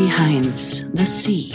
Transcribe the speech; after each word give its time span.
Behind 0.00 0.58
the 0.94 1.04
Sea, 1.04 1.50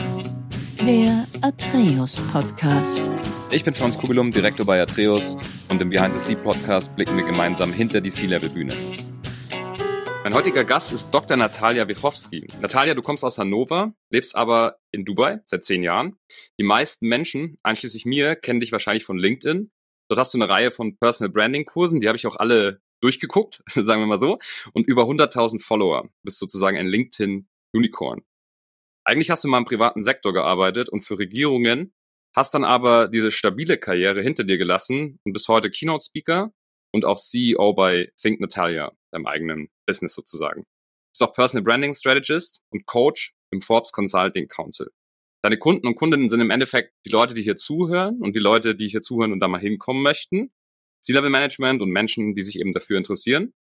der 0.85 1.25
Atreus 1.41 2.21
Podcast. 2.31 3.01
Ich 3.49 3.63
bin 3.63 3.73
Franz 3.73 3.97
Kugelum, 3.97 4.31
Direktor 4.31 4.67
bei 4.67 4.79
Atreus 4.79 5.35
und 5.67 5.81
im 5.81 5.89
Behind 5.89 6.13
the 6.13 6.19
Sea 6.19 6.35
Podcast 6.35 6.95
blicken 6.95 7.17
wir 7.17 7.25
gemeinsam 7.25 7.73
hinter 7.73 8.01
die 8.01 8.11
Sea-Level-Bühne. 8.11 8.71
Mein 10.23 10.35
heutiger 10.35 10.63
Gast 10.63 10.93
ist 10.93 11.09
Dr. 11.09 11.37
Natalia 11.37 11.87
Wichowski. 11.87 12.47
Natalia, 12.61 12.93
du 12.93 13.01
kommst 13.01 13.23
aus 13.23 13.39
Hannover, 13.39 13.95
lebst 14.11 14.35
aber 14.35 14.77
in 14.91 15.05
Dubai 15.05 15.39
seit 15.45 15.65
zehn 15.65 15.81
Jahren. 15.81 16.15
Die 16.59 16.63
meisten 16.63 17.07
Menschen, 17.07 17.57
einschließlich 17.63 18.05
mir, 18.05 18.35
kennen 18.35 18.59
dich 18.59 18.71
wahrscheinlich 18.71 19.05
von 19.05 19.17
LinkedIn. 19.17 19.71
Dort 20.07 20.19
hast 20.19 20.35
du 20.35 20.37
eine 20.37 20.47
Reihe 20.47 20.69
von 20.69 20.99
Personal 20.99 21.33
Branding 21.33 21.65
Kursen, 21.65 21.99
die 21.99 22.07
habe 22.07 22.17
ich 22.17 22.27
auch 22.27 22.35
alle 22.35 22.79
durchgeguckt, 23.01 23.63
sagen 23.73 24.03
wir 24.03 24.05
mal 24.05 24.19
so, 24.19 24.37
und 24.73 24.85
über 24.85 25.05
100.000 25.05 25.63
Follower. 25.63 26.07
Bist 26.21 26.37
sozusagen 26.37 26.77
ein 26.77 26.85
LinkedIn 26.85 27.47
Unicorn. 27.73 28.21
Eigentlich 29.07 29.29
hast 29.29 29.43
du 29.43 29.47
mal 29.47 29.59
im 29.59 29.65
privaten 29.65 30.01
Sektor 30.01 30.33
gearbeitet 30.33 30.89
und 30.89 31.05
für 31.05 31.19
Regierungen, 31.19 31.93
hast 32.35 32.55
dann 32.55 32.63
aber 32.63 33.07
diese 33.07 33.29
stabile 33.29 33.77
Karriere 33.77 34.21
hinter 34.21 34.43
dir 34.43 34.57
gelassen 34.57 35.19
und 35.23 35.33
bist 35.33 35.47
heute 35.47 35.69
Keynote 35.69 36.03
Speaker 36.03 36.51
und 36.91 37.05
auch 37.05 37.19
CEO 37.19 37.73
bei 37.73 38.11
Think 38.19 38.41
Natalia, 38.41 38.91
deinem 39.11 39.27
eigenen 39.27 39.69
Business 39.85 40.15
sozusagen. 40.15 40.65
Bist 41.13 41.21
auch 41.21 41.33
Personal 41.33 41.63
Branding 41.63 41.93
Strategist 41.93 42.61
und 42.71 42.87
Coach 42.87 43.33
im 43.51 43.61
Forbes 43.61 43.91
Consulting 43.91 44.47
Council. 44.47 44.91
Deine 45.43 45.59
Kunden 45.59 45.85
und 45.85 45.95
Kundinnen 45.95 46.31
sind 46.31 46.41
im 46.41 46.49
Endeffekt 46.49 46.91
die 47.05 47.11
Leute, 47.11 47.35
die 47.35 47.43
hier 47.43 47.55
zuhören 47.55 48.19
und 48.21 48.35
die 48.35 48.39
Leute, 48.39 48.73
die 48.73 48.87
hier 48.87 49.01
zuhören 49.01 49.31
und 49.31 49.39
da 49.39 49.47
mal 49.47 49.61
hinkommen 49.61 50.01
möchten. 50.01 50.51
C-Level 51.01 51.29
Management 51.29 51.83
und 51.83 51.91
Menschen, 51.91 52.33
die 52.33 52.41
sich 52.41 52.59
eben 52.59 52.73
dafür 52.73 52.97
interessieren. 52.97 53.53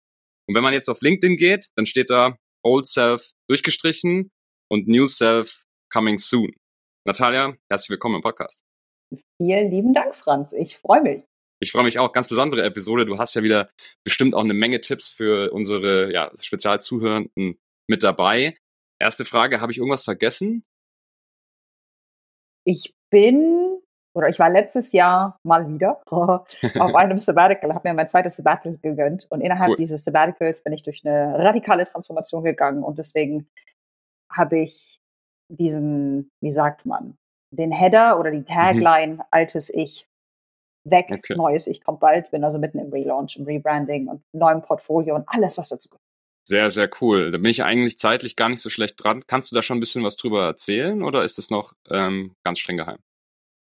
Und 0.46 0.54
wenn 0.54 0.62
man 0.62 0.72
jetzt 0.72 0.88
auf 0.88 1.00
LinkedIn 1.00 1.36
geht, 1.36 1.66
dann 1.74 1.86
steht 1.86 2.10
da 2.10 2.38
Old 2.62 2.86
Self 2.86 3.32
durchgestrichen 3.48 4.30
und 4.72 4.88
New 4.88 5.04
Self 5.04 5.66
coming 5.92 6.16
soon. 6.16 6.50
Natalia, 7.04 7.54
herzlich 7.68 7.90
willkommen 7.90 8.16
im 8.16 8.22
Podcast. 8.22 8.64
Vielen 9.36 9.70
lieben 9.70 9.92
Dank, 9.92 10.16
Franz. 10.16 10.54
Ich 10.54 10.78
freue 10.78 11.02
mich. 11.02 11.24
Ich 11.60 11.72
freue 11.72 11.84
mich 11.84 11.98
auch. 11.98 12.10
Ganz 12.12 12.28
besondere 12.28 12.62
Episode. 12.62 13.04
Du 13.04 13.18
hast 13.18 13.34
ja 13.34 13.42
wieder 13.42 13.68
bestimmt 14.02 14.34
auch 14.34 14.42
eine 14.42 14.54
Menge 14.54 14.80
Tipps 14.80 15.10
für 15.10 15.52
unsere 15.52 16.10
ja, 16.10 16.32
Spezialzuhörenden 16.40 17.58
mit 17.86 18.02
dabei. 18.02 18.56
Erste 18.98 19.26
Frage, 19.26 19.60
habe 19.60 19.72
ich 19.72 19.78
irgendwas 19.78 20.04
vergessen? 20.04 20.64
Ich 22.64 22.94
bin, 23.10 23.78
oder 24.14 24.30
ich 24.30 24.38
war 24.38 24.48
letztes 24.48 24.92
Jahr 24.92 25.38
mal 25.42 25.68
wieder 25.68 26.00
auf 26.06 26.94
einem 26.94 27.18
Sabbatical, 27.18 27.74
habe 27.74 27.90
mir 27.90 27.94
mein 27.94 28.08
zweites 28.08 28.36
Sabbatical 28.36 28.78
gegönnt 28.78 29.26
und 29.28 29.42
innerhalb 29.42 29.72
cool. 29.72 29.76
dieses 29.76 30.04
Sabbaticals 30.04 30.62
bin 30.62 30.72
ich 30.72 30.82
durch 30.82 31.02
eine 31.04 31.34
radikale 31.44 31.84
Transformation 31.84 32.42
gegangen 32.42 32.82
und 32.82 32.96
deswegen 32.96 33.50
habe 34.32 34.60
ich 34.60 34.98
diesen, 35.48 36.30
wie 36.40 36.50
sagt 36.50 36.86
man, 36.86 37.16
den 37.50 37.70
Header 37.70 38.18
oder 38.18 38.30
die 38.30 38.38
mhm. 38.38 38.46
Tagline 38.46 39.14
mhm. 39.14 39.22
altes 39.30 39.70
Ich 39.70 40.06
weg, 40.84 41.06
okay. 41.10 41.36
neues 41.36 41.66
Ich 41.66 41.84
kommt 41.84 42.00
bald, 42.00 42.30
bin 42.30 42.44
also 42.44 42.58
mitten 42.58 42.78
im 42.78 42.90
Relaunch, 42.90 43.36
im 43.36 43.44
Rebranding 43.44 44.08
und 44.08 44.22
neuem 44.32 44.62
Portfolio 44.62 45.14
und 45.14 45.24
alles, 45.28 45.58
was 45.58 45.68
dazu 45.68 45.88
gehört. 45.88 46.02
Sehr, 46.44 46.70
sehr 46.70 46.90
cool. 47.00 47.30
Da 47.30 47.38
bin 47.38 47.50
ich 47.50 47.62
eigentlich 47.62 47.98
zeitlich 47.98 48.34
gar 48.34 48.48
nicht 48.48 48.60
so 48.60 48.68
schlecht 48.68 49.02
dran. 49.02 49.24
Kannst 49.28 49.52
du 49.52 49.54
da 49.54 49.62
schon 49.62 49.76
ein 49.76 49.80
bisschen 49.80 50.02
was 50.02 50.16
drüber 50.16 50.44
erzählen 50.44 51.02
oder 51.02 51.22
ist 51.22 51.38
es 51.38 51.50
noch 51.50 51.72
ähm, 51.88 52.34
ganz 52.42 52.58
streng 52.58 52.78
geheim? 52.78 52.98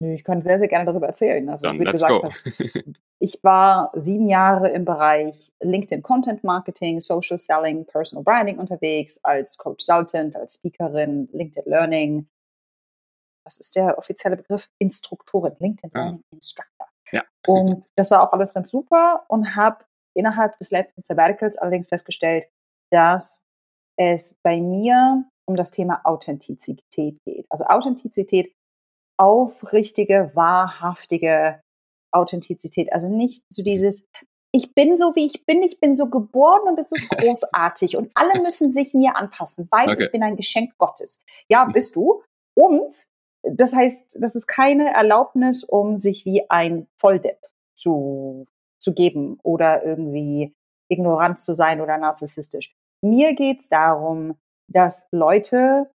Ich 0.02 0.23
kann 0.23 0.41
sehr, 0.41 0.57
sehr 0.57 0.67
gerne 0.67 0.85
darüber 0.85 1.07
erzählen. 1.07 1.47
Also, 1.49 1.67
Dann 1.67 1.80
wie 1.80 1.85
du 1.85 1.91
gesagt 1.91 2.21
go. 2.21 2.23
hast, 2.23 2.44
ich 3.19 3.44
war 3.44 3.91
sieben 3.94 4.27
Jahre 4.27 4.69
im 4.69 4.83
Bereich 4.83 5.52
LinkedIn 5.61 6.02
Content 6.02 6.43
Marketing, 6.43 6.99
Social 7.02 7.38
Selling, 7.38 7.85
Personal 7.85 8.23
Branding 8.23 8.58
unterwegs, 8.58 9.23
als 9.23 9.58
Consultant, 9.58 10.35
als 10.35 10.55
Speakerin, 10.55 11.30
LinkedIn 11.31 11.69
Learning. 11.69 12.27
Was 13.45 13.59
ist 13.59 13.75
der 13.75 13.97
offizielle 13.97 14.38
Begriff? 14.38 14.69
Instruktorin, 14.80 15.55
LinkedIn 15.59 15.91
ah. 15.93 15.99
Learning 15.99 16.23
Instructor. 16.33 16.88
Ja. 17.11 17.23
Und 17.45 17.88
das 17.95 18.09
war 18.11 18.23
auch 18.23 18.33
alles 18.33 18.53
ganz 18.53 18.71
super 18.71 19.26
und 19.27 19.55
habe 19.55 19.86
innerhalb 20.15 20.58
des 20.58 20.71
letzten 20.71 21.03
Sabbaticals 21.03 21.58
allerdings 21.58 21.87
festgestellt, 21.87 22.47
dass 22.92 23.43
es 23.97 24.36
bei 24.43 24.59
mir 24.59 25.26
um 25.47 25.55
das 25.55 25.71
Thema 25.71 26.02
Authentizität 26.05 27.17
geht. 27.26 27.45
Also 27.49 27.65
Authentizität, 27.65 28.53
aufrichtige, 29.17 30.32
wahrhaftige 30.33 31.61
Authentizität. 32.11 32.92
Also 32.92 33.10
nicht 33.10 33.44
so 33.49 33.64
dieses, 33.64 34.08
ich 34.54 34.73
bin 34.73 34.95
so, 34.95 35.16
wie 35.16 35.26
ich 35.26 35.45
bin, 35.45 35.64
ich 35.64 35.80
bin 35.80 35.95
so 35.95 36.08
geboren 36.08 36.67
und 36.67 36.77
es 36.80 36.92
ist 36.92 37.10
großartig 37.17 37.98
und 37.98 38.11
alle 38.16 38.42
müssen 38.42 38.71
sich 38.71 38.94
mir 38.94 39.16
anpassen, 39.16 39.67
weil 39.71 39.89
okay. 39.89 40.04
ich 40.04 40.11
bin 40.11 40.23
ein 40.23 40.36
Geschenk 40.36 40.77
Gottes. 40.77 41.23
Ja, 41.50 41.66
mhm. 41.66 41.73
bist 41.73 41.95
du. 41.95 42.23
Und 42.54 43.08
das 43.44 43.73
heißt, 43.73 44.17
das 44.21 44.36
ist 44.36 44.48
keine 44.48 44.94
Erlaubnis, 44.94 45.64
um 45.64 45.98
sich 45.98 46.26
wie 46.26 46.50
ein 46.50 46.88
Volldepp 47.00 47.39
zu, 47.76 48.45
zu 48.80 48.94
geben 48.94 49.39
oder 49.44 49.83
irgendwie 49.83 50.54
ignorant 50.89 51.39
zu 51.39 51.54
sein 51.54 51.82
oder 51.82 51.98
narzisstisch. 51.98 52.73
Mir 53.02 53.33
geht 53.33 53.61
es 53.61 53.70
darum, 53.70 54.36
dass 54.67 55.08
Leute 55.11 55.89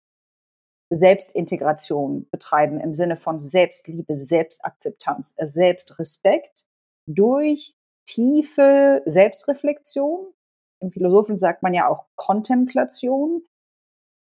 Selbstintegration 0.91 2.29
betreiben 2.31 2.81
im 2.81 2.95
Sinne 2.95 3.17
von 3.17 3.39
Selbstliebe, 3.39 4.15
Selbstakzeptanz, 4.15 5.35
äh, 5.39 5.47
Selbstrespekt 5.47 6.67
durch 7.07 7.75
tiefe 8.07 9.03
Selbstreflexion. 9.07 10.33
Im 10.81 10.93
Philosophen 10.93 11.39
sagt 11.39 11.63
man 11.63 11.75
ja 11.75 11.89
auch 11.89 12.07
Kontemplation. 12.17 13.45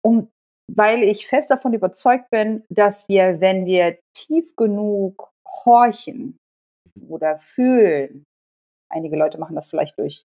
Und 0.03 0.31
weil 0.73 1.03
ich 1.03 1.27
fest 1.27 1.51
davon 1.51 1.75
überzeugt 1.75 2.31
bin, 2.31 2.65
dass 2.69 3.09
wir, 3.09 3.41
wenn 3.41 3.67
wir 3.67 3.99
tief 4.15 4.55
genug 4.57 5.33
horchen 5.65 6.39
oder 7.09 7.39
fühlen, 7.39 8.25
einige 8.91 9.17
Leute 9.17 9.39
machen 9.39 9.57
das 9.57 9.69
vielleicht 9.69 9.99
durch, 9.99 10.25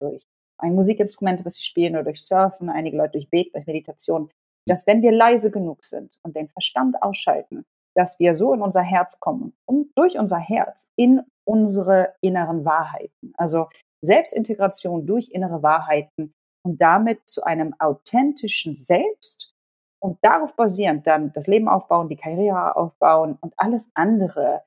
durch 0.00 0.24
ein 0.58 0.74
Musikinstrument, 0.74 1.44
was 1.44 1.56
sie 1.56 1.64
spielen 1.64 1.94
oder 1.94 2.04
durch 2.04 2.24
Surfen, 2.24 2.70
einige 2.70 2.96
Leute 2.96 3.12
durch 3.12 3.28
Beten, 3.28 3.52
durch 3.52 3.66
Meditation, 3.66 4.30
dass 4.66 4.86
wenn 4.86 5.02
wir 5.02 5.12
leise 5.12 5.50
genug 5.50 5.84
sind 5.84 6.18
und 6.22 6.36
den 6.36 6.48
Verstand 6.48 7.02
ausschalten, 7.02 7.64
dass 7.94 8.18
wir 8.18 8.34
so 8.34 8.52
in 8.52 8.60
unser 8.60 8.82
Herz 8.82 9.20
kommen 9.20 9.54
und 9.64 9.90
durch 9.96 10.18
unser 10.18 10.38
Herz 10.38 10.90
in 10.96 11.22
unsere 11.44 12.14
inneren 12.20 12.64
Wahrheiten. 12.64 13.32
Also 13.36 13.68
Selbstintegration 14.02 15.06
durch 15.06 15.30
innere 15.30 15.62
Wahrheiten 15.62 16.34
und 16.64 16.80
damit 16.82 17.20
zu 17.26 17.44
einem 17.44 17.74
authentischen 17.78 18.74
Selbst 18.74 19.54
und 20.00 20.18
darauf 20.22 20.54
basierend 20.56 21.06
dann 21.06 21.32
das 21.32 21.46
Leben 21.46 21.68
aufbauen, 21.68 22.08
die 22.08 22.16
Karriere 22.16 22.76
aufbauen 22.76 23.38
und 23.40 23.54
alles 23.56 23.90
andere 23.94 24.62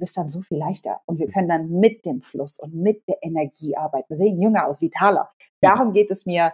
ist 0.00 0.16
dann 0.16 0.28
so 0.28 0.42
viel 0.42 0.58
leichter. 0.58 1.00
Und 1.06 1.18
wir 1.18 1.30
können 1.30 1.48
dann 1.48 1.70
mit 1.70 2.04
dem 2.04 2.20
Fluss 2.20 2.58
und 2.58 2.74
mit 2.74 3.08
der 3.08 3.22
Energie 3.22 3.76
arbeiten. 3.76 4.08
Wir 4.08 4.16
sehen 4.16 4.40
jünger 4.40 4.66
aus, 4.66 4.80
vitaler. 4.80 5.30
Darum 5.62 5.92
geht 5.92 6.10
es 6.10 6.26
mir. 6.26 6.52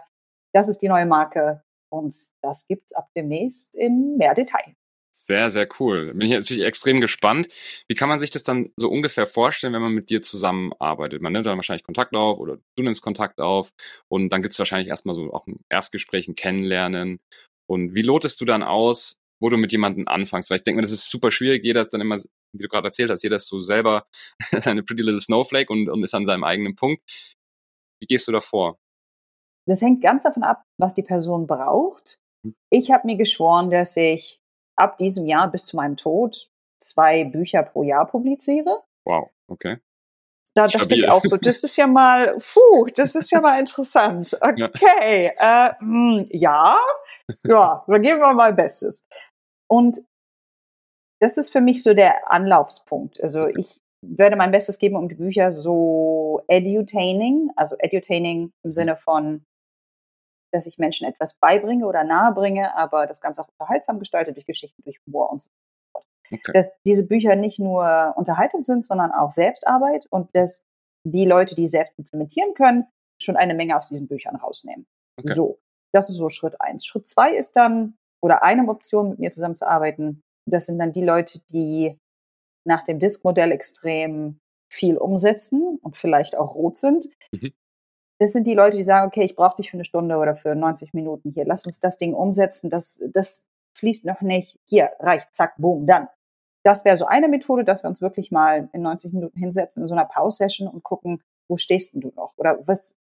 Das 0.53 0.69
ist 0.69 0.81
die 0.81 0.87
neue 0.87 1.05
Marke. 1.05 1.63
Und 1.91 2.15
das 2.41 2.67
gibt 2.67 2.85
es 2.85 2.93
ab 2.93 3.09
demnächst 3.15 3.75
in 3.75 4.17
mehr 4.17 4.33
Detail. 4.33 4.75
Sehr, 5.13 5.49
sehr 5.49 5.67
cool. 5.79 6.13
Bin 6.13 6.21
ich 6.21 6.33
natürlich 6.33 6.63
extrem 6.63 7.01
gespannt. 7.01 7.49
Wie 7.89 7.95
kann 7.95 8.07
man 8.07 8.17
sich 8.17 8.29
das 8.29 8.43
dann 8.43 8.71
so 8.77 8.89
ungefähr 8.89 9.27
vorstellen, 9.27 9.73
wenn 9.73 9.81
man 9.81 9.93
mit 9.93 10.09
dir 10.09 10.21
zusammenarbeitet? 10.21 11.21
Man 11.21 11.33
nimmt 11.33 11.45
dann 11.45 11.57
wahrscheinlich 11.57 11.83
Kontakt 11.83 12.15
auf 12.15 12.39
oder 12.39 12.59
du 12.77 12.83
nimmst 12.83 13.01
Kontakt 13.01 13.41
auf 13.41 13.73
und 14.07 14.29
dann 14.29 14.41
gibt 14.41 14.53
es 14.53 14.59
wahrscheinlich 14.59 14.89
erstmal 14.89 15.15
so 15.15 15.33
auch 15.33 15.45
ein 15.47 15.59
Erstgespräch, 15.69 16.29
ein 16.29 16.35
Kennenlernen. 16.35 17.19
Und 17.67 17.93
wie 17.93 18.03
lotest 18.03 18.39
du 18.39 18.45
dann 18.45 18.63
aus, 18.63 19.19
wo 19.41 19.49
du 19.49 19.57
mit 19.57 19.73
jemandem 19.73 20.07
anfängst? 20.07 20.49
Weil 20.49 20.57
ich 20.57 20.63
denke 20.63 20.77
mir, 20.77 20.83
das 20.83 20.93
ist 20.93 21.09
super 21.09 21.31
schwierig. 21.31 21.63
Jeder 21.65 21.81
ist 21.81 21.89
dann 21.89 22.01
immer, 22.01 22.17
wie 22.17 22.63
du 22.63 22.69
gerade 22.69 22.87
erzählt 22.87 23.11
hast, 23.11 23.23
jeder 23.23 23.35
ist 23.35 23.47
so 23.47 23.61
selber 23.61 24.07
seine 24.59 24.81
Pretty 24.83 25.03
Little 25.03 25.19
Snowflake 25.19 25.71
und, 25.73 25.89
und 25.89 26.03
ist 26.03 26.13
an 26.13 26.25
seinem 26.25 26.45
eigenen 26.45 26.75
Punkt. 26.77 27.03
Wie 27.99 28.07
gehst 28.07 28.27
du 28.29 28.31
da 28.31 28.41
vor? 28.41 28.79
Das 29.67 29.81
hängt 29.81 30.01
ganz 30.01 30.23
davon 30.23 30.43
ab, 30.43 30.63
was 30.77 30.93
die 30.93 31.03
Person 31.03 31.47
braucht. 31.47 32.19
Hm. 32.43 32.55
Ich 32.69 32.91
habe 32.91 33.07
mir 33.07 33.17
geschworen, 33.17 33.69
dass 33.69 33.95
ich 33.97 34.41
ab 34.75 34.97
diesem 34.97 35.25
Jahr 35.25 35.49
bis 35.49 35.65
zu 35.65 35.75
meinem 35.75 35.97
Tod 35.97 36.49
zwei 36.79 37.23
Bücher 37.23 37.63
pro 37.63 37.83
Jahr 37.83 38.07
publiziere. 38.07 38.83
Wow, 39.05 39.29
okay. 39.47 39.77
Da 40.53 40.67
Stabil. 40.67 40.81
dachte 40.83 40.95
ich 40.95 41.09
auch 41.09 41.23
so, 41.23 41.37
das 41.37 41.63
ist 41.63 41.77
ja 41.77 41.87
mal, 41.87 42.37
puh, 42.39 42.85
das 42.95 43.15
ist 43.15 43.31
ja 43.31 43.39
mal 43.39 43.59
interessant. 43.59 44.37
Okay, 44.41 45.31
ja, 45.39 45.67
äh, 45.67 45.73
mh, 45.79 46.17
hm, 46.17 46.25
ja, 46.29 46.77
ja, 47.45 47.83
dann 47.87 48.01
geben 48.01 48.19
wir 48.19 48.33
mal 48.33 48.53
Bestes. 48.53 49.07
Und 49.69 50.01
das 51.21 51.37
ist 51.37 51.51
für 51.51 51.61
mich 51.61 51.83
so 51.83 51.93
der 51.93 52.29
Anlaufspunkt. 52.29 53.21
Also 53.21 53.47
ich 53.47 53.79
werde 54.01 54.35
mein 54.35 54.51
Bestes 54.51 54.79
geben, 54.79 54.95
um 54.95 55.07
die 55.07 55.15
Bücher 55.15 55.51
so 55.51 56.41
edutaining, 56.47 57.51
also 57.55 57.75
edutaining 57.77 58.51
im 58.63 58.69
mhm. 58.69 58.71
Sinne 58.71 58.97
von 58.97 59.45
dass 60.51 60.65
ich 60.65 60.77
Menschen 60.77 61.07
etwas 61.07 61.35
beibringe 61.35 61.85
oder 61.85 62.03
nahebringe, 62.03 62.75
aber 62.75 63.07
das 63.07 63.21
Ganze 63.21 63.41
auch 63.41 63.49
unterhaltsam 63.57 63.99
gestaltet 63.99 64.35
durch 64.35 64.45
Geschichten, 64.45 64.83
durch 64.83 64.99
Humor 65.05 65.31
und 65.31 65.41
so 65.41 65.49
fort. 65.91 66.05
Okay. 66.31 66.51
Dass 66.53 66.77
diese 66.83 67.07
Bücher 67.07 67.35
nicht 67.35 67.59
nur 67.59 68.13
Unterhaltung 68.15 68.63
sind, 68.63 68.85
sondern 68.85 69.11
auch 69.11 69.31
Selbstarbeit 69.31 70.05
und 70.09 70.35
dass 70.35 70.63
die 71.03 71.25
Leute, 71.25 71.55
die 71.55 71.67
selbst 71.67 71.97
implementieren 71.97 72.53
können, 72.53 72.87
schon 73.21 73.37
eine 73.37 73.53
Menge 73.53 73.77
aus 73.77 73.89
diesen 73.89 74.07
Büchern 74.07 74.35
rausnehmen. 74.35 74.85
Okay. 75.17 75.33
So, 75.33 75.59
das 75.93 76.09
ist 76.09 76.17
so 76.17 76.29
Schritt 76.29 76.59
eins. 76.61 76.85
Schritt 76.85 77.07
zwei 77.07 77.35
ist 77.35 77.55
dann 77.55 77.95
oder 78.23 78.43
eine 78.43 78.67
Option, 78.69 79.09
mit 79.09 79.19
mir 79.19 79.31
zusammenzuarbeiten. 79.31 80.21
Das 80.49 80.67
sind 80.67 80.79
dann 80.79 80.93
die 80.93 81.03
Leute, 81.03 81.41
die 81.51 81.97
nach 82.67 82.85
dem 82.85 82.99
Disk-Modell 82.99 83.51
extrem 83.51 84.39
viel 84.71 84.97
umsetzen 84.97 85.79
und 85.81 85.97
vielleicht 85.97 86.35
auch 86.35 86.55
rot 86.55 86.77
sind. 86.77 87.09
Mhm. 87.31 87.53
Das 88.21 88.33
sind 88.33 88.45
die 88.45 88.53
Leute, 88.53 88.77
die 88.77 88.83
sagen, 88.83 89.07
okay, 89.07 89.23
ich 89.23 89.35
brauche 89.35 89.55
dich 89.55 89.71
für 89.71 89.77
eine 89.77 89.83
Stunde 89.83 90.15
oder 90.17 90.35
für 90.35 90.53
90 90.53 90.93
Minuten 90.93 91.31
hier. 91.31 91.43
Lass 91.43 91.65
uns 91.65 91.79
das 91.79 91.97
Ding 91.97 92.13
umsetzen. 92.13 92.69
Das, 92.69 93.03
das 93.11 93.47
fließt 93.75 94.05
noch 94.05 94.21
nicht. 94.21 94.59
Hier, 94.69 94.91
reicht, 94.99 95.33
zack, 95.33 95.55
boom, 95.57 95.87
dann. 95.87 96.07
Das 96.63 96.85
wäre 96.85 96.95
so 96.97 97.07
eine 97.07 97.27
Methode, 97.27 97.63
dass 97.63 97.83
wir 97.83 97.87
uns 97.87 97.99
wirklich 97.99 98.29
mal 98.29 98.69
in 98.73 98.83
90 98.83 99.13
Minuten 99.13 99.39
hinsetzen 99.39 99.81
in 99.81 99.87
so 99.87 99.95
einer 99.95 100.05
Pause-Session 100.05 100.67
und 100.67 100.83
gucken, 100.83 101.23
wo 101.49 101.57
stehst 101.57 101.95
denn 101.95 102.01
du 102.01 102.11
noch? 102.15 102.33
Oder 102.37 102.59
was, 102.67 102.93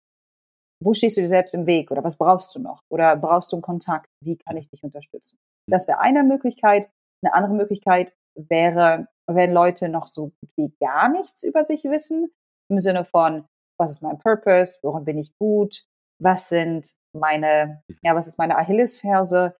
wo 0.81 0.93
stehst 0.93 1.17
du 1.17 1.21
dir 1.21 1.27
selbst 1.27 1.53
im 1.53 1.65
Weg? 1.65 1.91
Oder 1.91 2.01
was 2.05 2.17
brauchst 2.17 2.55
du 2.55 2.59
noch? 2.59 2.79
Oder 2.89 3.17
brauchst 3.17 3.51
du 3.51 3.57
einen 3.57 3.61
Kontakt? 3.61 4.07
Wie 4.23 4.37
kann 4.37 4.55
ich 4.55 4.69
dich 4.69 4.85
unterstützen? 4.85 5.37
Das 5.69 5.89
wäre 5.89 5.99
eine 5.99 6.23
Möglichkeit. 6.23 6.89
Eine 7.21 7.33
andere 7.33 7.55
Möglichkeit 7.55 8.13
wäre, 8.35 9.09
wenn 9.27 9.51
Leute 9.51 9.89
noch 9.89 10.07
so 10.07 10.27
gut 10.27 10.51
wie 10.55 10.73
gar 10.79 11.09
nichts 11.09 11.43
über 11.43 11.63
sich 11.63 11.83
wissen, 11.83 12.31
im 12.71 12.79
Sinne 12.79 13.03
von, 13.03 13.43
was 13.79 13.91
ist 13.91 14.01
mein 14.01 14.19
Purpose? 14.19 14.79
Worin 14.83 15.05
bin 15.05 15.17
ich 15.17 15.35
gut? 15.37 15.85
Was 16.19 16.49
sind 16.49 16.95
meine, 17.13 17.81
ja, 18.01 18.15
was 18.15 18.27
ist 18.27 18.37
meine 18.37 18.57
Achillesferse? 18.57 19.55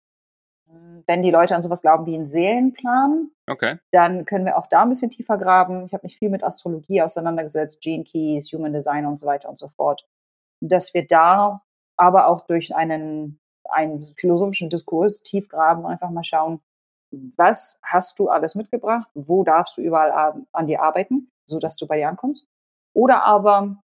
Wenn 1.08 1.24
die 1.24 1.32
Leute 1.32 1.56
an 1.56 1.64
sowas 1.64 1.82
glauben 1.82 2.06
wie 2.06 2.14
einen 2.14 2.28
Seelenplan, 2.28 3.32
okay. 3.50 3.80
dann 3.92 4.26
können 4.26 4.46
wir 4.46 4.58
auch 4.58 4.68
da 4.68 4.84
ein 4.84 4.90
bisschen 4.90 5.10
tiefer 5.10 5.38
graben. 5.38 5.86
Ich 5.86 5.94
habe 5.94 6.06
mich 6.06 6.18
viel 6.18 6.30
mit 6.30 6.44
Astrologie 6.44 7.02
auseinandergesetzt, 7.02 7.82
Gene 7.82 8.04
Keys, 8.04 8.52
Human 8.54 8.74
Design 8.74 9.08
und 9.08 9.18
so 9.18 9.26
weiter 9.26 9.50
und 9.50 9.58
so 9.58 9.70
fort. 9.70 10.06
Dass 10.62 10.94
wir 10.94 11.08
da 11.08 11.64
aber 11.98 12.28
auch 12.28 12.42
durch 12.46 12.76
einen, 12.76 13.40
einen 13.64 14.04
philosophischen 14.04 14.70
Diskurs 14.70 15.24
tief 15.24 15.48
graben 15.48 15.86
und 15.86 15.92
einfach 15.92 16.12
mal 16.12 16.24
schauen, 16.24 16.62
was 17.36 17.80
hast 17.84 18.20
du 18.20 18.30
alles 18.30 18.54
mitgebracht? 18.54 19.10
Wo 19.16 19.44
darfst 19.44 19.78
du 19.78 19.82
überall 19.82 20.46
an 20.52 20.68
dir 20.68 20.84
arbeiten, 20.84 21.32
sodass 21.48 21.78
du 21.78 21.88
bei 21.88 21.98
dir 21.98 22.10
ankommst? 22.10 22.48
Oder 22.94 23.24
aber, 23.24 23.82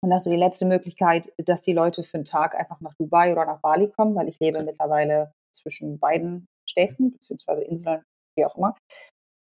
und 0.00 0.10
das 0.10 0.20
ist 0.22 0.24
so 0.24 0.30
die 0.30 0.36
letzte 0.36 0.66
Möglichkeit, 0.66 1.32
dass 1.38 1.62
die 1.62 1.72
Leute 1.72 2.04
für 2.04 2.18
einen 2.18 2.24
Tag 2.24 2.54
einfach 2.54 2.80
nach 2.80 2.94
Dubai 2.94 3.32
oder 3.32 3.44
nach 3.44 3.60
Bali 3.60 3.88
kommen, 3.88 4.14
weil 4.14 4.28
ich 4.28 4.38
lebe 4.38 4.62
mittlerweile 4.62 5.32
zwischen 5.52 5.98
beiden 5.98 6.46
Städten, 6.68 7.12
beziehungsweise 7.12 7.64
Inseln, 7.64 8.02
wie 8.36 8.44
auch 8.44 8.56
immer. 8.56 8.76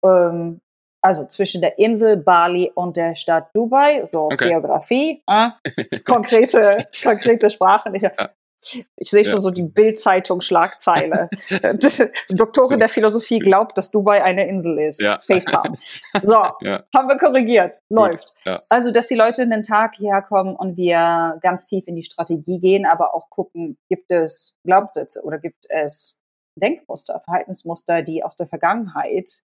Ähm, 0.03 0.59
also 1.01 1.25
zwischen 1.27 1.61
der 1.61 1.77
Insel 1.79 2.17
Bali 2.17 2.71
und 2.73 2.97
der 2.97 3.15
Stadt 3.15 3.49
Dubai, 3.53 4.05
so 4.05 4.25
okay. 4.25 4.49
Geografie, 4.49 5.21
äh, 5.27 5.49
konkrete, 6.05 6.87
konkrete 7.03 7.49
Sprache. 7.49 7.91
Ich, 7.93 8.03
ja. 8.03 8.11
Ich 8.97 9.09
sehe 9.09 9.23
schon 9.25 9.35
ja. 9.35 9.39
so 9.39 9.51
die 9.51 9.63
Bild-Zeitung-Schlagzeile. 9.63 11.29
Doktorin 12.29 12.79
der 12.79 12.89
Philosophie 12.89 13.39
glaubt, 13.39 13.77
dass 13.77 13.91
Dubai 13.91 14.23
eine 14.23 14.47
Insel 14.47 14.79
ist. 14.79 15.01
Ja. 15.01 15.19
Facepalm. 15.19 15.77
So, 16.23 16.43
ja. 16.61 16.83
haben 16.95 17.07
wir 17.07 17.17
korrigiert. 17.17 17.79
Läuft. 17.89 18.33
Ja. 18.45 18.59
Also, 18.69 18.91
dass 18.91 19.07
die 19.07 19.15
Leute 19.15 19.41
einen 19.41 19.63
Tag 19.63 19.95
hierher 19.95 20.21
kommen 20.21 20.55
und 20.55 20.77
wir 20.77 21.39
ganz 21.41 21.67
tief 21.67 21.87
in 21.87 21.95
die 21.95 22.03
Strategie 22.03 22.59
gehen, 22.59 22.85
aber 22.85 23.13
auch 23.13 23.29
gucken, 23.29 23.77
gibt 23.89 24.11
es 24.11 24.57
Glaubenssätze 24.65 25.23
oder 25.23 25.39
gibt 25.39 25.65
es 25.69 26.21
Denkmuster, 26.59 27.19
Verhaltensmuster, 27.21 28.01
die 28.01 28.23
aus 28.23 28.35
der 28.35 28.47
Vergangenheit 28.47 29.43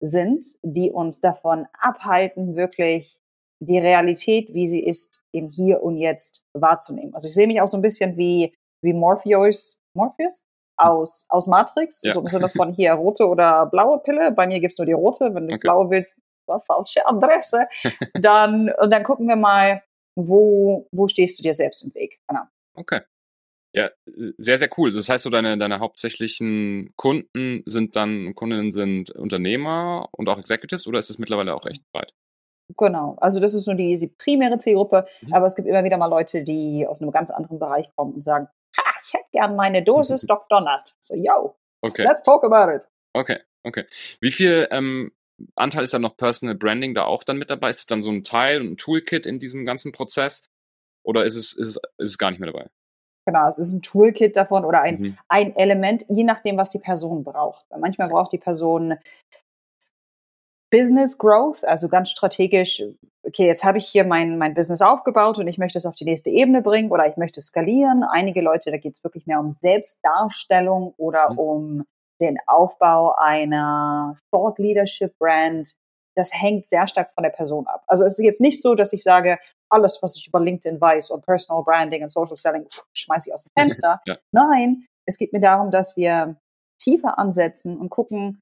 sind, 0.00 0.44
die 0.62 0.90
uns 0.90 1.20
davon 1.20 1.66
abhalten, 1.78 2.56
wirklich 2.56 3.20
die 3.66 3.78
Realität, 3.78 4.52
wie 4.52 4.66
sie 4.66 4.82
ist, 4.82 5.22
im 5.32 5.48
Hier 5.48 5.82
und 5.82 5.96
Jetzt 5.96 6.42
wahrzunehmen. 6.52 7.14
Also 7.14 7.28
ich 7.28 7.34
sehe 7.34 7.46
mich 7.46 7.60
auch 7.60 7.68
so 7.68 7.76
ein 7.76 7.82
bisschen 7.82 8.16
wie, 8.16 8.54
wie 8.82 8.92
Morpheus, 8.92 9.82
Morpheus 9.94 10.44
aus, 10.76 11.26
aus 11.28 11.46
Matrix, 11.46 12.02
ja. 12.02 12.12
so 12.12 12.20
im 12.20 12.28
Sinne 12.28 12.48
von 12.48 12.72
hier 12.72 12.92
rote 12.92 13.28
oder 13.28 13.66
blaue 13.66 14.00
Pille. 14.00 14.32
Bei 14.32 14.46
mir 14.46 14.60
gibt's 14.60 14.78
nur 14.78 14.86
die 14.86 14.92
rote. 14.92 15.34
Wenn 15.34 15.48
du 15.48 15.54
okay. 15.54 15.60
blaue 15.62 15.90
willst, 15.90 16.22
war 16.46 16.60
falsche 16.60 17.06
Adresse. 17.06 17.66
dann, 18.14 18.70
und 18.80 18.92
dann 18.92 19.04
gucken 19.04 19.28
wir 19.28 19.36
mal, 19.36 19.82
wo, 20.16 20.88
wo 20.92 21.08
stehst 21.08 21.38
du 21.38 21.42
dir 21.42 21.52
selbst 21.52 21.84
im 21.84 21.94
Weg. 21.94 22.18
Genau. 22.28 22.42
Okay. 22.74 23.00
Ja, 23.76 23.90
sehr, 24.38 24.56
sehr 24.56 24.70
cool. 24.78 24.92
Das 24.92 25.08
heißt, 25.08 25.24
so 25.24 25.30
deine, 25.30 25.58
deine 25.58 25.80
hauptsächlichen 25.80 26.92
Kunden 26.96 27.64
sind 27.66 27.96
dann, 27.96 28.34
Kundinnen 28.36 28.72
sind 28.72 29.10
Unternehmer 29.10 30.08
und 30.12 30.28
auch 30.28 30.38
Executives 30.38 30.86
oder 30.86 31.00
ist 31.00 31.10
es 31.10 31.18
mittlerweile 31.18 31.54
auch 31.54 31.66
echt 31.66 31.82
breit? 31.92 32.12
Genau, 32.76 33.16
also 33.20 33.40
das 33.40 33.54
ist 33.54 33.66
nur 33.66 33.76
die, 33.76 33.98
die 33.98 34.06
primäre 34.06 34.58
Zielgruppe, 34.58 35.06
mhm. 35.20 35.34
aber 35.34 35.46
es 35.46 35.54
gibt 35.54 35.68
immer 35.68 35.84
wieder 35.84 35.98
mal 35.98 36.06
Leute, 36.06 36.42
die 36.44 36.86
aus 36.86 37.02
einem 37.02 37.10
ganz 37.10 37.30
anderen 37.30 37.58
Bereich 37.58 37.90
kommen 37.94 38.14
und 38.14 38.22
sagen, 38.22 38.48
ha, 38.76 38.82
ich 39.02 39.12
hätte 39.12 39.26
gern 39.32 39.56
meine 39.56 39.82
Dosis 39.82 40.22
Dr. 40.28 40.60
Nut. 40.60 40.94
So, 40.98 41.14
yo, 41.14 41.56
okay. 41.82 42.02
let's 42.02 42.22
talk 42.22 42.42
about 42.42 42.74
it. 42.74 42.88
Okay, 43.12 43.38
okay. 43.64 43.84
Wie 44.20 44.30
viel 44.30 44.66
ähm, 44.70 45.12
Anteil 45.56 45.82
ist 45.82 45.94
dann 45.94 46.02
noch 46.02 46.16
Personal 46.16 46.54
Branding 46.54 46.94
da 46.94 47.04
auch 47.04 47.22
dann 47.22 47.38
mit 47.38 47.50
dabei? 47.50 47.70
Ist 47.70 47.80
es 47.80 47.86
dann 47.86 48.02
so 48.02 48.10
ein 48.10 48.24
Teil, 48.24 48.60
ein 48.60 48.76
Toolkit 48.76 49.26
in 49.26 49.38
diesem 49.38 49.66
ganzen 49.66 49.92
Prozess? 49.92 50.48
Oder 51.04 51.26
ist 51.26 51.36
es, 51.36 51.52
ist 51.52 51.68
es, 51.68 51.76
ist 51.76 52.10
es 52.10 52.18
gar 52.18 52.30
nicht 52.30 52.40
mehr 52.40 52.50
dabei? 52.50 52.70
Genau, 53.26 53.48
es 53.48 53.58
ist 53.58 53.72
ein 53.72 53.82
Toolkit 53.82 54.36
davon 54.36 54.64
oder 54.64 54.82
ein, 54.82 55.00
mhm. 55.00 55.18
ein 55.28 55.56
Element, 55.56 56.04
je 56.08 56.24
nachdem, 56.24 56.56
was 56.58 56.70
die 56.70 56.78
Person 56.78 57.24
braucht. 57.24 57.64
Manchmal 57.78 58.08
braucht 58.08 58.32
die 58.32 58.38
Person 58.38 58.98
Business 60.74 61.16
Growth, 61.18 61.62
also 61.64 61.88
ganz 61.88 62.10
strategisch, 62.10 62.82
okay, 63.22 63.46
jetzt 63.46 63.62
habe 63.62 63.78
ich 63.78 63.86
hier 63.86 64.04
mein, 64.04 64.38
mein 64.38 64.54
Business 64.54 64.82
aufgebaut 64.82 65.38
und 65.38 65.46
ich 65.46 65.56
möchte 65.56 65.78
es 65.78 65.86
auf 65.86 65.94
die 65.94 66.04
nächste 66.04 66.30
Ebene 66.30 66.62
bringen 66.62 66.90
oder 66.90 67.06
ich 67.06 67.16
möchte 67.16 67.40
skalieren. 67.40 68.02
Einige 68.02 68.40
Leute, 68.40 68.72
da 68.72 68.78
geht 68.78 68.96
es 68.96 69.04
wirklich 69.04 69.24
mehr 69.24 69.38
um 69.38 69.50
Selbstdarstellung 69.50 70.92
oder 70.96 71.30
mhm. 71.30 71.38
um 71.38 71.84
den 72.20 72.38
Aufbau 72.48 73.14
einer 73.16 74.16
Thought 74.32 74.58
Leadership 74.58 75.16
Brand. 75.20 75.76
Das 76.16 76.32
hängt 76.34 76.66
sehr 76.66 76.88
stark 76.88 77.12
von 77.12 77.22
der 77.22 77.30
Person 77.30 77.68
ab. 77.68 77.84
Also 77.86 78.04
es 78.04 78.18
ist 78.18 78.24
jetzt 78.24 78.40
nicht 78.40 78.60
so, 78.60 78.74
dass 78.74 78.92
ich 78.92 79.04
sage, 79.04 79.38
alles, 79.70 80.00
was 80.02 80.16
ich 80.16 80.26
über 80.26 80.40
LinkedIn 80.40 80.80
weiß 80.80 81.10
und 81.10 81.24
Personal 81.24 81.62
Branding 81.62 82.02
und 82.02 82.08
Social 82.08 82.34
Selling, 82.34 82.66
schmeiße 82.92 83.28
ich 83.28 83.34
aus 83.34 83.44
dem 83.44 83.52
Fenster. 83.56 84.00
ja. 84.06 84.16
Nein, 84.32 84.86
es 85.06 85.18
geht 85.18 85.32
mir 85.32 85.40
darum, 85.40 85.70
dass 85.70 85.96
wir 85.96 86.34
tiefer 86.80 87.16
ansetzen 87.16 87.78
und 87.78 87.90
gucken, 87.90 88.40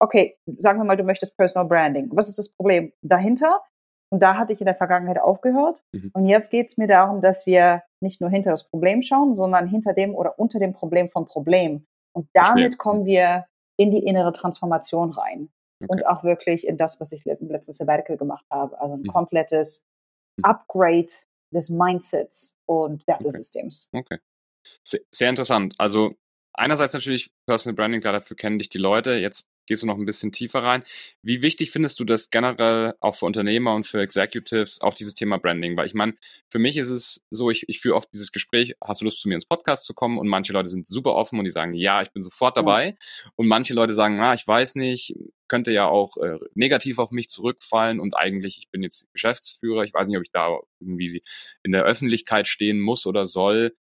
okay, 0.00 0.36
sagen 0.58 0.78
wir 0.78 0.84
mal, 0.84 0.96
du 0.96 1.04
möchtest 1.04 1.36
Personal 1.36 1.68
Branding. 1.68 2.08
Was 2.12 2.28
ist 2.28 2.38
das 2.38 2.48
Problem 2.50 2.92
dahinter? 3.02 3.62
Und 4.10 4.22
da 4.22 4.36
hatte 4.36 4.52
ich 4.52 4.60
in 4.60 4.66
der 4.66 4.74
Vergangenheit 4.74 5.20
aufgehört. 5.20 5.82
Mhm. 5.92 6.10
Und 6.14 6.26
jetzt 6.26 6.50
geht 6.50 6.68
es 6.68 6.76
mir 6.76 6.86
darum, 6.86 7.20
dass 7.20 7.46
wir 7.46 7.82
nicht 8.00 8.20
nur 8.20 8.30
hinter 8.30 8.50
das 8.50 8.68
Problem 8.68 9.02
schauen, 9.02 9.34
sondern 9.34 9.66
hinter 9.66 9.94
dem 9.94 10.14
oder 10.14 10.38
unter 10.38 10.58
dem 10.58 10.72
Problem 10.72 11.08
vom 11.08 11.26
Problem. 11.26 11.86
Und 12.12 12.28
damit 12.32 12.78
kommen 12.78 13.04
wir 13.04 13.46
in 13.78 13.90
die 13.90 14.04
innere 14.04 14.32
Transformation 14.32 15.10
rein. 15.10 15.50
Okay. 15.82 15.88
Und 15.90 16.06
auch 16.06 16.24
wirklich 16.24 16.66
in 16.66 16.78
das, 16.78 17.00
was 17.00 17.12
ich 17.12 17.26
im 17.26 17.48
letzten 17.48 17.72
Sabbatical 17.72 18.16
gemacht 18.16 18.46
habe. 18.50 18.80
Also 18.80 18.94
ein 18.94 19.02
mhm. 19.02 19.08
komplettes 19.08 19.84
mhm. 20.38 20.44
Upgrade 20.44 21.12
des 21.52 21.68
Mindsets 21.68 22.56
und 22.66 23.06
Wertesystems. 23.06 23.90
Okay. 23.92 24.14
okay. 24.14 24.22
Sehr, 24.84 25.00
sehr 25.10 25.30
interessant. 25.30 25.74
Also 25.78 26.14
einerseits 26.54 26.94
natürlich 26.94 27.30
Personal 27.46 27.74
Branding, 27.74 28.00
klar, 28.00 28.12
dafür 28.12 28.36
kennen 28.36 28.58
dich 28.58 28.68
die 28.68 28.78
Leute. 28.78 29.14
Jetzt 29.14 29.50
gehst 29.66 29.82
du 29.82 29.86
noch 29.86 29.98
ein 29.98 30.06
bisschen 30.06 30.32
tiefer 30.32 30.62
rein. 30.62 30.82
Wie 31.22 31.42
wichtig 31.42 31.70
findest 31.70 32.00
du 32.00 32.04
das 32.04 32.30
generell 32.30 32.94
auch 33.00 33.16
für 33.16 33.26
Unternehmer 33.26 33.74
und 33.74 33.86
für 33.86 34.00
Executives, 34.00 34.80
auch 34.80 34.94
dieses 34.94 35.14
Thema 35.14 35.38
Branding? 35.38 35.76
Weil 35.76 35.86
ich 35.86 35.94
meine, 35.94 36.14
für 36.48 36.58
mich 36.58 36.76
ist 36.76 36.90
es 36.90 37.26
so, 37.30 37.50
ich, 37.50 37.68
ich 37.68 37.80
führe 37.80 37.96
oft 37.96 38.12
dieses 38.12 38.32
Gespräch, 38.32 38.74
hast 38.82 39.00
du 39.00 39.04
Lust 39.04 39.20
zu 39.20 39.28
mir 39.28 39.34
ins 39.34 39.46
Podcast 39.46 39.84
zu 39.84 39.94
kommen? 39.94 40.18
Und 40.18 40.28
manche 40.28 40.52
Leute 40.52 40.68
sind 40.68 40.86
super 40.86 41.14
offen 41.14 41.38
und 41.38 41.44
die 41.44 41.50
sagen, 41.50 41.74
ja, 41.74 42.02
ich 42.02 42.10
bin 42.10 42.22
sofort 42.22 42.56
dabei. 42.56 42.92
Mhm. 42.92 43.30
Und 43.36 43.48
manche 43.48 43.74
Leute 43.74 43.92
sagen, 43.92 44.20
ah, 44.20 44.34
ich 44.34 44.46
weiß 44.46 44.76
nicht, 44.76 45.14
könnte 45.48 45.72
ja 45.72 45.86
auch 45.86 46.16
äh, 46.16 46.38
negativ 46.54 46.98
auf 46.98 47.10
mich 47.10 47.28
zurückfallen 47.28 48.00
und 48.00 48.16
eigentlich, 48.16 48.58
ich 48.58 48.70
bin 48.70 48.82
jetzt 48.82 49.10
Geschäftsführer, 49.12 49.84
ich 49.84 49.94
weiß 49.94 50.08
nicht, 50.08 50.16
ob 50.16 50.22
ich 50.22 50.32
da 50.32 50.58
irgendwie 50.80 51.22
in 51.62 51.72
der 51.72 51.84
Öffentlichkeit 51.84 52.48
stehen 52.48 52.80
muss 52.80 53.06
oder 53.06 53.26
soll. 53.26 53.76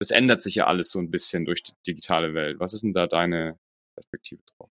Das 0.00 0.10
ändert 0.10 0.42
sich 0.42 0.56
ja 0.56 0.66
alles 0.66 0.90
so 0.90 0.98
ein 0.98 1.10
bisschen 1.10 1.44
durch 1.44 1.62
die 1.62 1.72
digitale 1.86 2.34
Welt. 2.34 2.60
Was 2.60 2.74
ist 2.74 2.82
denn 2.82 2.92
da 2.92 3.06
deine 3.06 3.58
Perspektive 3.94 4.42
drauf? 4.56 4.71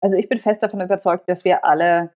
Also 0.00 0.16
ich 0.16 0.28
bin 0.28 0.38
fest 0.38 0.62
davon 0.62 0.80
überzeugt, 0.80 1.28
dass 1.28 1.44
wir 1.44 1.64
alle 1.64 2.12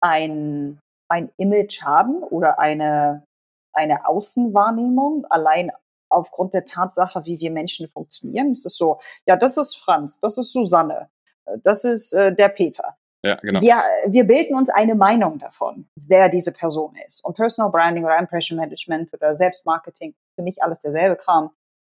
ein, 0.00 0.78
ein 1.10 1.30
Image 1.36 1.82
haben 1.82 2.22
oder 2.22 2.58
eine, 2.58 3.24
eine 3.74 4.06
Außenwahrnehmung, 4.06 5.26
allein 5.26 5.72
aufgrund 6.08 6.54
der 6.54 6.64
Tatsache, 6.64 7.24
wie 7.24 7.38
wir 7.40 7.50
Menschen 7.50 7.88
funktionieren. 7.88 8.52
Es 8.52 8.64
ist 8.64 8.78
so, 8.78 9.00
ja, 9.26 9.36
das 9.36 9.56
ist 9.56 9.76
Franz, 9.76 10.20
das 10.20 10.38
ist 10.38 10.52
Susanne, 10.52 11.08
äh, 11.46 11.58
das 11.62 11.84
ist 11.84 12.12
äh, 12.12 12.34
der 12.34 12.48
Peter. 12.48 12.96
Ja, 13.24 13.34
genau. 13.36 13.60
Wir, 13.60 13.82
wir 14.06 14.24
bilden 14.24 14.54
uns 14.54 14.70
eine 14.70 14.94
Meinung 14.94 15.38
davon, 15.38 15.88
wer 15.96 16.28
diese 16.28 16.52
Person 16.52 16.94
ist. 17.06 17.24
Und 17.24 17.34
Personal 17.36 17.72
Branding 17.72 18.04
oder 18.04 18.18
Impression 18.18 18.56
Management 18.56 19.12
oder 19.12 19.36
Selbstmarketing, 19.36 20.14
für 20.36 20.42
mich 20.42 20.62
alles 20.62 20.78
derselbe 20.78 21.16
Kram. 21.16 21.50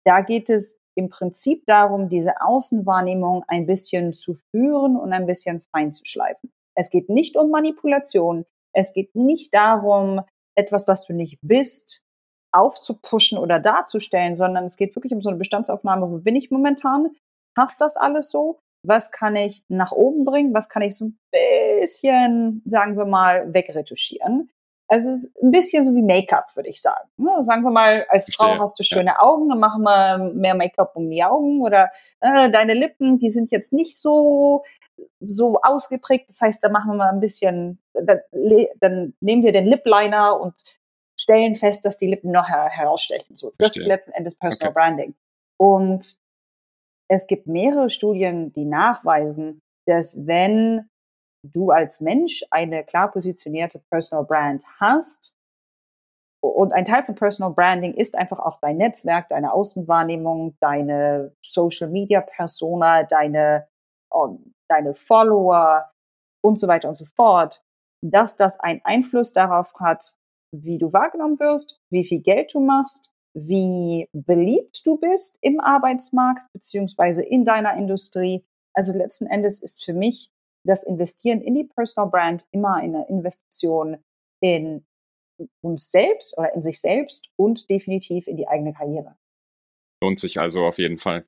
Da 0.05 0.21
geht 0.21 0.49
es 0.51 0.79
im 0.97 1.11
Prinzip 1.11 1.65
darum, 1.67 2.09
diese 2.09 2.41
Außenwahrnehmung 2.41 3.45
ein 3.49 3.67
bisschen 3.67 4.13
zu 4.13 4.35
führen 4.51 4.97
und 4.97 5.13
ein 5.13 5.27
bisschen 5.27 5.61
fein 5.73 5.93
zu 5.93 6.05
schleifen. 6.05 6.53
Es 6.75 6.91
geht 6.91 7.09
nicht 7.09 7.37
um 7.37 7.51
Manipulation. 7.51 8.45
Es 8.73 8.93
geht 8.93 9.15
nicht 9.15 9.55
darum, 9.55 10.23
etwas, 10.55 10.89
was 10.89 11.07
du 11.07 11.13
nicht 11.13 11.39
bist, 11.43 12.05
aufzupuschen 12.53 13.39
oder 13.39 13.61
darzustellen, 13.61 14.37
sondern 14.37 14.65
es 14.65 14.77
geht 14.77 14.97
wirklich 14.97 15.13
um 15.13 15.21
so 15.21 15.29
eine 15.29 15.39
Bestandsaufnahme, 15.39 16.11
wo 16.11 16.19
bin 16.19 16.37
ich 16.37 16.51
momentan? 16.51 17.11
Passt 17.55 17.81
das 17.81 17.97
alles 17.97 18.31
so? 18.31 18.59
Was 18.83 19.11
kann 19.11 19.37
ich 19.37 19.65
nach 19.69 19.93
oben 19.93 20.25
bringen? 20.25 20.55
Was 20.55 20.69
kann 20.69 20.83
ich 20.83 20.97
so 20.97 21.07
ein 21.07 21.19
bisschen, 21.31 22.63
sagen 22.65 22.97
wir 22.97 23.05
mal, 23.05 23.53
wegretuschieren? 23.53 24.51
Also 24.89 25.11
es 25.11 25.25
ist 25.25 25.43
ein 25.43 25.51
bisschen 25.51 25.83
so 25.83 25.95
wie 25.95 26.03
Make-up, 26.03 26.55
würde 26.55 26.69
ich 26.69 26.81
sagen. 26.81 27.09
Ne? 27.17 27.43
Sagen 27.43 27.63
wir 27.63 27.71
mal, 27.71 28.07
als 28.09 28.27
Verstehe. 28.27 28.55
Frau 28.55 28.63
hast 28.63 28.79
du 28.79 28.85
schöne 28.85 29.11
ja. 29.11 29.21
Augen, 29.21 29.49
dann 29.49 29.59
machen 29.59 29.83
wir 29.83 30.19
mehr 30.35 30.55
Make-up 30.55 30.93
um 30.95 31.11
die 31.11 31.25
Augen 31.25 31.61
oder 31.63 31.91
äh, 32.21 32.51
deine 32.51 32.75
Lippen, 32.75 33.19
die 33.19 33.31
sind 33.31 33.51
jetzt 33.51 33.73
nicht 33.73 33.99
so 33.99 34.63
so 35.21 35.61
ausgeprägt. 35.63 36.29
Das 36.29 36.41
heißt, 36.41 36.63
da 36.63 36.69
machen 36.69 36.93
wir 36.93 36.97
mal 36.97 37.13
ein 37.13 37.21
bisschen, 37.21 37.79
dann, 37.93 38.21
dann 38.81 39.15
nehmen 39.21 39.43
wir 39.43 39.53
den 39.53 39.67
Lip 39.67 39.85
Liner 39.85 40.41
und 40.41 40.55
stellen 41.19 41.55
fest, 41.55 41.85
dass 41.85 41.97
die 41.97 42.07
Lippen 42.07 42.31
noch 42.31 42.49
her 42.49 42.69
herausstechen. 42.71 43.35
So, 43.35 43.53
das 43.59 43.73
Verstehe. 43.73 43.83
ist 43.83 43.89
letzten 43.89 44.13
Endes 44.13 44.35
Personal 44.37 44.71
okay. 44.71 44.75
Branding. 44.75 45.15
Und 45.59 46.19
es 47.09 47.27
gibt 47.27 47.47
mehrere 47.47 47.91
Studien, 47.91 48.53
die 48.53 48.65
nachweisen, 48.65 49.63
dass 49.87 50.27
wenn 50.27 50.89
du 51.53 51.71
als 51.71 52.01
Mensch 52.01 52.45
eine 52.51 52.85
klar 52.85 53.11
positionierte 53.11 53.81
Personal 53.91 54.25
Brand 54.25 54.65
hast, 54.81 55.37
und 56.55 56.73
ein 56.73 56.85
Teil 56.85 57.03
von 57.05 57.15
Personal 57.15 57.53
Branding 57.53 57.95
ist 57.95 58.17
einfach 58.17 58.39
auch 58.39 58.59
dein 58.61 58.77
Netzwerk, 58.77 59.29
deine 59.29 59.53
Außenwahrnehmung, 59.53 60.57
deine 60.61 61.35
Social 61.43 61.91
Media 61.91 62.21
Persona, 62.21 63.03
deine, 63.03 63.67
um, 64.11 64.55
deine 64.69 64.95
Follower 64.95 65.91
und 66.43 66.59
so 66.59 66.69
weiter 66.69 66.89
und 66.89 66.95
so 66.95 67.07
fort, 67.07 67.65
dass 68.03 68.37
das 68.37 68.61
einen 68.61 68.81
Einfluss 68.85 69.33
darauf 69.33 69.75
hat, 69.81 70.17
wie 70.53 70.79
du 70.79 70.93
wahrgenommen 70.93 71.41
wirst, 71.41 71.81
wie 71.91 72.05
viel 72.05 72.21
Geld 72.21 72.55
du 72.55 72.61
machst, 72.61 73.13
wie 73.35 74.09
beliebt 74.13 74.87
du 74.87 74.99
bist 74.99 75.39
im 75.41 75.61
Arbeitsmarkt 75.61 76.45
beziehungsweise 76.53 77.23
in 77.23 77.45
deiner 77.45 77.75
Industrie. 77.77 78.47
Also 78.73 78.97
letzten 78.97 79.27
Endes 79.27 79.63
ist 79.63 79.85
für 79.85 79.95
mich 79.95 80.31
das 80.67 80.83
Investieren 80.83 81.41
in 81.41 81.55
die 81.55 81.65
Personal 81.65 82.11
Brand 82.11 82.47
immer 82.51 82.75
eine 82.75 83.07
Investition 83.09 83.99
in 84.41 84.85
uns 85.63 85.91
selbst 85.91 86.37
oder 86.39 86.55
in 86.55 86.63
sich 86.63 86.81
selbst 86.81 87.31
und 87.37 87.69
definitiv 87.71 88.27
in 88.27 88.37
die 88.37 88.49
eigene 88.49 88.73
Karriere. 88.73 89.17
Lohnt 90.03 90.19
sich 90.19 90.39
also 90.39 90.65
auf 90.65 90.79
jeden 90.79 90.99
Fall. 90.99 91.27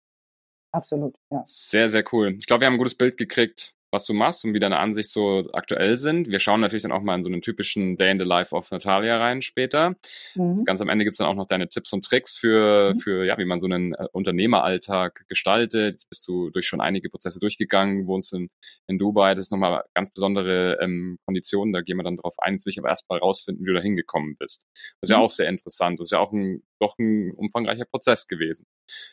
Absolut, 0.72 1.16
ja. 1.30 1.42
Sehr, 1.46 1.88
sehr 1.88 2.04
cool. 2.12 2.36
Ich 2.38 2.46
glaube, 2.46 2.60
wir 2.60 2.66
haben 2.66 2.74
ein 2.74 2.78
gutes 2.78 2.94
Bild 2.94 3.16
gekriegt, 3.16 3.74
was 3.90 4.04
du 4.04 4.12
machst 4.12 4.44
und 4.44 4.54
wie 4.54 4.60
deine 4.60 4.78
Ansicht 4.78 5.10
so 5.10 5.48
aktuell 5.52 5.96
sind. 5.96 6.28
Wir 6.28 6.40
schauen 6.40 6.60
natürlich 6.60 6.82
dann 6.82 6.92
auch 6.92 7.02
mal 7.02 7.14
in 7.14 7.22
so 7.22 7.30
einen 7.30 7.40
typischen 7.40 7.96
Day 7.96 8.10
in 8.10 8.18
the 8.18 8.24
Life 8.24 8.54
of 8.54 8.70
Natalia 8.70 9.16
rein 9.16 9.40
später. 9.40 9.94
Mhm. 10.34 10.64
Ganz 10.64 10.80
am 10.80 10.88
Ende 10.88 11.04
gibt's 11.04 11.18
dann 11.18 11.26
auch 11.26 11.34
noch 11.34 11.46
deine 11.46 11.68
Tipps 11.68 11.92
und 11.92 12.04
Tricks 12.04 12.36
für, 12.36 12.94
mhm. 12.94 13.00
für 13.00 13.24
ja, 13.24 13.38
wie 13.38 13.46
man 13.46 13.60
so 13.60 13.66
einen 13.66 13.94
äh, 13.94 14.06
Unternehmeralltag 14.12 15.26
gestaltet. 15.28 15.94
Jetzt 15.94 16.08
bist 16.10 16.26
du 16.28 16.50
durch 16.50 16.66
schon 16.66 16.80
einige 16.80 17.08
Prozesse 17.08 17.38
durchgegangen, 17.38 18.06
wohnst 18.06 18.34
in, 18.34 18.50
in 18.86 18.98
Dubai. 18.98 19.34
Das 19.34 19.46
ist 19.46 19.52
nochmal 19.52 19.84
ganz 19.94 20.10
besondere 20.10 20.78
ähm, 20.82 21.18
Konditionen, 21.24 21.72
da 21.72 21.80
gehen 21.80 21.96
wir 21.96 22.04
dann 22.04 22.16
drauf 22.16 22.34
ein. 22.38 22.54
Jetzt 22.54 22.66
will 22.66 22.72
ich 22.72 22.78
aber 22.78 22.88
erstmal 22.88 23.18
rausfinden, 23.18 23.64
wie 23.64 23.68
du 23.68 23.74
da 23.74 23.80
hingekommen 23.80 24.36
bist. 24.38 24.66
Das 25.00 25.08
ist 25.08 25.10
mhm. 25.10 25.14
ja 25.14 25.18
auch 25.20 25.30
sehr 25.30 25.48
interessant. 25.48 25.98
Das 25.98 26.08
ist 26.08 26.12
ja 26.12 26.18
auch 26.18 26.32
ein, 26.32 26.62
doch 26.78 26.98
ein 26.98 27.32
umfangreicher 27.32 27.86
Prozess 27.86 28.28
gewesen. 28.28 28.66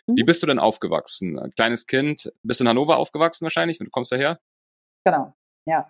Wie 0.07 0.23
mhm. 0.23 0.25
bist 0.25 0.43
du 0.43 0.47
denn 0.47 0.59
aufgewachsen? 0.59 1.39
Ein 1.39 1.51
kleines 1.51 1.87
Kind, 1.87 2.31
bist 2.43 2.59
du 2.59 2.65
in 2.65 2.69
Hannover 2.69 2.97
aufgewachsen 2.97 3.45
wahrscheinlich? 3.45 3.77
Du 3.77 3.89
kommst 3.89 4.11
daher? 4.11 4.39
Genau, 5.05 5.33
ja. 5.67 5.89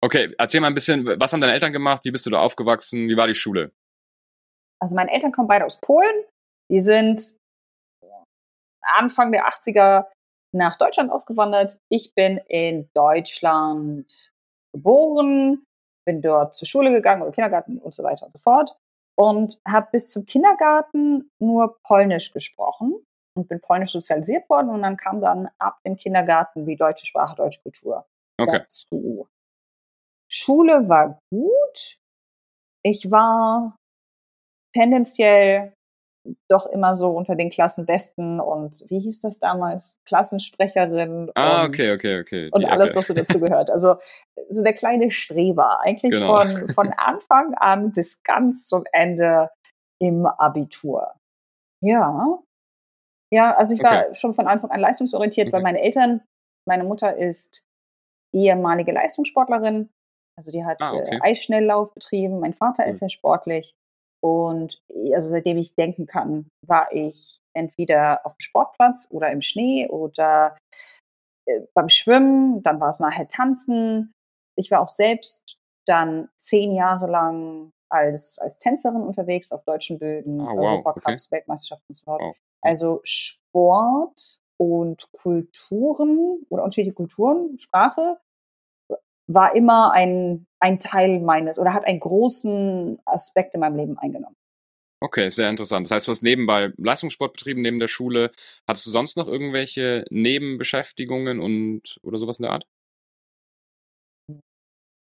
Okay, 0.00 0.34
erzähl 0.38 0.60
mal 0.60 0.68
ein 0.68 0.74
bisschen, 0.74 1.04
was 1.20 1.32
haben 1.32 1.40
deine 1.40 1.52
Eltern 1.52 1.72
gemacht? 1.72 2.04
Wie 2.04 2.12
bist 2.12 2.24
du 2.24 2.30
da 2.30 2.40
aufgewachsen? 2.40 3.08
Wie 3.08 3.16
war 3.16 3.26
die 3.26 3.34
Schule? 3.34 3.72
Also 4.80 4.94
meine 4.94 5.10
Eltern 5.10 5.32
kommen 5.32 5.48
beide 5.48 5.64
aus 5.64 5.80
Polen. 5.80 6.24
Die 6.70 6.78
sind 6.80 7.36
Anfang 8.80 9.32
der 9.32 9.48
80er 9.48 10.06
nach 10.54 10.78
Deutschland 10.78 11.10
ausgewandert. 11.10 11.80
Ich 11.90 12.14
bin 12.14 12.38
in 12.48 12.88
Deutschland 12.94 14.32
geboren, 14.72 15.64
bin 16.06 16.22
dort 16.22 16.54
zur 16.54 16.68
Schule 16.68 16.92
gegangen 16.92 17.22
oder 17.22 17.32
Kindergarten 17.32 17.78
und 17.78 17.94
so 17.94 18.04
weiter 18.04 18.26
und 18.26 18.32
so 18.32 18.38
fort 18.38 18.76
und 19.16 19.58
habe 19.66 19.88
bis 19.90 20.10
zum 20.10 20.26
Kindergarten 20.26 21.30
nur 21.40 21.78
Polnisch 21.82 22.32
gesprochen 22.32 23.04
und 23.38 23.48
bin 23.48 23.60
polnisch 23.60 23.92
sozialisiert 23.92 24.48
worden 24.50 24.70
und 24.70 24.82
dann 24.82 24.96
kam 24.96 25.20
dann 25.20 25.48
ab 25.58 25.78
dem 25.86 25.96
Kindergarten 25.96 26.66
die 26.66 26.76
deutsche 26.76 27.06
Sprache, 27.06 27.36
deutsche 27.36 27.62
Kultur 27.62 28.04
okay. 28.40 28.58
dazu. 28.58 29.28
Schule 30.30 30.88
war 30.88 31.18
gut. 31.30 31.98
Ich 32.84 33.10
war 33.10 33.76
tendenziell 34.74 35.72
doch 36.48 36.66
immer 36.66 36.94
so 36.94 37.10
unter 37.10 37.36
den 37.36 37.48
Klassenbesten 37.48 38.40
und 38.40 38.84
wie 38.88 39.00
hieß 39.00 39.20
das 39.20 39.38
damals? 39.38 39.96
Klassensprecherin 40.04 41.30
ah, 41.34 41.62
und, 41.62 41.68
okay, 41.68 41.92
okay, 41.92 42.20
okay. 42.20 42.50
und 42.52 42.66
alles, 42.66 42.94
was 42.94 43.06
so 43.06 43.14
dazu 43.14 43.40
gehört. 43.40 43.70
Also 43.70 43.96
so 44.50 44.62
der 44.62 44.74
kleine 44.74 45.10
Streber, 45.10 45.80
eigentlich 45.80 46.12
genau. 46.12 46.44
von, 46.44 46.68
von 46.70 46.92
Anfang 46.96 47.54
an 47.54 47.92
bis 47.92 48.22
ganz 48.22 48.66
zum 48.66 48.84
Ende 48.92 49.50
im 50.00 50.26
Abitur. 50.26 51.14
Ja, 51.80 52.38
ja, 53.32 53.54
also 53.54 53.74
ich 53.74 53.82
war 53.82 54.14
schon 54.14 54.34
von 54.34 54.46
Anfang 54.46 54.70
an 54.70 54.80
leistungsorientiert, 54.80 55.48
okay. 55.48 55.52
weil 55.54 55.62
meine 55.62 55.80
Eltern, 55.80 56.22
meine 56.66 56.84
Mutter 56.84 57.16
ist 57.16 57.62
ehemalige 58.34 58.92
Leistungssportlerin, 58.92 59.90
also 60.38 60.52
die 60.52 60.64
hat 60.64 60.78
ah, 60.80 60.92
okay. 60.92 61.16
äh, 61.16 61.20
Eisschnelllauf 61.22 61.92
betrieben, 61.94 62.40
mein 62.40 62.54
Vater 62.54 62.84
cool. 62.84 62.90
ist 62.90 62.98
sehr 62.98 63.10
sportlich 63.10 63.74
und 64.22 64.82
also 65.14 65.28
seitdem 65.28 65.58
ich 65.58 65.74
denken 65.74 66.06
kann, 66.06 66.48
war 66.66 66.92
ich 66.92 67.38
entweder 67.56 68.24
auf 68.24 68.34
dem 68.34 68.40
Sportplatz 68.40 69.06
oder 69.10 69.30
im 69.30 69.42
Schnee 69.42 69.88
oder 69.88 70.56
äh, 71.46 71.60
beim 71.74 71.88
Schwimmen, 71.88 72.62
dann 72.62 72.80
war 72.80 72.90
es 72.90 73.00
nachher 73.00 73.28
Tanzen. 73.28 74.12
Ich 74.56 74.70
war 74.70 74.80
auch 74.80 74.88
selbst 74.88 75.56
dann 75.86 76.28
zehn 76.36 76.74
Jahre 76.74 77.06
lang 77.06 77.70
als, 77.90 78.38
als 78.38 78.58
Tänzerin 78.58 79.02
unterwegs 79.02 79.52
auf 79.52 79.64
deutschen 79.64 79.98
Böden, 79.98 80.40
oh, 80.40 80.46
wow. 80.46 80.58
Europacups, 80.58 81.26
okay. 81.26 81.36
Weltmeisterschaften 81.36 81.86
und 81.88 81.94
so 81.94 82.04
fort. 82.04 82.20
Wow. 82.20 82.36
Also 82.60 83.00
Sport 83.04 84.40
und 84.56 85.10
Kulturen 85.12 86.44
oder 86.48 86.64
unterschiedliche 86.64 86.94
Kulturen, 86.94 87.58
Sprache 87.58 88.18
war 89.28 89.54
immer 89.54 89.92
ein, 89.92 90.46
ein 90.58 90.80
Teil 90.80 91.20
meines 91.20 91.58
oder 91.58 91.74
hat 91.74 91.84
einen 91.84 92.00
großen 92.00 92.98
Aspekt 93.04 93.54
in 93.54 93.60
meinem 93.60 93.76
Leben 93.76 93.98
eingenommen. 93.98 94.36
Okay, 95.00 95.30
sehr 95.30 95.48
interessant. 95.48 95.86
Das 95.86 95.92
heißt, 95.92 96.08
du 96.08 96.10
hast 96.10 96.22
nebenbei 96.22 96.72
Leistungssport 96.76 97.34
betrieben 97.34 97.62
neben 97.62 97.78
der 97.78 97.86
Schule. 97.86 98.32
Hattest 98.66 98.86
du 98.86 98.90
sonst 98.90 99.16
noch 99.16 99.28
irgendwelche 99.28 100.04
Nebenbeschäftigungen 100.10 101.38
und 101.38 101.98
oder 102.02 102.18
sowas 102.18 102.40
in 102.40 102.44
der 102.44 102.52
Art? 102.52 102.66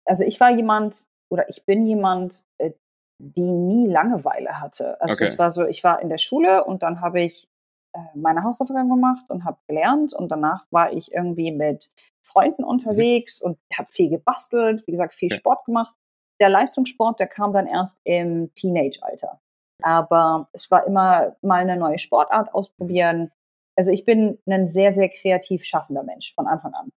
Also 0.04 0.24
ich 0.24 0.38
war 0.38 0.50
jemand 0.50 1.06
oder 1.30 1.48
ich 1.48 1.64
bin 1.64 1.86
jemand, 1.86 2.44
äh, 2.58 2.72
die 3.18 3.50
nie 3.50 3.86
Langeweile 3.86 4.60
hatte. 4.60 5.00
Also 5.00 5.14
okay. 5.14 5.24
das 5.24 5.38
war 5.38 5.50
so, 5.50 5.66
ich 5.66 5.82
war 5.84 6.00
in 6.00 6.08
der 6.08 6.18
Schule 6.18 6.64
und 6.64 6.82
dann 6.82 7.00
habe 7.00 7.22
ich 7.22 7.48
äh, 7.94 7.98
meine 8.14 8.42
Hausaufgaben 8.42 8.88
gemacht 8.88 9.24
und 9.28 9.44
habe 9.44 9.58
gelernt 9.66 10.12
und 10.12 10.30
danach 10.30 10.66
war 10.70 10.92
ich 10.92 11.12
irgendwie 11.12 11.50
mit 11.50 11.90
Freunden 12.22 12.62
mhm. 12.62 12.68
unterwegs 12.68 13.42
mhm. 13.42 13.50
und 13.50 13.58
habe 13.76 13.90
viel 13.90 14.10
gebastelt, 14.10 14.86
wie 14.86 14.92
gesagt, 14.92 15.14
viel 15.14 15.28
okay. 15.28 15.38
Sport 15.38 15.64
gemacht. 15.64 15.94
Der 16.40 16.50
Leistungssport, 16.50 17.18
der 17.18 17.28
kam 17.28 17.52
dann 17.52 17.66
erst 17.66 17.98
im 18.04 18.52
Teenage-Alter. 18.54 19.40
Aber 19.82 20.48
es 20.52 20.70
war 20.70 20.86
immer 20.86 21.36
mal 21.40 21.60
eine 21.60 21.76
neue 21.76 21.98
Sportart 21.98 22.52
ausprobieren. 22.54 23.30
Also 23.76 23.90
ich 23.90 24.04
bin 24.04 24.38
ein 24.46 24.68
sehr, 24.68 24.92
sehr 24.92 25.08
kreativ 25.08 25.64
schaffender 25.64 26.02
Mensch 26.02 26.34
von 26.34 26.46
Anfang 26.46 26.74
an. 26.74 26.90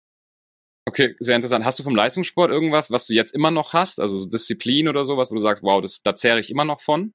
Okay, 0.88 1.18
sehr 1.20 1.36
interessant. 1.36 1.66
Hast 1.66 1.78
du 1.80 1.84
vom 1.84 1.98
Leistungssport 1.98 2.50
irgendwas, 2.50 2.90
was 2.92 3.08
du 3.08 3.14
jetzt 3.14 3.36
immer 3.36 3.52
noch 3.52 3.74
hast? 3.74 4.00
Also 4.00 4.26
Disziplin 4.26 4.88
oder 4.88 5.04
sowas, 5.04 5.32
wo 5.32 5.36
du 5.36 5.42
sagst, 5.42 5.62
wow, 5.62 5.82
das, 5.82 6.02
da 6.02 6.16
zehre 6.16 6.40
ich 6.40 6.50
immer 6.50 6.64
noch 6.64 6.80
von? 6.80 7.14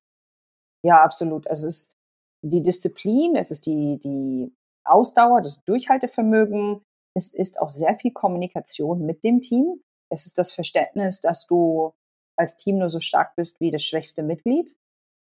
Ja, 0.84 1.02
absolut. 1.02 1.46
Es 1.46 1.64
ist 1.64 1.94
die 2.42 2.62
Disziplin, 2.62 3.34
es 3.34 3.50
ist 3.50 3.64
die, 3.64 3.98
die 3.98 4.54
Ausdauer, 4.84 5.40
das 5.40 5.64
Durchhaltevermögen. 5.64 6.82
Es 7.14 7.32
ist 7.32 7.58
auch 7.62 7.70
sehr 7.70 7.98
viel 7.98 8.12
Kommunikation 8.12 9.06
mit 9.06 9.24
dem 9.24 9.40
Team. 9.40 9.80
Es 10.10 10.26
ist 10.26 10.36
das 10.36 10.52
Verständnis, 10.52 11.22
dass 11.22 11.46
du 11.46 11.94
als 12.36 12.58
Team 12.58 12.76
nur 12.76 12.90
so 12.90 13.00
stark 13.00 13.34
bist 13.36 13.58
wie 13.60 13.70
das 13.70 13.82
schwächste 13.82 14.22
Mitglied. 14.22 14.76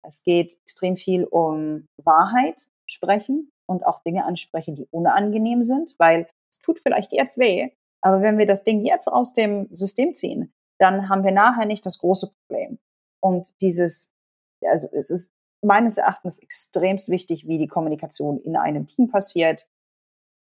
Es 0.06 0.22
geht 0.22 0.54
extrem 0.62 0.96
viel 0.96 1.24
um 1.24 1.86
Wahrheit 2.02 2.70
sprechen 2.86 3.52
und 3.66 3.84
auch 3.84 4.02
Dinge 4.04 4.24
ansprechen, 4.24 4.74
die 4.74 4.86
unangenehm 4.90 5.64
sind, 5.64 5.96
weil 5.98 6.30
es 6.50 6.60
tut 6.60 6.80
vielleicht 6.80 7.12
jetzt 7.12 7.36
weh, 7.36 7.72
aber 8.00 8.22
wenn 8.22 8.38
wir 8.38 8.46
das 8.46 8.64
Ding 8.64 8.84
jetzt 8.84 9.08
aus 9.08 9.32
dem 9.32 9.68
System 9.74 10.14
ziehen, 10.14 10.52
dann 10.78 11.08
haben 11.08 11.24
wir 11.24 11.32
nachher 11.32 11.66
nicht 11.66 11.84
das 11.84 11.98
große 11.98 12.30
Problem. 12.30 12.78
Und 13.20 13.52
dieses, 13.60 14.14
also 14.64 14.88
es 14.92 15.10
ist 15.10 15.32
meines 15.64 15.98
Erachtens 15.98 16.38
extremst 16.38 17.08
wichtig, 17.08 17.46
wie 17.48 17.58
die 17.58 17.66
Kommunikation 17.66 18.40
in 18.42 18.56
einem 18.56 18.86
Team 18.86 19.08
passiert. 19.08 19.68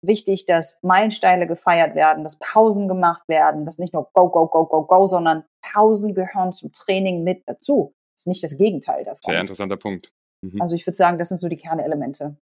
Wichtig, 0.03 0.47
dass 0.47 0.83
Meilensteine 0.83 1.47
gefeiert 1.47 1.95
werden, 1.95 2.23
dass 2.23 2.39
Pausen 2.39 2.89
gemacht 2.89 3.29
werden, 3.29 3.67
dass 3.67 3.79
nicht 3.79 3.93
nur 3.93 4.09
go, 4.15 4.31
go, 4.31 4.47
go, 4.47 4.65
go, 4.65 4.85
go, 4.85 5.07
sondern 5.07 5.45
Pausen 5.63 6.15
gehören 6.15 6.53
zum 6.53 6.73
Training 6.73 7.23
mit 7.23 7.43
dazu. 7.47 7.95
ist 8.17 8.27
nicht 8.27 8.43
das 8.43 8.57
Gegenteil 8.57 9.05
davon. 9.05 9.21
Sehr 9.23 9.41
interessanter 9.41 9.77
Punkt. 9.77 10.11
Mhm. 10.43 10.63
Also 10.63 10.75
ich 10.75 10.87
würde 10.87 10.97
sagen, 10.97 11.19
das 11.19 11.29
sind 11.29 11.39
so 11.39 11.49
die 11.49 11.57
Kernelemente. 11.57 12.37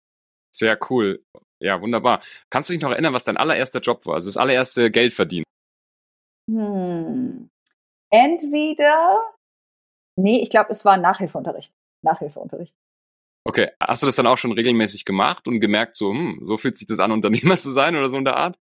Sehr 0.54 0.78
cool. 0.90 1.24
Ja, 1.60 1.82
wunderbar. 1.82 2.22
Kannst 2.50 2.70
du 2.70 2.74
dich 2.74 2.82
noch 2.82 2.92
erinnern, 2.92 3.14
was 3.14 3.24
dein 3.24 3.38
allererster 3.38 3.80
Job 3.80 4.06
war? 4.06 4.16
Also 4.16 4.28
das 4.28 4.38
allererste 4.38 4.92
Geld 4.92 5.14
verdienen? 5.14 5.44
Hm. 6.50 7.50
Entweder, 8.10 9.22
nee, 10.18 10.42
ich 10.42 10.50
glaube, 10.50 10.72
es 10.72 10.86
war 10.86 10.98
Nachhilfeunterricht. 10.98 11.74
Nachhilfeunterricht. 12.04 12.76
Okay, 13.46 13.70
hast 13.80 14.04
du 14.04 14.08
das 14.08 14.16
dann 14.16 14.28
auch 14.28 14.38
schon 14.38 14.52
regelmäßig 14.52 15.06
gemacht 15.06 15.48
und 15.48 15.60
gemerkt, 15.60 15.96
so, 15.96 16.12
hm, 16.12 16.42
so 16.44 16.58
fühlt 16.58 16.76
sich 16.76 16.88
das 16.88 17.00
an, 17.00 17.12
Unternehmer 17.14 17.58
zu 17.58 17.72
sein 17.72 17.96
oder 17.96 18.10
so 18.10 18.18
in 18.18 18.26
der 18.26 18.36
Art? 18.36 18.60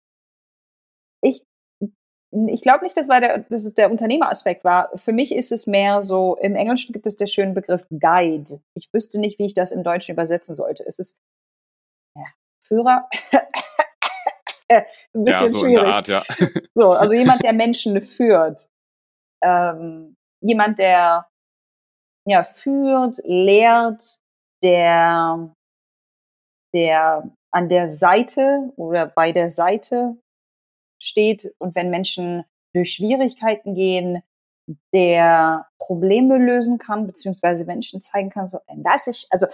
Ich, 1.22 1.44
ich 2.48 2.62
glaube 2.62 2.84
nicht, 2.84 2.98
dass, 2.98 3.10
war 3.10 3.22
der, 3.22 3.40
dass 3.40 3.66
es 3.66 3.74
der 3.74 3.90
Unternehmeraspekt 3.90 4.64
war. 4.64 4.92
Für 4.98 5.14
mich 5.14 5.34
ist 5.34 5.52
es 5.52 5.68
mehr 5.68 6.04
so, 6.04 6.38
im 6.42 6.56
Englischen 6.56 6.92
gibt 6.94 7.06
es 7.06 7.16
den 7.16 7.28
schönen 7.28 7.54
Begriff 7.54 7.86
Guide. 7.90 8.62
Ich 8.76 8.94
wüsste 8.94 9.20
nicht, 9.20 9.40
wie 9.40 9.46
ich 9.46 9.54
das 9.54 9.72
im 9.72 9.84
Deutschen 9.84 10.14
übersetzen 10.14 10.54
sollte. 10.54 10.86
Es 10.86 11.00
ist 11.00 11.20
Führer. 12.68 13.08
Ein 14.70 14.86
bisschen 15.24 15.44
ja, 15.44 15.50
so 15.50 15.66
schwierig. 15.66 15.94
Art, 15.94 16.08
ja. 16.08 16.24
so, 16.74 16.92
also 16.92 17.14
jemand, 17.14 17.44
der 17.44 17.54
Menschen 17.54 18.02
führt. 18.02 18.70
Ähm, 19.44 20.16
jemand, 20.42 20.80
der 20.80 21.28
ja, 22.26 22.44
führt, 22.44 23.20
lehrt, 23.26 24.20
der, 24.64 25.54
der 26.74 27.30
an 27.52 27.70
der 27.70 27.88
Seite 27.88 28.72
oder 28.78 29.08
bei 29.08 29.32
der 29.32 29.50
Seite 29.50 30.18
steht 31.02 31.54
und 31.60 31.76
wenn 31.76 31.90
Menschen 31.90 32.46
durch 32.74 32.94
Schwierigkeiten 32.94 33.76
gehen, 33.76 34.24
der 34.94 35.68
Probleme 35.78 36.38
lösen 36.38 36.78
kann, 36.78 37.06
beziehungsweise 37.06 37.66
Menschen 37.66 38.02
zeigen 38.02 38.30
kann, 38.30 38.48
so, 38.48 38.60
das 38.78 39.08
ist, 39.08 39.28
also 39.30 39.48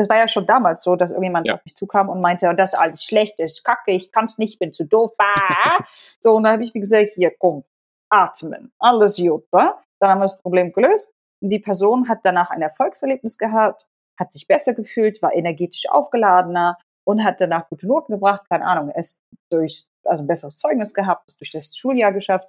das 0.00 0.08
war 0.08 0.16
ja 0.16 0.28
schon 0.28 0.46
damals 0.46 0.82
so, 0.82 0.96
dass 0.96 1.10
irgendjemand 1.10 1.46
ja. 1.46 1.54
auf 1.54 1.64
mich 1.64 1.76
zukam 1.76 2.08
und 2.08 2.22
meinte, 2.22 2.52
das 2.56 2.72
ist 2.72 2.78
alles 2.78 3.04
schlecht, 3.04 3.38
ist 3.38 3.64
kacke, 3.64 3.92
ich 3.92 4.10
kann 4.10 4.24
es 4.24 4.38
nicht, 4.38 4.58
bin 4.58 4.72
zu 4.72 4.84
doof. 4.84 5.12
Bah. 5.18 5.84
so, 6.20 6.32
und 6.32 6.44
dann 6.44 6.54
habe 6.54 6.62
ich 6.62 6.72
mir 6.72 6.80
gesagt, 6.80 7.10
hier, 7.10 7.32
komm, 7.38 7.64
atmen, 8.08 8.72
alles 8.78 9.16
gut. 9.18 9.44
Dann 9.52 9.74
haben 10.00 10.18
wir 10.18 10.24
das 10.24 10.40
Problem 10.40 10.72
gelöst. 10.72 11.14
Und 11.42 11.50
die 11.50 11.58
Person 11.58 12.08
hat 12.08 12.20
danach 12.24 12.50
ein 12.50 12.62
Erfolgserlebnis 12.62 13.36
gehabt, 13.36 13.88
hat 14.18 14.32
sich 14.32 14.46
besser 14.46 14.72
gefühlt, 14.72 15.20
war 15.20 15.34
energetisch 15.34 15.88
aufgeladener 15.88 16.78
und 17.04 17.22
hat 17.22 17.40
danach 17.40 17.68
gute 17.68 17.86
Noten 17.86 18.12
gebracht. 18.12 18.44
Keine 18.48 18.64
Ahnung, 18.64 18.90
es 18.94 19.22
durch, 19.50 19.86
also 20.04 20.24
ein 20.24 20.26
besseres 20.26 20.56
Zeugnis 20.56 20.94
gehabt, 20.94 21.24
es 21.28 21.36
durch 21.36 21.50
das 21.50 21.76
Schuljahr 21.76 22.12
geschafft. 22.12 22.48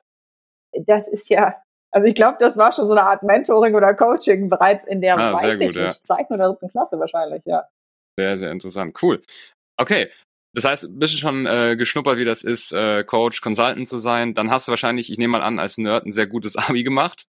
Das 0.74 1.10
ist 1.10 1.30
ja, 1.30 1.62
also 1.92 2.08
ich 2.08 2.16
glaube, 2.16 2.38
das 2.40 2.58
war 2.58 2.72
schon 2.72 2.88
so 2.88 2.94
eine 2.94 3.04
Art 3.04 3.24
Mentoring 3.24 3.76
oder 3.76 3.94
Coaching 3.94 4.50
bereits 4.50 4.86
in 4.86 5.02
der, 5.02 5.18
ah, 5.18 5.34
weiß 5.34 5.60
gut, 5.60 5.70
ich 5.70 5.76
ja. 5.76 5.88
nicht, 5.88 6.04
zweiten 6.04 6.34
oder 6.34 6.50
dritten 6.50 6.70
Klasse 6.70 7.00
wahrscheinlich, 7.00 7.44
ja. 7.46 7.68
Sehr, 8.18 8.38
sehr 8.38 8.52
interessant. 8.52 8.98
Cool. 9.02 9.22
Okay. 9.78 10.10
Das 10.54 10.66
heißt, 10.66 10.86
ein 10.86 11.00
bisschen 11.00 11.20
schon 11.20 11.46
äh, 11.46 11.78
geschnuppert, 11.78 12.18
wie 12.18 12.26
das 12.26 12.44
ist, 12.44 12.74
äh, 12.74 13.06
Coach, 13.06 13.40
Consultant 13.42 13.88
zu 13.88 14.00
sein. 14.00 14.34
Dann 14.34 14.52
hast 14.52 14.68
du 14.68 14.72
wahrscheinlich, 14.72 15.10
ich 15.10 15.18
nehme 15.18 15.38
mal 15.38 15.44
an, 15.44 15.60
als 15.60 15.78
Nerd 15.78 16.06
ein 16.06 16.12
sehr 16.12 16.28
gutes 16.28 16.58
Abi 16.58 16.84
gemacht. 16.84 17.26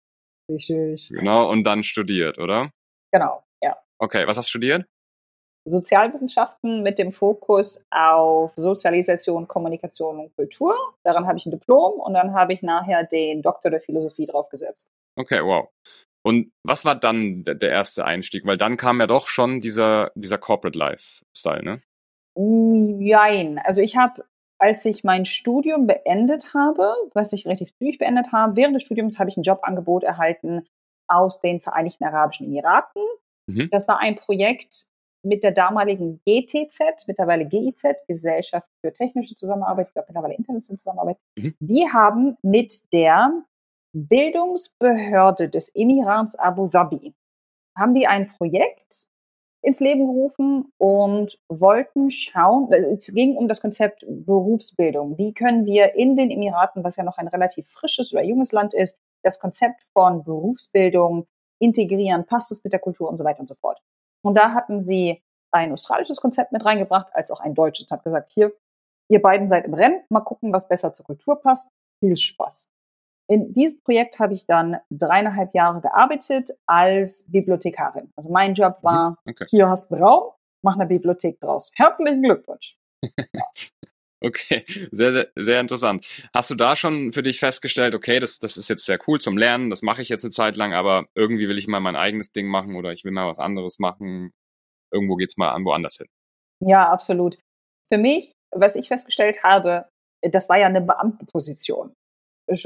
Richtig. 0.50 1.08
Genau, 1.10 1.50
und 1.50 1.64
dann 1.64 1.82
studiert, 1.82 2.38
oder? 2.38 2.70
Genau, 3.12 3.44
ja. 3.60 3.76
Okay, 3.98 4.26
was 4.26 4.36
hast 4.36 4.46
du 4.46 4.50
studiert? 4.50 4.86
Sozialwissenschaften 5.68 6.82
mit 6.82 6.98
dem 6.98 7.12
Fokus 7.12 7.84
auf 7.90 8.52
Sozialisation, 8.56 9.48
Kommunikation 9.48 10.18
und 10.18 10.34
Kultur. 10.36 10.74
Daran 11.04 11.26
habe 11.26 11.38
ich 11.38 11.46
ein 11.46 11.50
Diplom 11.50 12.00
und 12.00 12.14
dann 12.14 12.32
habe 12.32 12.52
ich 12.52 12.62
nachher 12.62 13.04
den 13.04 13.42
Doktor 13.42 13.70
der 13.70 13.80
Philosophie 13.80 14.26
draufgesetzt. 14.26 14.90
Okay, 15.16 15.42
wow. 15.42 15.68
Und 16.22 16.52
was 16.62 16.84
war 16.84 16.94
dann 16.94 17.44
der, 17.44 17.70
erste 17.70 18.04
Einstieg? 18.04 18.44
Weil 18.46 18.58
dann 18.58 18.76
kam 18.76 19.00
ja 19.00 19.06
doch 19.06 19.28
schon 19.28 19.60
dieser, 19.60 20.10
dieser 20.14 20.38
Corporate 20.38 20.78
Life-Style, 20.78 21.62
ne? 21.62 21.82
Nein. 22.36 23.60
Also 23.64 23.82
ich 23.82 23.96
habe, 23.96 24.24
als 24.58 24.84
ich 24.84 25.04
mein 25.04 25.24
Studium 25.24 25.86
beendet 25.86 26.54
habe, 26.54 26.94
was 27.14 27.32
ich 27.32 27.46
relativ 27.46 27.74
zügig 27.76 27.98
beendet 27.98 28.32
habe, 28.32 28.56
während 28.56 28.76
des 28.76 28.82
Studiums 28.82 29.18
habe 29.18 29.30
ich 29.30 29.36
ein 29.36 29.42
Jobangebot 29.42 30.04
erhalten 30.04 30.66
aus 31.08 31.40
den 31.40 31.60
Vereinigten 31.60 32.04
Arabischen 32.04 32.46
Emiraten. 32.46 33.02
Mhm. 33.46 33.70
Das 33.70 33.88
war 33.88 33.98
ein 33.98 34.16
Projekt 34.16 34.88
mit 35.22 35.44
der 35.44 35.52
damaligen 35.52 36.20
GTZ, 36.24 37.06
mittlerweile 37.06 37.46
GIZ, 37.46 37.84
Gesellschaft 38.06 38.68
für 38.80 38.92
technische 38.92 39.34
Zusammenarbeit, 39.34 39.88
ich 39.88 39.94
glaube 39.94 40.06
mittlerweile 40.08 40.34
internationale 40.34 40.78
Zusammenarbeit. 40.78 41.18
Mhm. 41.36 41.54
Die 41.60 41.86
haben 41.92 42.36
mit 42.42 42.92
der 42.92 43.32
Bildungsbehörde 43.92 45.48
des 45.48 45.70
Emirats 45.74 46.36
Abu 46.36 46.68
Dhabi, 46.68 47.14
haben 47.76 47.94
die 47.94 48.06
ein 48.06 48.28
Projekt 48.28 49.08
ins 49.60 49.80
Leben 49.80 50.06
gerufen 50.06 50.72
und 50.78 51.38
wollten 51.48 52.10
schauen, 52.10 52.72
es 52.72 53.12
ging 53.12 53.36
um 53.36 53.48
das 53.48 53.60
Konzept 53.60 54.04
Berufsbildung. 54.08 55.18
Wie 55.18 55.34
können 55.34 55.66
wir 55.66 55.94
in 55.94 56.16
den 56.16 56.30
Emiraten, 56.30 56.84
was 56.84 56.96
ja 56.96 57.02
noch 57.02 57.18
ein 57.18 57.28
relativ 57.28 57.68
frisches 57.68 58.12
oder 58.12 58.22
junges 58.22 58.52
Land 58.52 58.72
ist, 58.72 59.00
das 59.22 59.40
Konzept 59.40 59.84
von 59.92 60.22
Berufsbildung 60.22 61.26
integrieren, 61.60 62.24
passt 62.24 62.52
es 62.52 62.62
mit 62.62 62.72
der 62.72 62.80
Kultur 62.80 63.08
und 63.08 63.16
so 63.16 63.24
weiter 63.24 63.40
und 63.40 63.48
so 63.48 63.56
fort. 63.56 63.80
Und 64.22 64.36
da 64.36 64.52
hatten 64.52 64.80
sie 64.80 65.22
ein 65.50 65.72
australisches 65.72 66.20
Konzept 66.20 66.52
mit 66.52 66.64
reingebracht, 66.64 67.08
als 67.14 67.30
auch 67.30 67.40
ein 67.40 67.54
deutsches 67.54 67.86
und 67.86 67.92
hat 67.92 68.04
gesagt, 68.04 68.32
hier, 68.32 68.52
ihr 69.08 69.22
beiden 69.22 69.48
seid 69.48 69.64
im 69.64 69.74
Rennen, 69.74 70.02
mal 70.10 70.20
gucken, 70.20 70.52
was 70.52 70.68
besser 70.68 70.92
zur 70.92 71.06
Kultur 71.06 71.40
passt. 71.40 71.70
Viel 72.00 72.16
Spaß. 72.16 72.70
In 73.30 73.52
diesem 73.52 73.82
Projekt 73.82 74.18
habe 74.20 74.34
ich 74.34 74.46
dann 74.46 74.78
dreieinhalb 74.90 75.54
Jahre 75.54 75.80
gearbeitet 75.80 76.50
als 76.66 77.30
Bibliothekarin. 77.30 78.10
Also 78.16 78.30
mein 78.30 78.54
Job 78.54 78.78
war, 78.82 79.18
okay. 79.28 79.44
hier 79.48 79.68
hast 79.68 79.90
du 79.90 79.96
einen 79.96 80.04
Raum, 80.04 80.32
mach 80.62 80.74
eine 80.74 80.86
Bibliothek 80.86 81.38
draus. 81.40 81.70
Herzlichen 81.74 82.22
Glückwunsch. 82.22 82.78
Okay, 84.20 84.64
sehr, 84.90 85.12
sehr, 85.12 85.28
sehr 85.36 85.60
interessant. 85.60 86.06
Hast 86.34 86.50
du 86.50 86.54
da 86.56 86.74
schon 86.74 87.12
für 87.12 87.22
dich 87.22 87.38
festgestellt, 87.38 87.94
okay, 87.94 88.18
das, 88.18 88.38
das 88.40 88.56
ist 88.56 88.68
jetzt 88.68 88.84
sehr 88.84 88.98
cool 89.06 89.20
zum 89.20 89.36
Lernen, 89.38 89.70
das 89.70 89.82
mache 89.82 90.02
ich 90.02 90.08
jetzt 90.08 90.24
eine 90.24 90.32
Zeit 90.32 90.56
lang, 90.56 90.72
aber 90.72 91.06
irgendwie 91.14 91.48
will 91.48 91.58
ich 91.58 91.68
mal 91.68 91.80
mein 91.80 91.94
eigenes 91.96 92.32
Ding 92.32 92.46
machen 92.48 92.74
oder 92.74 92.92
ich 92.92 93.04
will 93.04 93.12
mal 93.12 93.28
was 93.28 93.38
anderes 93.38 93.78
machen. 93.78 94.32
Irgendwo 94.92 95.16
geht's 95.16 95.36
mal 95.36 95.50
an 95.50 95.64
woanders 95.64 95.98
hin. 95.98 96.08
Ja, 96.66 96.88
absolut. 96.90 97.38
Für 97.92 97.98
mich, 97.98 98.32
was 98.54 98.74
ich 98.74 98.88
festgestellt 98.88 99.44
habe, 99.44 99.86
das 100.22 100.48
war 100.48 100.58
ja 100.58 100.66
eine 100.66 100.80
Beamtenposition 100.80 101.94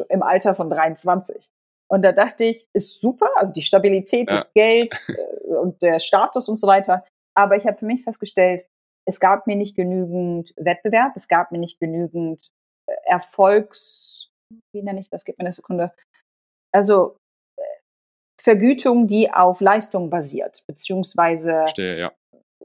im 0.08 0.22
Alter 0.22 0.54
von 0.54 0.70
23. 0.70 1.48
Und 1.90 2.02
da 2.02 2.12
dachte 2.12 2.44
ich, 2.44 2.66
ist 2.72 3.00
super, 3.00 3.28
also 3.36 3.52
die 3.52 3.62
Stabilität, 3.62 4.30
Ja. 4.30 4.36
das 4.36 4.52
Geld 4.54 4.94
äh, 5.08 5.54
und 5.54 5.82
der 5.82 6.00
Status 6.00 6.48
und 6.48 6.56
so 6.56 6.66
weiter. 6.66 7.04
Aber 7.36 7.56
ich 7.56 7.66
habe 7.66 7.76
für 7.76 7.84
mich 7.84 8.02
festgestellt, 8.04 8.64
es 9.06 9.20
gab 9.20 9.46
mir 9.46 9.56
nicht 9.56 9.76
genügend 9.76 10.52
Wettbewerb, 10.56 11.12
es 11.16 11.28
gab 11.28 11.52
mir 11.52 11.58
nicht 11.58 11.80
genügend 11.80 12.50
äh, 12.86 12.94
Erfolgs, 13.04 14.28
wie 14.72 14.82
nenne 14.82 15.00
ich 15.00 15.10
das, 15.10 15.24
gib 15.24 15.38
mir 15.38 15.44
eine 15.44 15.52
Sekunde. 15.52 15.92
Also 16.72 17.16
äh, 17.58 17.62
Vergütung, 18.40 19.06
die 19.06 19.32
auf 19.32 19.60
Leistung 19.60 20.10
basiert, 20.10 20.64
beziehungsweise 20.66 21.50
Verstehe, 21.50 21.98
ja. 21.98 22.12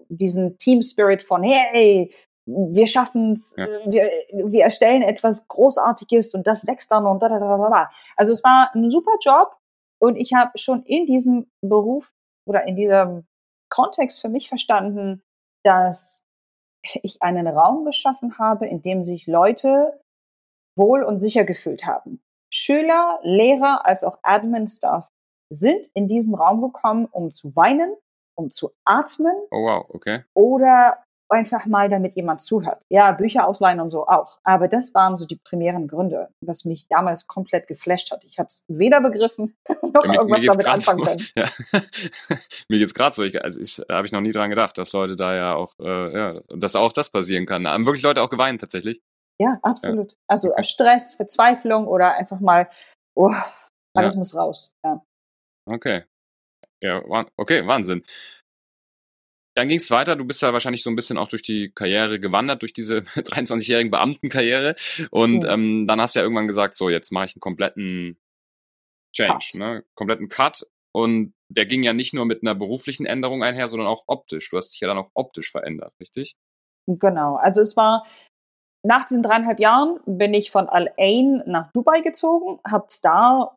diesen 0.10 0.58
Team 0.58 0.82
Spirit 0.82 1.24
von, 1.24 1.44
hey, 1.44 2.14
wir 2.46 2.88
schaffen 2.88 3.34
es, 3.34 3.56
Ja. 3.58 3.68
wir, 3.86 4.10
wir 4.32 4.64
erstellen 4.64 5.02
etwas 5.02 5.48
Großartiges 5.48 6.34
und 6.34 6.48
das 6.48 6.66
wächst 6.66 6.92
dann 6.92 7.06
und 7.06 7.22
da, 7.22 7.30
da, 7.30 7.40
da, 7.40 7.58
da, 7.58 7.70
da. 7.70 7.92
Also 8.16 8.32
es 8.32 8.44
war 8.44 8.72
ein 8.74 8.90
super 8.90 9.18
Job 9.22 9.58
und 10.02 10.16
ich 10.16 10.34
habe 10.34 10.58
schon 10.58 10.84
in 10.84 11.06
diesem 11.06 11.52
Beruf 11.62 12.14
oder 12.48 12.66
in 12.66 12.76
diesem 12.76 13.26
Kontext 13.70 14.22
für 14.22 14.30
mich 14.30 14.48
verstanden, 14.48 15.22
dass 15.66 16.27
ich 17.04 17.22
einen 17.22 17.48
Raum 17.48 17.86
geschaffen 17.86 18.38
habe, 18.38 18.68
in 18.68 18.82
dem 18.82 19.04
sich 19.04 19.28
Leute 19.28 20.00
wohl 20.78 21.04
und 21.04 21.20
sicher 21.20 21.44
gefühlt 21.44 21.86
haben. 21.86 22.22
Schüler, 22.54 23.20
Lehrer 23.24 23.86
als 23.86 24.04
auch 24.04 24.20
Admin-Staff 24.24 25.08
sind 25.50 25.88
in 25.94 26.08
diesem 26.08 26.36
Raum 26.36 26.62
gekommen, 26.62 27.08
um 27.12 27.32
zu 27.32 27.56
weinen, 27.56 27.96
um 28.38 28.52
zu 28.52 28.72
atmen 28.86 29.36
Oh 29.52 29.64
wow, 29.66 29.86
okay. 29.90 30.24
oder 30.34 31.04
einfach 31.30 31.66
mal, 31.66 31.90
damit 31.90 32.16
jemand 32.16 32.42
zuhört. 32.42 32.84
Ja, 32.90 33.12
Bücher 33.12 33.48
ausleihen 33.48 33.80
und 33.80 33.92
so 33.92 34.08
auch. 34.08 34.40
Aber 34.44 34.68
das 34.68 34.94
waren 34.94 35.18
so 35.18 35.26
die 35.26 35.36
primären 35.36 35.88
Gründe, 35.88 36.30
was 36.42 36.66
mich 36.66 36.88
damals 36.88 37.28
komplett 37.28 37.68
geflasht 37.68 38.12
hat. 38.12 38.24
Ich 38.24 38.40
habe 38.40 38.48
es 38.48 38.66
weder 38.68 39.02
begriffen 39.02 39.56
noch 39.82 40.06
Ja, 40.06 40.12
mir- 40.12 40.18
irgendwas 40.20 40.42
mir 40.42 40.48
damit 40.52 40.68
anfangen 40.68 41.00
so, 41.00 41.06
können. 41.06 41.28
Ja. 41.36 41.46
mir 42.70 42.80
geht's 42.80 42.94
gerade 42.94 43.16
so. 43.16 43.24
Ich, 43.24 43.42
also 43.44 43.60
ich, 43.60 43.82
habe 43.90 44.06
ich 44.08 44.12
noch 44.14 44.22
nie 44.22 44.32
dran 44.32 44.50
gedacht, 44.50 44.78
dass 44.78 44.94
Leute 44.94 45.16
da 45.16 45.36
ja 45.36 45.56
auch, 45.56 45.74
äh, 45.80 46.14
ja, 46.18 46.42
dass 46.50 46.76
auch 46.76 46.94
das 46.94 47.10
passieren 47.10 47.46
kann. 47.46 47.64
Da 47.64 47.72
haben 47.74 47.86
wirklich 47.86 48.04
Leute 48.04 48.22
auch 48.22 48.30
geweint 48.30 48.62
tatsächlich. 48.62 49.02
Ja, 49.40 49.60
absolut. 49.62 50.16
Also 50.28 50.52
Okay. 50.52 50.64
Stress, 50.64 51.14
Verzweiflung 51.14 51.88
oder 51.88 52.16
einfach 52.16 52.40
mal, 52.40 52.70
oh, 53.16 53.34
alles 53.96 54.16
muss 54.16 54.36
raus. 54.36 54.74
Ja. 54.84 55.02
Okay. 55.70 56.04
Ja, 56.82 57.02
okay, 57.38 57.66
Wahnsinn. 57.66 58.04
Dann 59.58 59.68
ging's 59.70 59.90
weiter. 59.90 60.16
Du 60.16 60.24
bist 60.24 60.42
ja 60.44 60.54
wahrscheinlich 60.54 60.84
so 60.84 60.90
ein 60.92 60.96
bisschen 60.96 61.18
auch 61.18 61.30
durch 61.30 61.42
die 61.42 61.72
Karriere 61.74 62.20
gewandert, 62.20 62.62
durch 62.62 62.74
diese 62.74 63.00
23-jährigen 63.16 63.90
Beamtenkarriere. 63.90 64.76
Und 65.10 65.40
Mhm. 65.44 65.50
ähm, 65.50 65.88
dann 65.88 66.00
hast 66.00 66.16
du 66.16 66.20
ja 66.20 66.24
irgendwann 66.24 66.48
gesagt, 66.48 66.76
so, 66.76 66.90
jetzt 66.90 67.12
mache 67.12 67.26
ich 67.26 67.36
einen 67.36 67.42
kompletten 67.42 68.18
Change, 69.16 69.48
Cut. 69.52 69.60
ne? 69.60 69.84
kompletten 69.96 70.30
Cut 70.30 70.68
und 70.94 71.34
der 71.50 71.66
ging 71.66 71.82
ja 71.82 71.94
nicht 71.94 72.14
nur 72.14 72.26
mit 72.26 72.44
einer 72.44 72.54
beruflichen 72.54 73.06
Änderung 73.08 73.42
einher, 73.44 73.68
sondern 73.68 73.88
auch 73.88 74.04
optisch. 74.06 74.50
Du 74.50 74.58
hast 74.58 74.74
dich 74.74 74.80
ja 74.82 74.88
dann 74.88 74.98
auch 75.00 75.10
optisch 75.16 75.50
verändert, 75.52 75.94
richtig? 76.00 76.36
Genau. 76.88 77.36
Also 77.38 77.62
es 77.62 77.76
war 77.76 78.06
nach 78.86 79.06
diesen 79.08 79.24
dreieinhalb 79.24 79.60
Jahren 79.60 80.00
bin 80.06 80.34
ich 80.36 80.52
von 80.52 80.70
Al 80.70 80.94
Ain 80.98 81.42
nach 81.48 81.72
Dubai 81.74 82.02
gezogen, 82.02 82.60
habe 82.70 82.88
da 83.02 83.56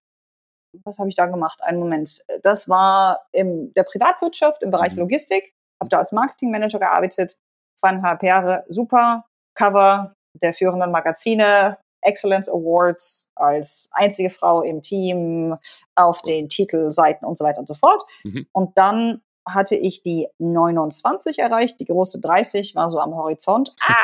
was 0.85 0.99
habe 1.01 1.09
ich 1.09 1.17
da 1.17 1.27
gemacht? 1.27 1.61
Einen 1.63 1.81
Moment. 1.81 2.25
Das 2.45 2.69
war 2.69 3.27
in 3.33 3.73
der 3.75 3.83
Privatwirtschaft 3.83 4.63
im 4.63 4.71
Bereich 4.71 4.93
Mhm. 4.93 5.01
Logistik, 5.01 5.53
habe 5.81 5.89
da 5.89 5.99
als 5.99 6.13
Marketingmanager 6.13 6.79
gearbeitet, 6.79 7.39
zweieinhalb 7.79 8.23
Jahre, 8.23 8.65
super, 8.69 9.25
Cover 9.55 10.15
der 10.35 10.55
führenden 10.55 10.91
Magazine, 10.91 11.79
Excellence 12.03 12.49
Awards 12.49 13.31
als 13.35 13.91
einzige 13.95 14.31
Frau 14.31 14.63
im 14.63 14.83
Team 14.83 15.57
auf 15.97 16.23
den 16.23 16.49
Titelseiten 16.49 17.27
und 17.27 17.37
so 17.37 17.45
weiter 17.45 17.59
und 17.59 17.69
so 17.69 17.75
fort. 17.75 18.03
Mhm. 18.25 18.47
Und 18.53 18.77
dann 18.79 19.23
hatte 19.47 19.77
ich 19.77 20.03
die 20.03 20.29
29 20.39 21.39
erreicht, 21.39 21.81
die 21.81 21.87
große 21.87 22.21
30 22.21 22.75
war 22.75 22.91
so 22.91 23.01
am 23.01 23.15
Horizont. 23.15 23.75
Ah, 23.87 23.95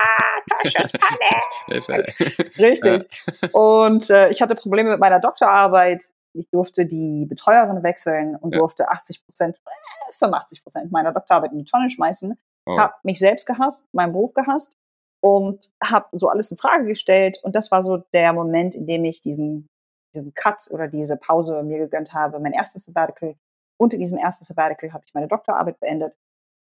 Torschusspanne! 0.62 1.42
Hilfe. 1.66 2.04
Richtig. 2.58 3.08
Und 3.52 4.10
äh, 4.10 4.30
ich 4.30 4.42
hatte 4.42 4.54
Probleme 4.54 4.90
mit 4.90 5.00
meiner 5.00 5.20
Doktorarbeit. 5.20 6.10
Ich 6.36 6.48
durfte 6.50 6.86
die 6.86 7.26
Betreuerin 7.26 7.82
wechseln 7.82 8.36
und 8.36 8.52
Ja. 8.52 8.60
durfte 8.60 8.88
80 8.88 9.24
Prozent, 9.24 9.56
äh, 9.66 10.12
85 10.12 10.62
Prozent 10.62 10.92
meiner 10.92 11.12
Doktorarbeit 11.12 11.52
in 11.52 11.58
die 11.58 11.64
Tonne 11.64 11.90
schmeißen. 11.90 12.38
Oh. 12.66 12.78
Habe 12.78 12.94
mich 13.02 13.18
selbst 13.18 13.46
gehasst, 13.46 13.88
meinen 13.92 14.12
Beruf 14.12 14.34
gehasst 14.34 14.76
und 15.20 15.70
habe 15.82 16.06
so 16.12 16.28
alles 16.28 16.50
in 16.50 16.58
Frage 16.58 16.86
gestellt. 16.86 17.38
Und 17.42 17.54
das 17.56 17.70
war 17.70 17.82
so 17.82 17.98
der 18.12 18.32
Moment, 18.32 18.74
in 18.74 18.86
dem 18.86 19.04
ich 19.04 19.22
diesen, 19.22 19.68
diesen 20.14 20.34
Cut 20.34 20.68
oder 20.70 20.88
diese 20.88 21.16
Pause 21.16 21.62
mir 21.62 21.78
gegönnt 21.78 22.12
habe. 22.12 22.38
Mein 22.40 22.52
erstes 22.52 22.84
Sabbatical. 22.84 23.34
Und 23.78 23.94
in 23.94 24.00
diesem 24.00 24.18
ersten 24.18 24.44
Sabbatical 24.44 24.92
habe 24.92 25.04
ich 25.06 25.14
meine 25.14 25.28
Doktorarbeit 25.28 25.78
beendet, 25.80 26.14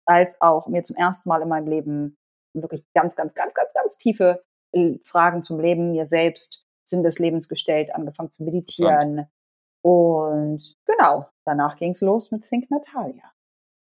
als 0.06 0.40
auch 0.40 0.68
mir 0.68 0.84
zum 0.84 0.96
ersten 0.96 1.28
Mal 1.28 1.42
in 1.42 1.48
meinem 1.48 1.66
Leben 1.66 2.16
wirklich 2.54 2.84
ganz, 2.94 3.16
ganz, 3.16 3.34
ganz, 3.34 3.54
ganz, 3.54 3.74
ganz 3.74 3.98
tiefe 3.98 4.42
äh, 4.72 4.98
Fragen 5.04 5.42
zum 5.42 5.60
Leben, 5.60 5.92
mir 5.92 6.04
selbst, 6.04 6.64
Sinn 6.84 7.02
des 7.02 7.18
Lebens 7.18 7.48
gestellt, 7.48 7.94
angefangen 7.94 8.30
zu 8.30 8.44
meditieren. 8.44 9.26
Und 9.86 10.74
genau, 10.84 11.28
danach 11.46 11.76
ging 11.76 11.92
es 11.92 12.00
los 12.00 12.32
mit 12.32 12.42
Think 12.42 12.68
Natalia. 12.72 13.22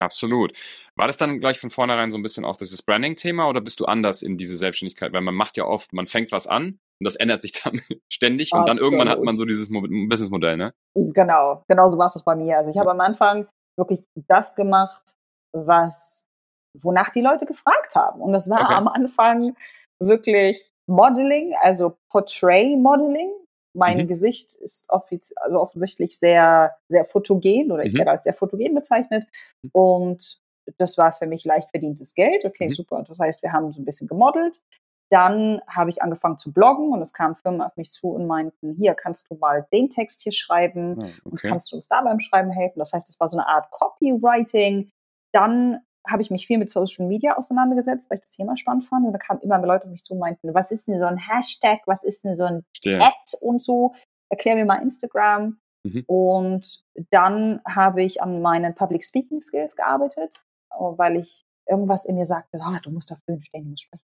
Absolut. 0.01 0.57
War 0.95 1.07
das 1.07 1.17
dann 1.17 1.41
gleich 1.41 1.59
von 1.59 1.69
vornherein 1.69 2.11
so 2.11 2.17
ein 2.17 2.23
bisschen 2.23 2.45
auch 2.45 2.55
dieses 2.55 2.81
Branding-Thema 2.81 3.49
oder 3.49 3.59
bist 3.59 3.81
du 3.81 3.85
anders 3.85 4.21
in 4.21 4.37
diese 4.37 4.55
Selbstständigkeit? 4.55 5.11
Weil 5.11 5.21
man 5.21 5.35
macht 5.35 5.57
ja 5.57 5.65
oft, 5.65 5.91
man 5.91 6.07
fängt 6.07 6.31
was 6.31 6.47
an 6.47 6.79
und 6.99 7.03
das 7.03 7.17
ändert 7.17 7.41
sich 7.41 7.51
dann 7.63 7.81
ständig 8.09 8.53
und 8.53 8.67
dann 8.69 8.77
irgendwann 8.77 9.09
hat 9.09 9.21
man 9.21 9.35
so 9.35 9.43
dieses 9.43 9.69
Mo 9.69 9.81
Businessmodell, 9.81 10.55
ne? 10.55 10.73
Genau, 10.95 11.63
genau 11.67 11.89
so 11.89 11.97
war 11.97 12.05
es 12.05 12.15
auch 12.15 12.23
bei 12.23 12.35
mir. 12.37 12.55
Also 12.55 12.71
ich 12.71 12.77
habe 12.77 12.89
am 12.89 13.01
Anfang 13.01 13.47
wirklich 13.77 14.01
das 14.29 14.55
gemacht, 14.55 15.17
was, 15.53 16.29
wonach 16.79 17.09
die 17.09 17.21
Leute 17.21 17.45
gefragt 17.45 17.95
haben. 17.95 18.21
Und 18.21 18.31
das 18.31 18.49
war 18.49 18.61
Okay. 18.61 18.75
am 18.75 18.87
Anfang 18.87 19.57
wirklich 19.99 20.69
Modeling, 20.87 21.53
also 21.61 21.97
Portrait-Modeling. 22.11 23.40
Mein 23.73 23.99
Mhm. 23.99 24.07
Gesicht 24.07 24.53
ist 24.55 24.89
also 24.91 25.59
offensichtlich 25.61 26.17
sehr, 26.19 26.75
sehr 26.89 27.05
fotogen 27.05 27.71
oder 27.71 27.83
ich 27.85 27.93
Mhm. 27.93 27.99
werde 27.99 28.11
als 28.11 28.23
sehr 28.23 28.33
fotogen 28.33 28.75
bezeichnet. 28.75 29.25
Und 29.71 30.39
das 30.77 30.97
war 30.97 31.13
für 31.13 31.25
mich 31.27 31.43
leicht 31.45 31.69
verdientes 31.71 32.13
Geld. 32.15 32.45
Okay, 32.45 32.65
Mhm. 32.65 32.71
super. 32.71 33.03
Das 33.07 33.19
heißt, 33.19 33.43
wir 33.43 33.51
haben 33.53 33.71
so 33.71 33.81
ein 33.81 33.85
bisschen 33.85 34.07
gemodelt. 34.07 34.61
Dann 35.09 35.61
habe 35.67 35.89
ich 35.89 36.01
angefangen 36.01 36.37
zu 36.37 36.53
bloggen 36.53 36.93
und 36.93 37.01
es 37.01 37.11
kamen 37.13 37.35
Firmen 37.35 37.61
auf 37.61 37.75
mich 37.75 37.91
zu 37.91 38.11
und 38.11 38.27
meinten, 38.27 38.75
hier 38.75 38.93
kannst 38.93 39.29
du 39.29 39.35
mal 39.35 39.67
den 39.73 39.89
Text 39.89 40.21
hier 40.21 40.31
schreiben 40.31 40.95
und 41.25 41.33
okay. 41.33 41.49
kannst 41.49 41.71
du 41.71 41.75
uns 41.75 41.89
da 41.89 42.01
beim 42.01 42.19
Schreiben 42.21 42.49
helfen. 42.51 42.79
Das 42.79 42.93
heißt, 42.93 43.09
es 43.09 43.19
war 43.19 43.27
so 43.27 43.37
eine 43.37 43.47
Art 43.47 43.69
Copywriting. 43.71 44.89
Dann 45.33 45.79
habe 46.07 46.21
ich 46.21 46.31
mich 46.31 46.47
viel 46.47 46.57
mit 46.57 46.69
Social 46.69 47.07
Media 47.07 47.37
auseinandergesetzt, 47.37 48.09
weil 48.09 48.17
ich 48.17 48.21
das 48.21 48.31
Thema 48.31 48.57
spannend 48.57 48.85
fand. 48.85 49.05
Und 49.05 49.13
da 49.13 49.19
kamen 49.19 49.41
immer 49.41 49.57
mehr 49.57 49.67
Leute 49.67 49.85
auf 49.85 49.91
mich 49.91 50.03
zu 50.03 50.13
und 50.13 50.19
meinten, 50.19 50.53
was 50.53 50.71
ist 50.71 50.87
denn 50.87 50.97
so 50.97 51.05
ein 51.05 51.17
Hashtag, 51.17 51.81
was 51.85 52.03
ist 52.03 52.23
denn 52.23 52.35
so 52.35 52.45
ein. 52.45 52.65
Ad 52.85 53.37
und 53.41 53.61
so. 53.61 53.93
Erklär 54.29 54.55
mir 54.55 54.65
mal 54.65 54.81
Instagram. 54.81 55.59
Mhm. 55.83 56.03
Und 56.07 56.83
dann 57.09 57.61
habe 57.67 58.03
ich 58.03 58.21
an 58.21 58.41
meinen 58.41 58.75
Public 58.75 59.03
Speaking 59.03 59.39
Skills 59.41 59.75
gearbeitet, 59.75 60.43
weil 60.69 61.17
ich 61.17 61.45
irgendwas 61.67 62.05
in 62.05 62.15
mir 62.15 62.25
sagte, 62.25 62.59
ah, 62.61 62.79
du 62.83 62.91
musst 62.91 63.11
auf 63.11 63.19
Bühnen 63.25 63.43
stehen, 63.43 63.63
du 63.63 63.69
musst 63.71 63.83
sprechen. 63.83 64.03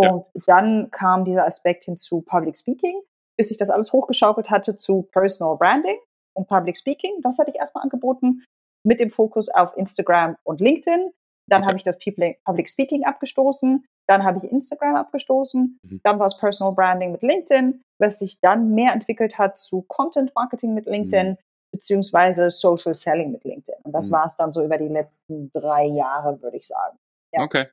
Ja. 0.00 0.10
Und 0.10 0.30
dann 0.46 0.90
kam 0.90 1.24
dieser 1.24 1.46
Aspekt 1.46 1.84
hinzu 1.84 2.22
Public 2.22 2.56
Speaking, 2.56 3.00
bis 3.36 3.50
ich 3.50 3.56
das 3.56 3.70
alles 3.70 3.92
hochgeschaukelt 3.92 4.50
hatte 4.50 4.76
zu 4.76 5.02
Personal 5.12 5.56
Branding 5.56 5.98
und 6.34 6.48
Public 6.48 6.76
Speaking. 6.76 7.20
Das 7.22 7.38
hatte 7.38 7.50
ich 7.50 7.56
erstmal 7.56 7.84
angeboten 7.84 8.44
mit 8.84 9.00
dem 9.00 9.10
Fokus 9.10 9.48
auf 9.48 9.76
Instagram 9.76 10.36
und 10.44 10.60
LinkedIn. 10.60 11.12
Dann 11.48 11.66
habe 11.66 11.76
ich 11.76 11.82
das 11.82 11.98
Public 11.98 12.68
Speaking 12.68 13.04
abgestoßen. 13.04 13.84
Dann 14.08 14.24
habe 14.24 14.38
ich 14.38 14.44
Instagram 14.44 14.96
abgestoßen. 14.96 15.78
Mhm. 15.82 16.00
Dann 16.02 16.18
war 16.18 16.26
es 16.26 16.36
Personal 16.36 16.72
Branding 16.74 17.12
mit 17.12 17.22
LinkedIn, 17.22 17.82
was 18.00 18.18
sich 18.18 18.40
dann 18.40 18.74
mehr 18.74 18.92
entwickelt 18.92 19.38
hat 19.38 19.58
zu 19.58 19.82
Content 19.82 20.34
Marketing 20.34 20.74
mit 20.74 20.86
LinkedIn, 20.86 21.36
beziehungsweise 21.72 22.50
Social 22.50 22.94
Selling 22.94 23.32
mit 23.32 23.44
LinkedIn. 23.44 23.80
Und 23.84 23.92
das 23.92 24.08
Mhm. 24.08 24.12
war 24.14 24.26
es 24.26 24.36
dann 24.36 24.52
so 24.52 24.64
über 24.64 24.78
die 24.78 24.88
letzten 24.88 25.50
drei 25.52 25.86
Jahre, 25.86 26.40
würde 26.42 26.56
ich 26.56 26.66
sagen. 26.66 26.96
Ja. 27.32 27.42
Okay. 27.42 27.66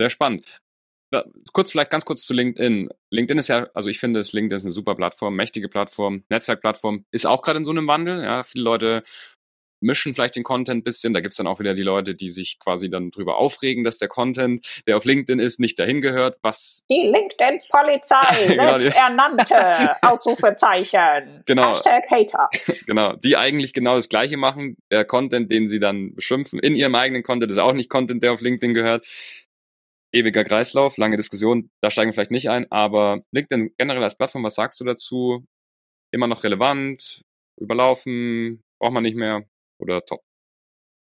Sehr 0.00 0.10
spannend. 0.10 0.60
Ja, 1.12 1.24
Kurz, 1.52 1.70
vielleicht 1.72 1.90
ganz 1.90 2.04
kurz 2.04 2.26
zu 2.26 2.34
LinkedIn. 2.34 2.90
LinkedIn 3.10 3.38
ist 3.38 3.48
ja, 3.48 3.68
also 3.72 3.88
ich 3.88 3.98
finde, 3.98 4.20
LinkedIn 4.20 4.56
ist 4.56 4.64
eine 4.64 4.70
super 4.70 4.94
Plattform, 4.94 5.34
mächtige 5.36 5.66
Plattform, 5.66 6.22
Netzwerkplattform, 6.28 7.06
ist 7.10 7.26
auch 7.26 7.40
gerade 7.40 7.58
in 7.58 7.64
so 7.64 7.70
einem 7.70 7.86
Wandel. 7.86 8.22
Ja, 8.22 8.44
viele 8.44 8.64
Leute 8.64 9.02
mischen 9.80 10.14
vielleicht 10.14 10.36
den 10.36 10.42
Content 10.44 10.80
ein 10.80 10.84
bisschen. 10.84 11.14
Da 11.14 11.20
gibt's 11.20 11.36
dann 11.36 11.46
auch 11.46 11.60
wieder 11.60 11.74
die 11.74 11.82
Leute, 11.82 12.14
die 12.14 12.30
sich 12.30 12.58
quasi 12.58 12.90
dann 12.90 13.10
drüber 13.10 13.38
aufregen, 13.38 13.84
dass 13.84 13.98
der 13.98 14.08
Content, 14.08 14.66
der 14.86 14.96
auf 14.96 15.04
LinkedIn 15.04 15.38
ist, 15.38 15.60
nicht 15.60 15.78
dahin 15.78 16.00
gehört, 16.00 16.38
was 16.42 16.80
Die 16.90 17.02
LinkedIn-Polizei, 17.12 18.46
Genau, 18.48 18.74
die- 18.76 18.80
selbsternannte, 18.84 19.92
Ausrufezeichen, 20.02 21.42
Genau. 21.46 21.68
Hashtag 21.70 22.04
Hater. 22.10 22.48
genau, 22.86 23.12
die 23.14 23.36
eigentlich 23.36 23.72
genau 23.72 23.96
das 23.96 24.08
Gleiche 24.08 24.36
machen. 24.36 24.76
Der 24.90 25.04
Content, 25.04 25.50
den 25.50 25.68
sie 25.68 25.80
dann 25.80 26.14
beschimpfen, 26.14 26.58
in 26.58 26.74
ihrem 26.76 26.94
eigenen 26.94 27.22
Content, 27.22 27.50
ist 27.50 27.58
auch 27.58 27.72
nicht 27.72 27.88
Content, 27.90 28.22
der 28.22 28.32
auf 28.32 28.40
LinkedIn 28.40 28.74
gehört. 28.74 29.06
Ewiger 30.12 30.42
Kreislauf, 30.44 30.96
lange 30.96 31.16
Diskussion, 31.18 31.70
da 31.82 31.90
steigen 31.90 32.08
wir 32.08 32.14
vielleicht 32.14 32.30
nicht 32.30 32.48
ein, 32.48 32.66
aber 32.72 33.20
LinkedIn 33.32 33.74
generell 33.76 34.02
als 34.02 34.16
Plattform, 34.16 34.42
was 34.42 34.54
sagst 34.54 34.80
du 34.80 34.84
dazu? 34.84 35.44
Immer 36.14 36.26
noch 36.26 36.44
relevant, 36.44 37.20
überlaufen, 37.60 38.62
braucht 38.80 38.94
man 38.94 39.02
nicht 39.02 39.16
mehr 39.16 39.44
oder 39.78 40.04
top? 40.04 40.20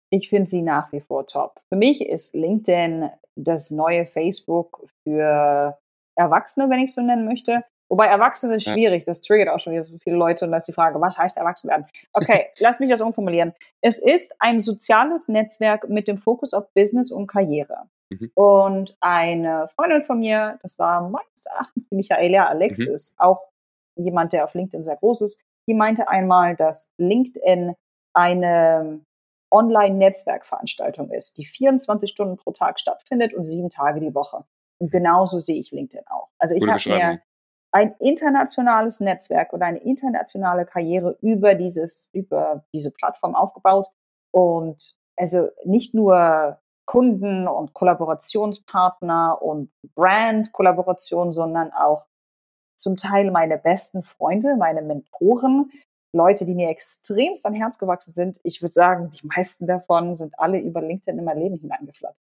Ich 0.09 0.29
finde 0.29 0.49
sie 0.49 0.61
nach 0.61 0.91
wie 0.91 1.01
vor 1.01 1.27
top. 1.27 1.59
Für 1.69 1.77
mich 1.77 2.01
ist 2.01 2.33
LinkedIn 2.33 3.09
das 3.35 3.71
neue 3.71 4.05
Facebook 4.05 4.85
für 5.03 5.77
Erwachsene, 6.15 6.69
wenn 6.69 6.79
ich 6.79 6.89
es 6.89 6.95
so 6.95 7.01
nennen 7.01 7.25
möchte. 7.25 7.63
Wobei 7.89 8.07
Erwachsene 8.07 8.55
ist 8.55 8.67
schwierig, 8.67 9.05
das 9.05 9.21
triggert 9.21 9.47
auch 9.47 9.59
schon 9.59 9.71
wieder 9.71 9.85
so 9.85 9.97
viele 9.97 10.17
Leute 10.17 10.43
und 10.43 10.51
da 10.51 10.57
ist 10.57 10.67
die 10.67 10.73
Frage, 10.73 10.99
was 10.99 11.17
heißt 11.17 11.37
erwachsen 11.37 11.69
werden? 11.69 11.85
Okay, 12.11 12.47
lass 12.59 12.81
mich 12.81 12.89
das 12.89 12.99
umformulieren. 12.99 13.53
Es 13.81 13.97
ist 13.97 14.35
ein 14.39 14.59
soziales 14.59 15.29
Netzwerk 15.29 15.87
mit 15.87 16.07
dem 16.07 16.17
Fokus 16.17 16.53
auf 16.53 16.73
Business 16.73 17.11
und 17.11 17.27
Karriere. 17.27 17.83
Mhm. 18.09 18.31
Und 18.33 18.97
eine 18.99 19.69
Freundin 19.69 20.03
von 20.03 20.19
mir, 20.19 20.59
das 20.63 20.77
war 20.79 21.09
meines 21.09 21.45
Erachtens 21.45 21.87
die 21.87 21.95
Michaela 21.95 22.47
Alexis, 22.47 23.15
auch 23.17 23.39
jemand, 23.95 24.33
der 24.33 24.43
auf 24.43 24.53
LinkedIn 24.53 24.83
sehr 24.83 24.97
groß 24.97 25.21
ist, 25.21 25.43
die 25.69 25.73
meinte 25.73 26.09
einmal, 26.09 26.55
dass 26.55 26.91
LinkedIn 26.97 27.73
eine 28.17 29.01
Online-Netzwerkveranstaltung 29.51 31.11
ist, 31.11 31.37
die 31.37 31.45
24 31.45 32.09
Stunden 32.09 32.35
pro 32.35 32.51
Tag 32.51 32.79
stattfindet 32.79 33.33
und 33.33 33.43
sieben 33.43 33.69
Tage 33.69 33.99
die 33.99 34.13
Woche. 34.13 34.43
Und 34.79 34.91
genauso 34.91 35.39
sehe 35.39 35.59
ich 35.59 35.71
LinkedIn 35.71 36.05
auch. 36.07 36.29
Also 36.39 36.55
ich 36.55 36.67
habe 36.67 36.81
mir 36.89 37.21
ein 37.71 37.95
internationales 37.99 38.99
Netzwerk 38.99 39.53
oder 39.53 39.67
eine 39.67 39.79
internationale 39.79 40.65
Karriere 40.65 41.17
über 41.21 41.53
dieses, 41.53 42.09
über 42.11 42.65
diese 42.73 42.91
Plattform 42.91 43.35
aufgebaut. 43.35 43.87
Und 44.31 44.95
also 45.15 45.49
nicht 45.63 45.93
nur 45.93 46.59
Kunden 46.85 47.47
und 47.47 47.73
Kollaborationspartner 47.73 49.41
und 49.41 49.71
Brand-Kollaboration, 49.95 51.33
sondern 51.33 51.71
auch 51.71 52.05
zum 52.77 52.97
Teil 52.97 53.31
meine 53.31 53.57
besten 53.57 54.03
Freunde, 54.03 54.55
meine 54.55 54.81
Mentoren, 54.81 55.71
Leute, 56.13 56.45
die 56.45 56.55
mir 56.55 56.69
extremst 56.69 57.45
am 57.45 57.53
Herz 57.53 57.77
gewachsen 57.77 58.13
sind. 58.13 58.39
Ich 58.43 58.61
würde 58.61 58.73
sagen, 58.73 59.11
die 59.11 59.25
meisten 59.27 59.67
davon 59.67 60.15
sind 60.15 60.37
alle 60.39 60.59
über 60.59 60.81
LinkedIn 60.81 61.19
in 61.19 61.25
mein 61.25 61.39
Leben 61.39 61.57
hineingeflattert. 61.57 62.21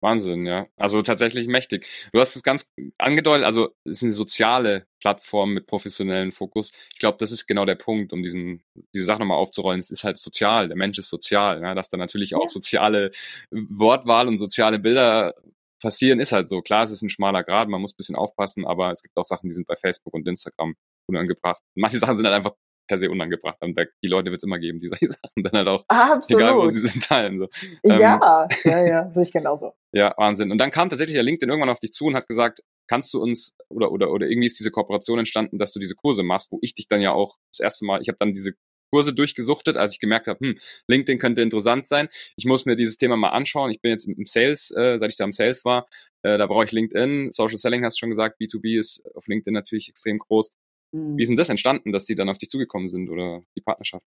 Wahnsinn, 0.00 0.46
ja. 0.46 0.66
Also 0.76 1.02
tatsächlich 1.02 1.46
mächtig. 1.46 1.86
Du 2.12 2.20
hast 2.20 2.34
es 2.34 2.42
ganz 2.42 2.70
angedeutet, 2.98 3.44
also 3.44 3.74
es 3.84 3.98
ist 3.98 4.02
eine 4.04 4.12
soziale 4.12 4.86
Plattform 5.00 5.52
mit 5.52 5.66
professionellem 5.66 6.32
Fokus. 6.32 6.72
Ich 6.92 6.98
glaube, 6.98 7.18
das 7.18 7.32
ist 7.32 7.46
genau 7.46 7.66
der 7.66 7.74
Punkt, 7.74 8.12
um 8.12 8.22
diesen, 8.22 8.62
diese 8.94 9.04
Sache 9.04 9.20
nochmal 9.20 9.36
aufzurollen. 9.36 9.80
Es 9.80 9.90
ist 9.90 10.02
halt 10.04 10.18
sozial, 10.18 10.68
der 10.68 10.76
Mensch 10.76 10.98
ist 10.98 11.10
sozial. 11.10 11.60
Ja, 11.60 11.74
dass 11.74 11.90
da 11.90 11.98
natürlich 11.98 12.34
auch 12.34 12.44
Ja. 12.44 12.48
soziale 12.48 13.10
Wortwahl 13.50 14.26
und 14.26 14.38
soziale 14.38 14.78
Bilder 14.78 15.34
passieren, 15.80 16.18
ist 16.20 16.32
halt 16.32 16.48
so. 16.48 16.62
Klar, 16.62 16.84
es 16.84 16.90
ist 16.90 17.02
ein 17.02 17.10
schmaler 17.10 17.44
Grad, 17.44 17.68
man 17.68 17.80
muss 17.80 17.92
ein 17.92 17.96
bisschen 17.98 18.16
aufpassen, 18.16 18.66
aber 18.66 18.90
es 18.90 19.02
gibt 19.02 19.16
auch 19.16 19.24
Sachen, 19.24 19.48
die 19.48 19.54
sind 19.54 19.66
bei 19.66 19.76
Facebook 19.76 20.14
und 20.14 20.26
Instagram 20.26 20.74
unangebracht. 21.06 21.62
Manche 21.74 21.98
Sachen 21.98 22.16
sind 22.16 22.26
halt 22.26 22.36
einfach 22.36 22.54
per 22.90 22.98
se 22.98 23.08
unangebracht. 23.08 23.56
Und 23.60 23.78
die 24.02 24.08
Leute 24.08 24.32
wird 24.32 24.40
es 24.40 24.44
immer 24.44 24.58
geben, 24.58 24.80
die 24.80 24.88
solche 24.90 25.12
Sachen 25.12 25.44
dann 25.44 25.52
halt 25.52 25.68
auch, 25.68 25.84
Absolut. 25.86 26.42
egal 26.42 26.56
wo 26.56 26.66
sie 26.66 26.80
sind, 26.80 27.04
teilen. 27.04 27.38
So. 27.38 27.48
Ja, 27.84 28.48
ähm, 28.50 28.58
ja, 28.64 28.86
ja, 28.86 29.10
sehe 29.14 29.22
ich 29.22 29.32
genauso. 29.32 29.72
Ja, 29.92 30.14
Wahnsinn. 30.16 30.52
Und 30.52 30.58
dann 30.58 30.70
kam 30.70 30.88
tatsächlich 30.88 31.14
der 31.14 31.24
LinkedIn 31.24 31.48
irgendwann 31.48 31.68
auf 31.68 31.80
dich 31.80 31.90
zu 31.90 32.04
und 32.04 32.14
hat 32.14 32.28
gesagt, 32.28 32.60
kannst 32.86 33.12
du 33.12 33.20
uns 33.20 33.56
oder 33.68 33.90
oder 33.90 34.12
oder 34.12 34.28
irgendwie 34.28 34.46
ist 34.46 34.56
diese 34.60 34.70
Kooperation 34.70 35.18
entstanden, 35.18 35.58
dass 35.58 35.72
du 35.72 35.80
diese 35.80 35.96
Kurse 35.96 36.22
machst, 36.22 36.52
wo 36.52 36.60
ich 36.62 36.76
dich 36.76 36.86
dann 36.86 37.00
ja 37.00 37.10
auch 37.10 37.38
das 37.50 37.58
erste 37.58 37.84
Mal, 37.84 38.00
ich 38.00 38.06
habe 38.06 38.16
dann 38.20 38.32
diese 38.32 38.52
Kurse 38.92 39.12
durchgesuchtet, 39.12 39.76
als 39.76 39.92
ich 39.92 39.98
gemerkt 39.98 40.28
habe, 40.28 40.38
hm, 40.38 40.58
LinkedIn 40.86 41.18
könnte 41.18 41.42
interessant 41.42 41.88
sein. 41.88 42.08
Ich 42.36 42.44
muss 42.44 42.66
mir 42.66 42.76
dieses 42.76 42.98
Thema 42.98 43.16
mal 43.16 43.30
anschauen. 43.30 43.72
Ich 43.72 43.80
bin 43.80 43.90
jetzt 43.90 44.06
im 44.06 44.26
Sales, 44.26 44.70
äh, 44.76 44.96
seit 44.98 45.10
ich 45.10 45.16
da 45.16 45.24
im 45.24 45.32
Sales 45.32 45.64
war, 45.64 45.86
äh, 46.22 46.38
da 46.38 46.46
brauche 46.46 46.64
ich 46.64 46.70
LinkedIn. 46.70 47.32
Social 47.32 47.58
Selling 47.58 47.84
hast 47.84 47.96
du 47.96 48.00
schon 48.00 48.10
gesagt, 48.10 48.40
B2B 48.40 48.78
ist 48.78 49.02
auf 49.16 49.26
LinkedIn 49.26 49.54
natürlich 49.54 49.88
extrem 49.88 50.18
groß. 50.18 50.52
Mhm. 50.92 51.16
Wie 51.16 51.22
ist 51.22 51.28
denn 51.28 51.36
das 51.36 51.48
entstanden, 51.48 51.92
dass 51.92 52.04
die 52.04 52.14
dann 52.14 52.28
auf 52.28 52.38
dich 52.38 52.48
zugekommen 52.48 52.88
sind 52.88 53.10
oder 53.10 53.42
die 53.56 53.60
Partnerschaft? 53.60 54.04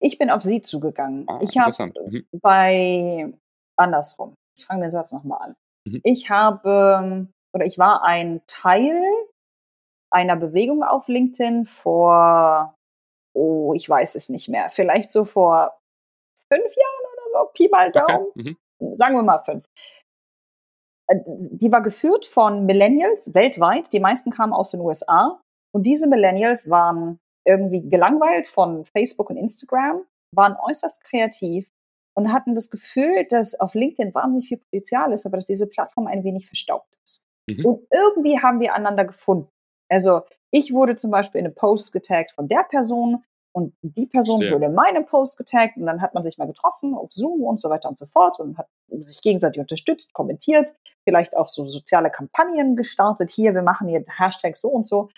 Ich 0.00 0.18
bin 0.18 0.30
auf 0.30 0.42
sie 0.42 0.60
zugegangen. 0.60 1.26
Ah, 1.28 1.40
ich 1.42 1.56
habe 1.56 1.92
mhm. 2.10 2.26
bei 2.32 3.32
andersrum. 3.76 4.34
Ich 4.58 4.66
fange 4.66 4.82
den 4.82 4.90
Satz 4.90 5.12
nochmal 5.12 5.40
an. 5.40 5.56
Mhm. 5.86 6.00
Ich 6.04 6.30
habe 6.30 7.28
oder 7.54 7.64
ich 7.64 7.78
war 7.78 8.02
ein 8.02 8.42
Teil 8.46 9.02
einer 10.12 10.36
Bewegung 10.36 10.82
auf 10.82 11.08
LinkedIn 11.08 11.66
vor 11.66 12.74
oh, 13.34 13.72
ich 13.74 13.88
weiß 13.88 14.14
es 14.14 14.28
nicht 14.28 14.48
mehr, 14.48 14.70
vielleicht 14.70 15.10
so 15.10 15.24
vor 15.24 15.78
fünf 16.52 16.74
Jahren 16.76 17.12
oder 17.12 17.44
so, 17.44 17.50
Pi 17.52 17.68
mal 17.68 17.92
Daumen, 17.92 18.26
okay. 18.30 18.56
mhm. 18.80 18.96
sagen 18.96 19.14
wir 19.16 19.22
mal 19.22 19.42
fünf. 19.44 19.64
Äh, 21.06 21.16
die 21.26 21.70
war 21.70 21.82
geführt 21.82 22.26
von 22.26 22.66
Millennials 22.66 23.34
weltweit, 23.34 23.92
die 23.92 24.00
meisten 24.00 24.30
kamen 24.30 24.52
aus 24.52 24.70
den 24.70 24.80
USA 24.80 25.40
und 25.72 25.84
diese 25.84 26.06
Millennials 26.06 26.68
waren 26.68 27.18
irgendwie 27.46 27.88
gelangweilt 27.88 28.48
von 28.48 28.84
Facebook 28.84 29.30
und 29.30 29.36
Instagram, 29.36 30.02
waren 30.34 30.56
äußerst 30.56 31.02
kreativ 31.04 31.70
und 32.16 32.32
hatten 32.32 32.54
das 32.54 32.70
Gefühl, 32.70 33.26
dass 33.28 33.58
auf 33.58 33.74
LinkedIn 33.74 34.14
wahnsinnig 34.14 34.48
viel 34.48 34.58
Potenzial 34.58 35.12
ist, 35.12 35.26
aber 35.26 35.38
dass 35.38 35.46
diese 35.46 35.66
Plattform 35.66 36.06
ein 36.06 36.24
wenig 36.24 36.46
verstaubt 36.46 36.96
ist. 37.04 37.26
Mhm. 37.48 37.64
Und 37.64 37.86
irgendwie 37.90 38.38
haben 38.40 38.60
wir 38.60 38.74
einander 38.74 39.04
gefunden. 39.04 39.48
Also 39.90 40.22
ich 40.52 40.72
wurde 40.72 40.96
zum 40.96 41.10
Beispiel 41.10 41.40
in 41.40 41.46
einem 41.46 41.54
Post 41.54 41.92
getaggt 41.92 42.32
von 42.32 42.48
der 42.48 42.62
Person 42.64 43.24
und 43.52 43.74
die 43.82 44.06
Person 44.06 44.38
Stimmt. 44.38 44.54
wurde 44.54 44.66
in 44.66 44.74
meinem 44.74 45.06
Post 45.06 45.36
getaggt 45.36 45.76
und 45.76 45.86
dann 45.86 46.00
hat 46.00 46.14
man 46.14 46.22
sich 46.22 46.38
mal 46.38 46.46
getroffen 46.46 46.94
auf 46.94 47.12
Zoom 47.12 47.42
und 47.42 47.60
so 47.60 47.68
weiter 47.68 47.88
und 47.88 47.98
so 47.98 48.06
fort 48.06 48.38
und 48.38 48.56
hat 48.56 48.68
sich 48.86 49.20
gegenseitig 49.22 49.60
unterstützt, 49.60 50.12
kommentiert, 50.12 50.76
vielleicht 51.04 51.36
auch 51.36 51.48
so 51.48 51.64
soziale 51.64 52.10
Kampagnen 52.10 52.76
gestartet. 52.76 53.30
Hier, 53.30 53.54
wir 53.54 53.62
machen 53.62 53.88
hier 53.88 54.04
Hashtag 54.18 54.56
so 54.56 54.68
und 54.68 54.86
so. 54.86 55.08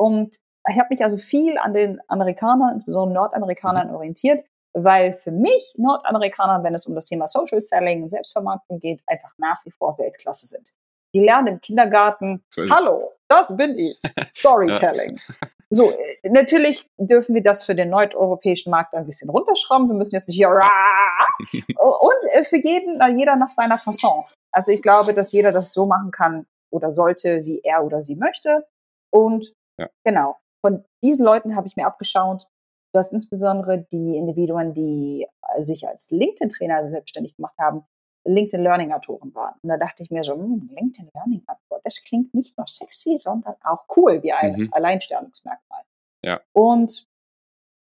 Und 0.00 0.38
ich 0.66 0.78
habe 0.78 0.88
mich 0.88 1.02
also 1.02 1.18
viel 1.18 1.58
an 1.58 1.74
den 1.74 2.00
Amerikanern, 2.08 2.72
insbesondere 2.72 3.20
Nordamerikanern, 3.20 3.88
mhm. 3.88 3.94
orientiert, 3.94 4.42
weil 4.72 5.12
für 5.12 5.30
mich 5.30 5.74
Nordamerikaner, 5.76 6.64
wenn 6.64 6.74
es 6.74 6.86
um 6.86 6.94
das 6.94 7.04
Thema 7.04 7.26
Social 7.26 7.60
Selling 7.60 8.02
und 8.02 8.08
Selbstvermarktung 8.08 8.78
geht, 8.78 9.02
einfach 9.06 9.32
nach 9.36 9.62
wie 9.66 9.70
vor 9.70 9.98
Weltklasse 9.98 10.46
sind. 10.46 10.70
Die 11.12 11.20
lernen 11.20 11.48
im 11.48 11.60
Kindergarten, 11.60 12.42
so 12.48 12.62
hallo, 12.70 13.12
das 13.28 13.54
bin 13.56 13.78
ich, 13.78 14.00
Storytelling. 14.32 15.18
ja. 15.18 15.48
So, 15.68 15.90
äh, 15.90 16.30
natürlich 16.30 16.88
dürfen 16.96 17.34
wir 17.34 17.42
das 17.42 17.64
für 17.64 17.74
den 17.74 17.90
nordeuropäischen 17.90 18.70
Markt 18.70 18.94
ein 18.94 19.04
bisschen 19.04 19.28
runterschrauben. 19.28 19.86
Wir 19.88 19.94
müssen 19.94 20.14
jetzt 20.14 20.28
nicht 20.28 20.36
hier, 20.36 20.48
und 20.48 22.32
äh, 22.32 22.44
für 22.44 22.56
jeden, 22.56 23.00
jeder 23.18 23.36
nach 23.36 23.50
seiner 23.50 23.78
Fasson. 23.78 24.24
Also 24.50 24.72
ich 24.72 24.80
glaube, 24.80 25.12
dass 25.12 25.30
jeder 25.32 25.52
das 25.52 25.74
so 25.74 25.84
machen 25.84 26.10
kann 26.10 26.46
oder 26.70 26.90
sollte, 26.90 27.44
wie 27.44 27.60
er 27.62 27.84
oder 27.84 28.00
sie 28.00 28.16
möchte. 28.16 28.66
Und 29.10 29.52
ja. 29.80 29.90
genau, 30.04 30.36
von 30.64 30.84
diesen 31.02 31.24
Leuten 31.24 31.56
habe 31.56 31.66
ich 31.66 31.76
mir 31.76 31.86
abgeschaut, 31.86 32.46
dass 32.92 33.12
insbesondere 33.12 33.78
die 33.78 34.16
Individuen, 34.16 34.74
die 34.74 35.26
sich 35.60 35.86
als 35.86 36.10
LinkedIn-Trainer 36.10 36.90
selbstständig 36.90 37.36
gemacht 37.36 37.56
haben, 37.58 37.84
LinkedIn 38.26 38.62
Learning 38.62 38.92
Autoren 38.92 39.34
waren. 39.34 39.54
Und 39.62 39.68
da 39.68 39.76
dachte 39.76 40.02
ich 40.02 40.10
mir 40.10 40.24
so, 40.24 40.34
hm, 40.34 40.70
LinkedIn 40.74 41.08
Learning 41.14 41.42
Autor, 41.46 41.80
das 41.84 42.02
klingt 42.04 42.34
nicht 42.34 42.56
nur 42.58 42.66
sexy, 42.66 43.16
sondern 43.16 43.54
auch 43.62 43.84
cool, 43.96 44.22
wie 44.22 44.32
ein 44.32 44.52
mhm. 44.52 44.68
Alleinstellungsmerkmal. 44.72 45.82
Ja. 46.22 46.40
Und 46.52 47.06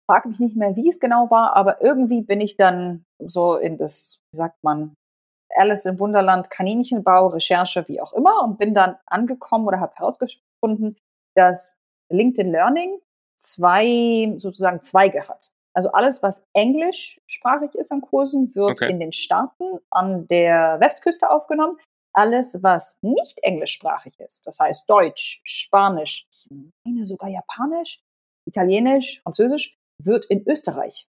frage 0.08 0.28
mich 0.28 0.38
nicht 0.38 0.56
mehr, 0.56 0.76
wie 0.76 0.88
es 0.88 1.00
genau 1.00 1.30
war, 1.30 1.56
aber 1.56 1.82
irgendwie 1.82 2.22
bin 2.22 2.40
ich 2.40 2.56
dann 2.56 3.04
so 3.18 3.56
in 3.56 3.76
das, 3.76 4.20
wie 4.32 4.38
sagt 4.38 4.62
man, 4.62 4.94
Alice 5.56 5.84
im 5.84 5.98
Wunderland, 5.98 6.50
Kaninchenbau, 6.50 7.28
Recherche, 7.28 7.86
wie 7.88 8.00
auch 8.00 8.12
immer, 8.12 8.42
und 8.44 8.58
bin 8.58 8.72
dann 8.72 8.96
angekommen 9.06 9.66
oder 9.66 9.80
habe 9.80 9.94
herausgefunden, 9.96 10.96
dass 11.34 11.79
LinkedIn 12.10 12.52
Learning 12.52 12.98
zwei 13.36 14.34
sozusagen 14.38 14.82
Zweige 14.82 15.28
hat. 15.28 15.52
Also 15.72 15.92
alles, 15.92 16.22
was 16.22 16.48
englischsprachig 16.52 17.74
ist 17.74 17.92
an 17.92 18.00
Kursen, 18.00 18.54
wird 18.54 18.82
okay. 18.82 18.90
in 18.90 19.00
den 19.00 19.12
Staaten 19.12 19.78
an 19.90 20.26
der 20.28 20.78
Westküste 20.80 21.30
aufgenommen. 21.30 21.78
Alles, 22.12 22.62
was 22.62 22.98
nicht 23.02 23.38
englischsprachig 23.42 24.18
ist, 24.18 24.44
das 24.44 24.58
heißt 24.58 24.90
Deutsch, 24.90 25.40
Spanisch, 25.44 26.26
ich 26.28 26.48
meine 26.84 27.04
sogar 27.04 27.28
Japanisch, 27.28 28.02
Italienisch, 28.46 29.22
Französisch, 29.22 29.78
wird 30.02 30.24
in 30.24 30.44
Österreich 30.48 31.08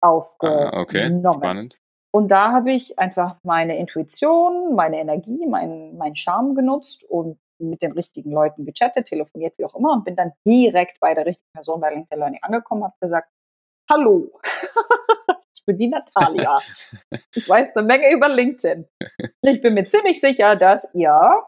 aufgenommen. 0.00 0.70
Ah, 0.72 0.80
okay. 0.80 1.20
Spannend. 1.20 1.76
Und 2.14 2.28
da 2.28 2.52
habe 2.52 2.72
ich 2.72 2.98
einfach 2.98 3.36
meine 3.42 3.76
Intuition, 3.76 4.74
meine 4.74 5.00
Energie, 5.00 5.46
meinen 5.46 5.98
mein 5.98 6.14
Charme 6.14 6.54
genutzt 6.54 7.04
und 7.04 7.38
mit 7.58 7.82
den 7.82 7.92
richtigen 7.92 8.30
Leuten 8.30 8.64
gechattet, 8.64 9.06
telefoniert, 9.06 9.54
wie 9.58 9.64
auch 9.64 9.74
immer 9.74 9.92
und 9.92 10.04
bin 10.04 10.16
dann 10.16 10.32
direkt 10.46 11.00
bei 11.00 11.14
der 11.14 11.26
richtigen 11.26 11.50
Person 11.52 11.80
bei 11.80 11.90
LinkedIn 11.90 12.18
Learning 12.18 12.40
angekommen, 12.42 12.84
habe 12.84 12.96
gesagt, 13.00 13.28
Hallo, 13.88 14.32
ich 15.54 15.64
bin 15.64 15.76
die 15.76 15.88
Natalia. 15.88 16.58
Ich 17.34 17.48
weiß 17.48 17.76
eine 17.76 17.86
Menge 17.86 18.12
über 18.12 18.28
LinkedIn. 18.28 18.86
Ich 19.42 19.62
bin 19.62 19.74
mir 19.74 19.84
ziemlich 19.84 20.20
sicher, 20.20 20.56
dass 20.56 20.92
ihr 20.92 21.44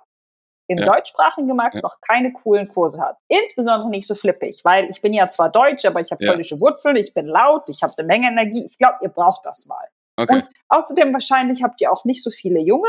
im 0.69 0.79
ja. 0.79 0.87
deutschsprachigen 0.87 1.57
Markt 1.57 1.77
ja. 1.77 1.81
noch 1.81 2.01
keine 2.01 2.33
coolen 2.33 2.69
Kurse 2.69 3.01
habt. 3.01 3.21
Insbesondere 3.29 3.89
nicht 3.89 4.07
so 4.07 4.15
flippig, 4.15 4.61
weil 4.65 4.89
ich 4.91 5.01
bin 5.01 5.15
ja 5.15 5.27
zwar 5.27 5.51
deutsch, 5.51 5.85
aber 5.85 6.01
ich 6.01 6.13
habe 6.13 6.23
ja. 6.23 6.31
polnische 6.31 6.61
Wurzeln, 6.61 6.97
ich 6.97 7.13
bin 7.13 7.27
laut, 7.27 7.65
ich 7.69 7.83
habe 7.83 7.93
eine 7.97 8.07
Menge 8.07 8.29
Energie. 8.29 8.65
Ich 8.65 8.79
glaube, 8.79 8.99
ihr 9.03 9.09
braucht 9.09 9.45
das 9.45 9.67
mal. 9.67 9.89
Okay. 10.17 10.35
Und 10.35 10.49
außerdem 10.69 11.13
wahrscheinlich 11.13 11.63
habt 11.63 11.81
ihr 11.81 11.91
auch 11.91 12.05
nicht 12.05 12.23
so 12.23 12.31
viele 12.31 12.61
junge. 12.61 12.89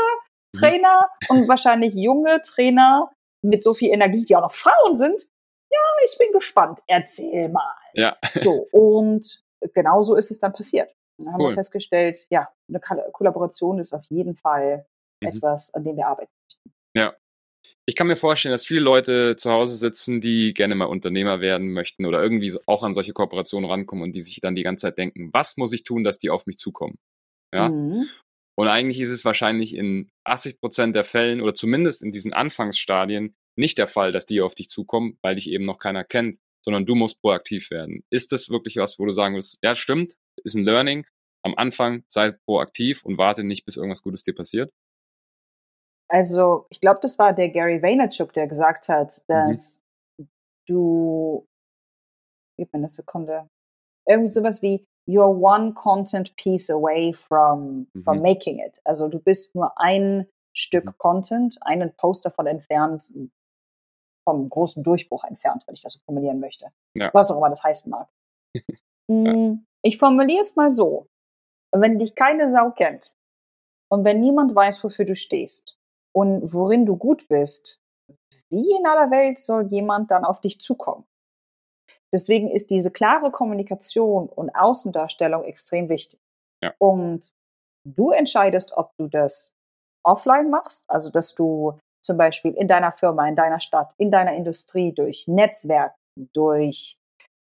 Trainer 0.56 1.08
mhm. 1.28 1.36
und 1.36 1.48
wahrscheinlich 1.48 1.94
junge 1.94 2.40
Trainer 2.42 3.10
mit 3.42 3.64
so 3.64 3.74
viel 3.74 3.90
Energie, 3.90 4.24
die 4.24 4.36
auch 4.36 4.42
noch 4.42 4.52
Frauen 4.52 4.94
sind, 4.94 5.26
ja, 5.70 5.78
ich 6.04 6.18
bin 6.18 6.32
gespannt, 6.32 6.80
erzähl 6.86 7.48
mal. 7.48 7.64
Ja. 7.94 8.16
So, 8.42 8.68
und 8.72 9.42
genau 9.74 10.02
so 10.02 10.16
ist 10.16 10.30
es 10.30 10.40
dann 10.40 10.52
passiert. 10.52 10.90
dann 11.18 11.32
haben 11.32 11.40
cool. 11.40 11.50
wir 11.50 11.54
festgestellt, 11.54 12.26
ja, 12.30 12.48
eine 12.68 12.80
Kollaboration 13.12 13.78
ist 13.78 13.92
auf 13.92 14.04
jeden 14.08 14.36
Fall 14.36 14.86
mhm. 15.22 15.28
etwas, 15.28 15.72
an 15.74 15.84
dem 15.84 15.96
wir 15.96 16.06
arbeiten 16.06 16.32
möchten. 16.44 16.72
Ja. 16.96 17.14
Ich 17.86 17.96
kann 17.96 18.06
mir 18.06 18.16
vorstellen, 18.16 18.52
dass 18.52 18.66
viele 18.66 18.80
Leute 18.80 19.36
zu 19.36 19.50
Hause 19.50 19.74
sitzen, 19.74 20.20
die 20.20 20.54
gerne 20.54 20.74
mal 20.74 20.84
Unternehmer 20.84 21.40
werden 21.40 21.72
möchten 21.72 22.06
oder 22.06 22.22
irgendwie 22.22 22.56
auch 22.66 22.82
an 22.84 22.94
solche 22.94 23.12
Kooperationen 23.12 23.68
rankommen 23.68 24.04
und 24.04 24.12
die 24.12 24.22
sich 24.22 24.40
dann 24.40 24.54
die 24.54 24.62
ganze 24.62 24.82
Zeit 24.86 24.98
denken, 24.98 25.30
was 25.32 25.56
muss 25.56 25.72
ich 25.72 25.82
tun, 25.82 26.04
dass 26.04 26.18
die 26.18 26.30
auf 26.30 26.46
mich 26.46 26.56
zukommen? 26.56 26.98
Ja. 27.52 27.68
Mhm. 27.68 28.08
Und 28.60 28.68
eigentlich 28.68 29.00
ist 29.00 29.08
es 29.08 29.24
wahrscheinlich 29.24 29.74
in 29.74 30.10
80 30.24 30.60
Prozent 30.60 30.94
der 30.94 31.04
Fällen 31.04 31.40
oder 31.40 31.54
zumindest 31.54 32.02
in 32.02 32.12
diesen 32.12 32.34
Anfangsstadien 32.34 33.34
nicht 33.56 33.78
der 33.78 33.86
Fall, 33.86 34.12
dass 34.12 34.26
die 34.26 34.42
auf 34.42 34.54
dich 34.54 34.68
zukommen, 34.68 35.16
weil 35.22 35.36
dich 35.36 35.48
eben 35.48 35.64
noch 35.64 35.78
keiner 35.78 36.04
kennt, 36.04 36.36
sondern 36.62 36.84
du 36.84 36.94
musst 36.94 37.22
proaktiv 37.22 37.70
werden. 37.70 38.04
Ist 38.10 38.32
das 38.32 38.50
wirklich 38.50 38.76
was, 38.76 38.98
wo 38.98 39.06
du 39.06 39.12
sagen 39.12 39.34
willst, 39.34 39.56
ja, 39.62 39.74
stimmt, 39.74 40.12
ist 40.44 40.56
ein 40.56 40.64
Learning. 40.64 41.06
Am 41.42 41.54
Anfang 41.56 42.04
sei 42.06 42.32
proaktiv 42.32 43.02
und 43.02 43.16
warte 43.16 43.44
nicht, 43.44 43.64
bis 43.64 43.78
irgendwas 43.78 44.02
Gutes 44.02 44.24
dir 44.24 44.34
passiert? 44.34 44.70
Also, 46.10 46.66
ich 46.68 46.82
glaube, 46.82 47.00
das 47.00 47.18
war 47.18 47.32
der 47.32 47.48
Gary 47.48 47.82
Vaynerchuk, 47.82 48.34
der 48.34 48.46
gesagt 48.46 48.90
hat, 48.90 49.22
mhm. 49.26 49.32
dass 49.32 49.80
mhm. 50.18 50.28
du, 50.68 51.48
gib 52.58 52.70
mir 52.74 52.80
eine 52.80 52.90
Sekunde, 52.90 53.48
irgendwie 54.06 54.30
sowas 54.30 54.60
wie, 54.60 54.86
you're 55.10 55.28
one 55.28 55.74
content 55.74 56.34
piece 56.36 56.70
away 56.70 57.12
from, 57.12 57.86
mhm. 57.94 58.04
from 58.04 58.22
making 58.22 58.60
it. 58.60 58.80
Also, 58.84 59.08
du 59.08 59.18
bist 59.18 59.54
nur 59.54 59.72
ein 59.78 60.26
Stück 60.52 60.84
mhm. 60.84 60.98
Content, 60.98 61.58
einen 61.62 61.94
Post 61.96 62.24
davon 62.24 62.46
entfernt, 62.46 63.12
vom 64.24 64.48
großen 64.48 64.82
Durchbruch 64.82 65.24
entfernt, 65.24 65.64
wenn 65.66 65.74
ich 65.74 65.82
das 65.82 65.94
so 65.94 66.00
formulieren 66.04 66.40
möchte. 66.40 66.66
Ja. 66.94 67.10
Was 67.12 67.30
auch 67.30 67.36
immer 67.38 67.50
das 67.50 67.64
heißen 67.64 67.90
mag. 67.90 68.08
ja. 69.08 69.34
Mm, 69.34 69.66
ich 69.82 69.98
formuliere 69.98 70.40
es 70.40 70.56
mal 70.56 70.70
so. 70.70 71.06
Wenn 71.72 71.98
dich 71.98 72.14
keine 72.14 72.50
Sau 72.50 72.70
kennt 72.70 73.14
und 73.90 74.04
wenn 74.04 74.20
niemand 74.20 74.54
weiß, 74.54 74.82
wofür 74.84 75.04
du 75.04 75.14
stehst 75.14 75.76
und 76.12 76.52
worin 76.52 76.84
du 76.84 76.96
gut 76.96 77.28
bist, 77.28 77.80
wie 78.50 78.76
in 78.76 78.86
aller 78.86 79.10
Welt 79.10 79.38
soll 79.38 79.66
jemand 79.68 80.10
dann 80.10 80.24
auf 80.24 80.40
dich 80.40 80.60
zukommen? 80.60 81.04
Deswegen 82.12 82.50
ist 82.50 82.70
diese 82.70 82.90
klare 82.90 83.30
Kommunikation 83.30 84.28
und 84.28 84.50
Außendarstellung 84.50 85.44
extrem 85.44 85.88
wichtig. 85.88 86.20
Ja. 86.62 86.74
Und 86.78 87.32
du 87.84 88.10
entscheidest, 88.10 88.72
ob 88.76 88.92
du 88.98 89.06
das 89.06 89.54
offline 90.04 90.50
machst, 90.50 90.84
also 90.88 91.10
dass 91.10 91.34
du 91.34 91.78
zum 92.02 92.16
Beispiel 92.16 92.52
in 92.54 92.66
deiner 92.66 92.92
Firma, 92.92 93.28
in 93.28 93.36
deiner 93.36 93.60
Stadt, 93.60 93.94
in 93.98 94.10
deiner 94.10 94.34
Industrie, 94.34 94.92
durch 94.92 95.28
Netzwerken, 95.28 95.96
durch 96.32 97.00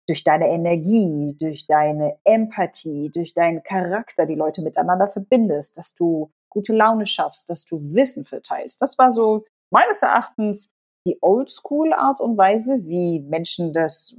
durch 0.08 0.22
deine 0.22 0.48
Energie, 0.48 1.36
durch 1.38 1.66
deine 1.66 2.16
Empathie, 2.24 3.10
durch 3.10 3.34
deinen 3.34 3.62
Charakter 3.62 4.26
die 4.26 4.36
Leute 4.36 4.62
miteinander 4.62 5.08
verbindest, 5.08 5.78
dass 5.78 5.94
du 5.94 6.30
gute 6.48 6.74
Laune 6.74 7.06
schaffst, 7.06 7.50
dass 7.50 7.64
du 7.64 7.80
Wissen 7.94 8.24
verteilst. 8.24 8.80
Das 8.80 8.98
war 8.98 9.12
so 9.12 9.44
meines 9.70 10.02
Erachtens 10.02 10.72
die 11.06 11.18
Oldschool-Art 11.20 12.20
und 12.20 12.36
Weise, 12.36 12.84
wie 12.86 13.20
Menschen 13.20 13.72
das 13.72 14.14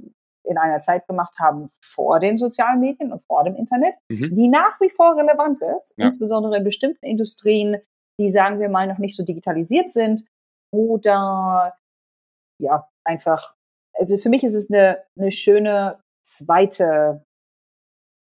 in 0.48 0.58
einer 0.58 0.80
Zeit 0.80 1.06
gemacht 1.06 1.38
haben 1.38 1.66
vor 1.82 2.20
den 2.20 2.38
sozialen 2.38 2.80
Medien 2.80 3.12
und 3.12 3.22
vor 3.26 3.44
dem 3.44 3.54
Internet, 3.54 3.94
mhm. 4.08 4.34
die 4.34 4.48
nach 4.48 4.80
wie 4.80 4.90
vor 4.90 5.16
relevant 5.16 5.60
ist, 5.62 5.94
ja. 5.96 6.06
insbesondere 6.06 6.56
in 6.56 6.64
bestimmten 6.64 7.04
Industrien, 7.04 7.80
die, 8.18 8.28
sagen 8.28 8.58
wir 8.58 8.68
mal, 8.68 8.86
noch 8.86 8.98
nicht 8.98 9.16
so 9.16 9.24
digitalisiert 9.24 9.92
sind 9.92 10.24
oder 10.72 11.76
ja, 12.60 12.88
einfach, 13.04 13.54
also 13.94 14.18
für 14.18 14.28
mich 14.28 14.42
ist 14.42 14.54
es 14.54 14.70
eine, 14.70 15.04
eine 15.18 15.30
schöne 15.30 16.00
zweite, 16.24 17.24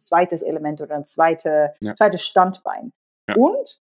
zweites 0.01 0.43
Element 0.43 0.81
oder 0.81 0.95
ein 0.95 1.05
zweite, 1.05 1.75
ja. 1.81 1.95
zweites 1.95 2.23
Standbein. 2.23 2.93
Ja. 3.29 3.37
Und 3.37 3.81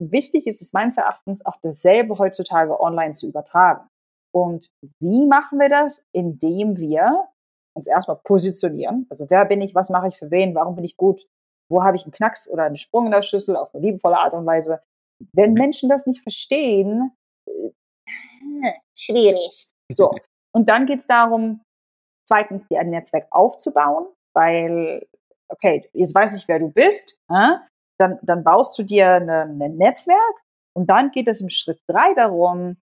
wichtig 0.00 0.46
ist 0.46 0.60
es 0.60 0.72
meines 0.72 0.96
Erachtens 0.96 1.44
auch 1.44 1.56
dasselbe 1.60 2.18
heutzutage 2.18 2.80
online 2.80 3.14
zu 3.14 3.28
übertragen. 3.28 3.88
Und 4.32 4.68
wie 5.00 5.26
machen 5.26 5.58
wir 5.58 5.68
das? 5.68 6.06
Indem 6.12 6.76
wir 6.76 7.28
uns 7.74 7.86
erstmal 7.86 8.18
positionieren. 8.18 9.06
Also 9.10 9.28
wer 9.30 9.44
bin 9.44 9.60
ich, 9.60 9.74
was 9.74 9.90
mache 9.90 10.08
ich 10.08 10.18
für 10.18 10.30
wen, 10.30 10.54
warum 10.54 10.74
bin 10.74 10.84
ich 10.84 10.96
gut, 10.96 11.26
wo 11.70 11.82
habe 11.82 11.96
ich 11.96 12.04
einen 12.04 12.12
Knacks 12.12 12.48
oder 12.48 12.64
einen 12.64 12.76
Sprung 12.76 13.06
in 13.06 13.12
der 13.12 13.22
Schüssel 13.22 13.56
auf 13.56 13.74
eine 13.74 13.84
liebevolle 13.84 14.18
Art 14.18 14.34
und 14.34 14.46
Weise. 14.46 14.82
Wenn 15.32 15.50
mhm. 15.50 15.58
Menschen 15.58 15.88
das 15.88 16.06
nicht 16.06 16.22
verstehen, 16.22 17.12
äh, 17.46 18.72
schwierig. 18.96 19.68
So. 19.90 20.10
Und 20.52 20.68
dann 20.68 20.86
geht 20.86 20.98
es 20.98 21.06
darum, 21.06 21.60
zweitens, 22.26 22.66
dir 22.66 22.80
ein 22.80 22.90
Netzwerk 22.90 23.28
aufzubauen, 23.30 24.06
weil, 24.34 25.06
okay, 25.48 25.88
jetzt 25.92 26.12
weiß 26.12 26.36
ich, 26.36 26.48
wer 26.48 26.58
du 26.58 26.70
bist, 26.70 27.20
äh? 27.28 27.56
dann, 27.98 28.18
dann 28.22 28.42
baust 28.42 28.76
du 28.76 28.82
dir 28.82 29.14
ein 29.14 29.76
Netzwerk 29.76 30.34
und 30.74 30.90
dann 30.90 31.12
geht 31.12 31.28
es 31.28 31.40
im 31.40 31.50
Schritt 31.50 31.80
drei 31.86 32.14
darum, 32.14 32.78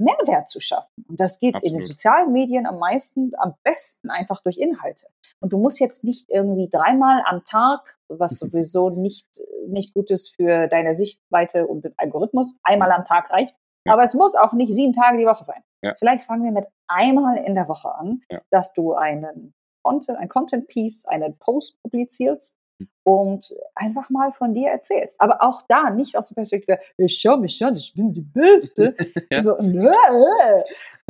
Mehrwert 0.00 0.48
zu 0.48 0.60
schaffen. 0.60 1.04
Und 1.08 1.20
das 1.20 1.38
geht 1.38 1.54
Absolut. 1.54 1.72
in 1.72 1.78
den 1.78 1.84
sozialen 1.84 2.32
Medien 2.32 2.66
am 2.66 2.78
meisten, 2.78 3.32
am 3.36 3.54
besten 3.62 4.10
einfach 4.10 4.42
durch 4.42 4.58
Inhalte. 4.58 5.06
Und 5.40 5.52
du 5.52 5.58
musst 5.58 5.80
jetzt 5.80 6.04
nicht 6.04 6.28
irgendwie 6.28 6.68
dreimal 6.68 7.22
am 7.26 7.44
Tag, 7.44 7.98
was 8.08 8.38
sowieso 8.38 8.90
nicht, 8.90 9.26
nicht 9.68 9.94
gut 9.94 10.10
ist 10.10 10.34
für 10.34 10.66
deine 10.68 10.94
Sichtweite 10.94 11.66
und 11.66 11.84
den 11.84 11.94
Algorithmus, 11.96 12.58
einmal 12.62 12.92
am 12.92 13.04
Tag 13.04 13.30
reicht. 13.30 13.56
Ja. 13.86 13.94
Aber 13.94 14.02
es 14.02 14.14
muss 14.14 14.34
auch 14.34 14.52
nicht 14.52 14.74
sieben 14.74 14.92
Tage 14.92 15.18
die 15.18 15.26
Woche 15.26 15.44
sein. 15.44 15.62
Ja. 15.82 15.94
Vielleicht 15.98 16.24
fangen 16.24 16.44
wir 16.44 16.52
mit 16.52 16.66
einmal 16.88 17.38
in 17.38 17.54
der 17.54 17.68
Woche 17.68 17.94
an, 17.94 18.20
ja. 18.30 18.40
dass 18.50 18.74
du 18.74 18.94
einen 18.94 19.54
Content, 19.82 20.18
ein 20.18 20.28
Content 20.28 20.68
Piece, 20.68 21.06
einen 21.06 21.38
Post 21.38 21.80
publizierst 21.82 22.59
und 23.04 23.54
einfach 23.74 24.10
mal 24.10 24.32
von 24.32 24.54
dir 24.54 24.70
erzählst. 24.70 25.20
Aber 25.20 25.42
auch 25.42 25.62
da 25.68 25.90
nicht 25.90 26.16
aus 26.16 26.28
der 26.28 26.36
Perspektive, 26.36 26.78
ich 26.96 27.18
schau 27.20 27.36
mich 27.36 27.64
an, 27.64 27.74
ich 27.74 27.92
bin 27.94 28.12
die 28.12 28.20
Beste. 28.20 28.94
ja. 29.30 29.40
So, 29.40 29.56
äh, 29.58 30.62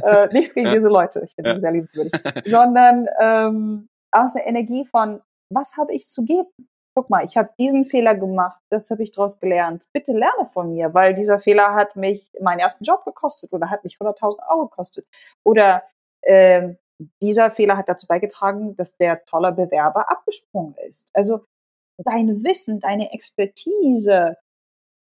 äh, 0.03 0.29
nichts 0.33 0.55
gegen 0.55 0.69
ja. 0.69 0.75
diese 0.75 0.89
Leute, 0.89 1.23
ich 1.25 1.35
finde 1.35 1.51
ja. 1.51 1.57
sie 1.57 1.61
sehr 1.61 1.73
liebenswürdig. 1.73 2.13
Sondern 2.47 3.09
ähm, 3.21 3.89
aus 4.13 4.35
der 4.35 4.47
Energie 4.47 4.87
von, 4.87 5.21
was 5.53 5.77
habe 5.77 5.95
ich 5.95 6.07
zu 6.07 6.25
geben? 6.25 6.49
Guck 6.95 7.09
mal, 7.09 7.25
ich 7.25 7.37
habe 7.37 7.51
diesen 7.59 7.85
Fehler 7.85 8.15
gemacht, 8.15 8.61
das 8.71 8.91
habe 8.91 9.03
ich 9.03 9.13
daraus 9.13 9.39
gelernt. 9.39 9.87
Bitte 9.93 10.13
lerne 10.13 10.47
von 10.53 10.73
mir, 10.73 10.93
weil 10.93 11.15
dieser 11.15 11.39
Fehler 11.39 11.75
hat 11.75 11.95
mich 11.97 12.31
meinen 12.41 12.59
ersten 12.59 12.85
Job 12.85 13.05
gekostet 13.05 13.53
oder 13.53 13.71
hat 13.71 13.85
mich 13.85 13.97
100.000 13.97 14.39
Euro 14.51 14.67
gekostet. 14.67 15.07
Oder 15.45 15.85
ähm, 16.25 16.79
dieser 17.23 17.51
Fehler 17.51 17.77
hat 17.77 17.89
dazu 17.89 18.07
beigetragen, 18.07 18.77
dass 18.77 18.97
der 18.97 19.25
tolle 19.25 19.53
Bewerber 19.53 20.11
abgesprungen 20.11 20.75
ist. 20.89 21.11
Also 21.15 21.45
dein 22.05 22.29
Wissen, 22.45 22.81
deine 22.81 23.13
Expertise 23.13 24.37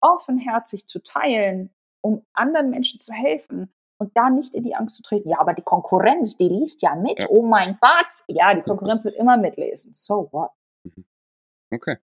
offenherzig 0.01 0.87
zu 0.87 1.03
teilen, 1.03 1.75
um 2.01 2.25
anderen 2.33 2.71
Menschen 2.71 3.01
zu 3.01 3.13
helfen 3.13 3.73
und 3.99 4.17
da 4.17 4.31
nicht 4.31 4.55
in 4.55 4.65
die 4.65 4.75
Angst 4.75 4.97
zu 4.97 5.03
treten. 5.03 5.31
Ja, 5.31 5.41
aber 5.41 5.55
die 5.55 5.63
Konkurrenz, 5.63 6.37
die 6.37 6.49
liest 6.49 6.83
ja 6.83 6.95
mit. 6.95 7.21
Ja. 7.21 7.29
Oh 7.31 7.43
mein 7.43 7.79
Gott. 7.81 8.25
Ja, 8.29 8.55
die 8.55 8.63
Konkurrenz 8.63 9.05
wird 9.05 9.17
immer 9.17 9.37
mitlesen. 9.37 9.93
So 9.93 10.29
what? 10.33 10.51
Mhm. 10.85 11.05
Okay. 11.73 11.97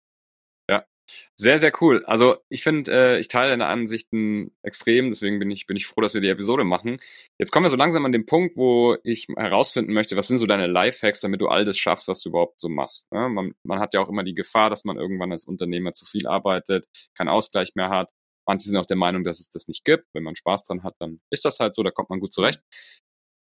Sehr, 1.36 1.58
sehr 1.58 1.72
cool. 1.82 2.04
Also 2.06 2.38
ich 2.50 2.62
finde, 2.62 2.92
äh, 2.92 3.20
ich 3.20 3.28
teile 3.28 3.50
deine 3.50 3.66
Ansichten 3.66 4.52
extrem, 4.62 5.10
deswegen 5.10 5.40
bin 5.40 5.50
ich, 5.50 5.66
bin 5.66 5.76
ich 5.76 5.88
froh, 5.88 6.02
dass 6.02 6.14
wir 6.14 6.22
die 6.22 6.30
Episode 6.30 6.64
machen. 6.64 7.00
Jetzt 7.40 7.52
kommen 7.52 7.66
wir 7.66 7.70
so 7.70 7.78
langsam 7.78 8.06
an 8.06 8.12
den 8.12 8.26
Punkt, 8.26 8.58
wo 8.58 8.98
ich 9.04 9.28
herausfinden 9.36 9.94
möchte, 9.94 10.16
was 10.18 10.28
sind 10.28 10.38
so 10.38 10.46
deine 10.46 10.68
Lifehacks, 10.68 11.22
damit 11.22 11.42
du 11.42 11.48
all 11.48 11.66
das 11.66 11.78
schaffst, 11.78 12.08
was 12.08 12.22
du 12.22 12.30
überhaupt 12.30 12.60
so 12.60 12.70
machst. 12.70 13.12
Ne? 13.12 13.28
Man, 13.30 13.54
man 13.64 13.80
hat 13.80 13.94
ja 13.94 14.02
auch 14.02 14.10
immer 14.10 14.24
die 14.24 14.36
Gefahr, 14.36 14.70
dass 14.70 14.84
man 14.84 14.98
irgendwann 14.98 15.32
als 15.32 15.46
Unternehmer 15.46 15.94
zu 15.94 16.06
viel 16.06 16.28
arbeitet, 16.28 16.86
keinen 17.18 17.30
Ausgleich 17.30 17.74
mehr 17.76 17.90
hat. 17.90 18.10
Manche 18.48 18.68
sind 18.68 18.78
auch 18.78 18.86
der 18.86 18.98
Meinung, 18.98 19.24
dass 19.24 19.40
es 19.40 19.50
das 19.50 19.68
nicht 19.68 19.84
gibt. 19.86 20.06
Wenn 20.14 20.24
man 20.24 20.36
Spaß 20.36 20.66
dran 20.66 20.84
hat, 20.84 20.96
dann 21.00 21.22
ist 21.32 21.46
das 21.46 21.60
halt 21.60 21.76
so, 21.76 21.84
da 21.84 21.92
kommt 21.92 22.10
man 22.10 22.20
gut 22.20 22.34
zurecht. 22.34 22.62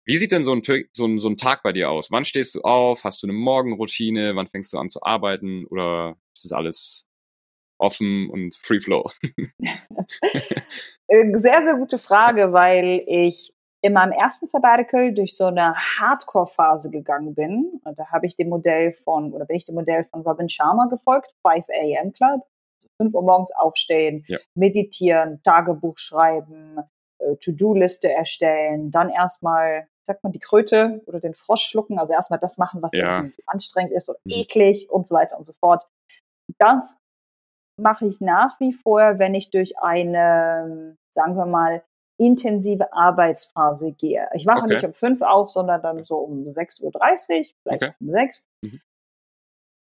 Wie 0.05 0.17
sieht 0.17 0.31
denn 0.31 0.45
so 0.45 0.53
ein, 0.53 0.61
so, 0.93 1.05
ein, 1.05 1.19
so 1.19 1.27
ein 1.27 1.35
Tag 1.35 1.63
bei 1.63 1.73
dir 1.73 1.89
aus? 1.91 2.11
Wann 2.11 2.23
stehst 2.23 2.55
du 2.55 2.61
auf? 2.61 3.03
Hast 3.03 3.21
du 3.23 3.27
eine 3.27 3.33
Morgenroutine? 3.33 4.35
Wann 4.35 4.47
fängst 4.47 4.71
du 4.71 4.77
an 4.77 4.89
zu 4.89 5.03
arbeiten? 5.03 5.65
Oder 5.65 6.15
ist 6.33 6.45
das 6.45 6.53
alles 6.53 7.06
offen 7.77 8.29
und 8.29 8.55
Free 8.55 8.81
Flow? 8.81 9.09
Äh, 11.09 11.37
sehr, 11.37 11.61
sehr 11.61 11.75
gute 11.75 11.99
Frage, 11.99 12.51
weil 12.51 13.01
ich 13.07 13.53
in 13.81 13.93
meinem 13.93 14.11
ersten 14.11 14.47
Sabbatical 14.47 15.13
durch 15.13 15.35
so 15.35 15.45
eine 15.45 15.73
Hardcore-Phase 15.75 16.89
gegangen 16.89 17.35
bin. 17.35 17.79
Und 17.83 17.97
da 17.97 18.07
habe 18.11 18.25
ich 18.25 18.35
dem 18.35 18.49
Modell 18.49 18.93
von, 18.93 19.33
oder 19.33 19.45
bin 19.45 19.55
ich 19.55 19.65
dem 19.65 19.75
Modell 19.75 20.05
von 20.11 20.21
Robin 20.21 20.49
Sharma 20.49 20.87
gefolgt, 20.87 21.33
5 21.47 21.65
a.m. 21.69 22.11
Club. 22.11 22.41
Also 22.77 22.89
5 23.01 23.13
Uhr 23.13 23.21
morgens 23.23 23.51
aufstehen, 23.51 24.23
ja. 24.27 24.37
meditieren, 24.55 25.41
Tagebuch 25.43 25.97
schreiben, 25.97 26.77
äh, 27.19 27.35
To-Do-Liste 27.37 28.11
erstellen, 28.11 28.91
dann 28.91 29.09
erstmal, 29.09 29.87
sagt 30.03 30.23
man, 30.23 30.31
die 30.31 30.39
Kröte 30.39 31.01
oder 31.05 31.19
den 31.19 31.33
Frosch 31.33 31.63
schlucken, 31.63 31.97
also 31.97 32.13
erstmal 32.13 32.39
das 32.39 32.57
machen, 32.57 32.81
was 32.81 32.91
ja. 32.93 33.25
anstrengend 33.45 33.93
ist 33.93 34.09
oder 34.09 34.19
mhm. 34.25 34.33
eklig 34.33 34.89
und 34.91 35.07
so 35.07 35.15
weiter 35.15 35.37
und 35.37 35.45
so 35.45 35.53
fort. 35.53 35.87
Das 36.59 36.99
mache 37.77 38.07
ich 38.07 38.21
nach 38.21 38.59
wie 38.59 38.73
vor, 38.73 39.19
wenn 39.19 39.35
ich 39.35 39.49
durch 39.49 39.79
eine, 39.79 40.97
sagen 41.09 41.35
wir 41.35 41.45
mal, 41.45 41.83
intensive 42.17 42.91
Arbeitsphase 42.93 43.91
gehe. 43.91 44.27
Ich 44.33 44.45
wache 44.47 44.65
okay. 44.65 44.73
nicht 44.73 44.83
um 44.83 44.93
fünf 44.93 45.21
auf, 45.21 45.51
sondern 45.51 45.81
dann 45.81 46.03
so 46.03 46.17
um 46.17 46.43
6.30 46.45 46.83
Uhr, 46.83 46.91
vielleicht 47.61 47.83
okay. 47.83 47.93
um 47.99 48.09
sechs. 48.09 48.47
Mhm. 48.61 48.81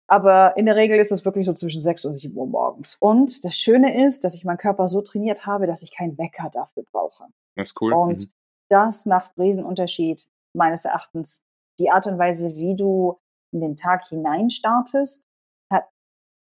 Aber 0.07 0.55
in 0.57 0.65
der 0.65 0.75
Regel 0.75 0.99
ist 0.99 1.11
es 1.11 1.25
wirklich 1.25 1.45
so 1.45 1.53
zwischen 1.53 1.81
6 1.81 2.05
und 2.05 2.13
7 2.13 2.37
Uhr 2.37 2.45
morgens. 2.45 2.95
Und 2.99 3.43
das 3.43 3.55
Schöne 3.55 4.05
ist, 4.05 4.23
dass 4.23 4.35
ich 4.35 4.45
meinen 4.45 4.57
Körper 4.57 4.87
so 4.87 5.01
trainiert 5.01 5.45
habe, 5.45 5.65
dass 5.65 5.81
ich 5.81 5.95
keinen 5.95 6.17
Wecker 6.17 6.49
dafür 6.51 6.83
brauche. 6.91 7.25
Das 7.55 7.69
ist 7.69 7.81
cool. 7.81 7.93
Und 7.93 8.23
mhm. 8.23 8.31
das 8.69 9.05
macht 9.05 9.31
einen 9.37 9.47
Riesenunterschied, 9.47 10.29
meines 10.53 10.85
Erachtens. 10.85 11.43
Die 11.79 11.89
Art 11.89 12.05
und 12.07 12.19
Weise, 12.19 12.55
wie 12.55 12.75
du 12.75 13.19
in 13.51 13.61
den 13.61 13.75
Tag 13.75 14.05
hinein 14.05 14.49
startest, 14.49 15.25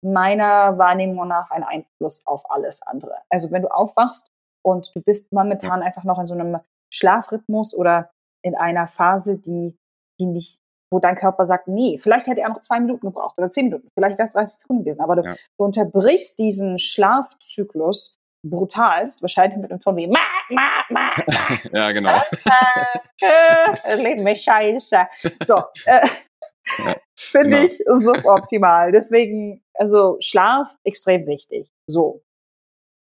meiner 0.05 0.79
Wahrnehmung 0.79 1.27
nach 1.29 1.51
ein 1.51 1.65
Einfluss 1.65 2.27
auf 2.27 2.51
alles 2.51 2.83
andere. 2.83 3.17
Also 3.31 3.51
wenn 3.51 3.63
du 3.63 3.69
aufwachst 3.69 4.31
und 4.63 4.95
du 4.95 5.01
bist 5.03 5.33
momentan 5.33 5.83
einfach 5.83 6.05
noch 6.05 6.19
in 6.19 6.27
so 6.27 6.35
einem 6.35 6.61
Schlafrhythmus 6.91 7.75
oder 7.75 8.11
in 8.43 8.55
einer 8.55 8.87
Phase, 8.87 9.39
die, 9.39 9.77
die 10.21 10.27
nicht, 10.27 10.61
wo 10.93 10.99
dein 11.01 11.17
Körper 11.17 11.47
sagt, 11.47 11.69
nee, 11.69 11.99
vielleicht 11.99 12.27
hätte 12.27 12.43
er 12.43 12.51
noch 12.51 12.61
zwei 12.61 12.79
Minuten 12.79 13.07
gebraucht 13.07 13.39
oder 13.39 13.51
zehn 13.51 13.65
Minuten, 13.65 13.89
vielleicht 13.95 14.19
wäre 14.19 14.27
es 14.27 14.35
30 14.35 14.59
Sekunden 14.61 14.85
gewesen, 14.85 15.01
aber 15.01 15.17
du, 15.17 15.23
ja. 15.23 15.35
du 15.35 15.65
unterbrichst 15.65 16.39
diesen 16.39 16.79
Schlafzyklus 16.79 18.19
brutalst, 18.45 19.23
wahrscheinlich 19.23 19.59
mit 19.59 19.71
einem 19.71 19.81
Ton 19.81 19.97
wie 19.97 20.07
ma, 20.07 20.21
ma, 20.51 20.85
ma, 20.91 21.11
ja, 21.73 21.93
genau. 21.93 22.11
äh, 23.21 23.97
Leben 23.97 24.23
mich 24.23 24.43
scheiße. 24.43 25.05
So, 25.45 25.63
äh, 25.87 26.07
ja, 26.85 26.95
Finde 27.17 27.51
genau. 27.51 27.65
ich 27.65 27.81
suboptimal. 27.85 28.93
Deswegen, 28.93 29.63
also 29.75 30.17
Schlaf 30.21 30.77
extrem 30.85 31.27
wichtig. 31.27 31.71
So. 31.87 32.23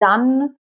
Dann 0.02 0.58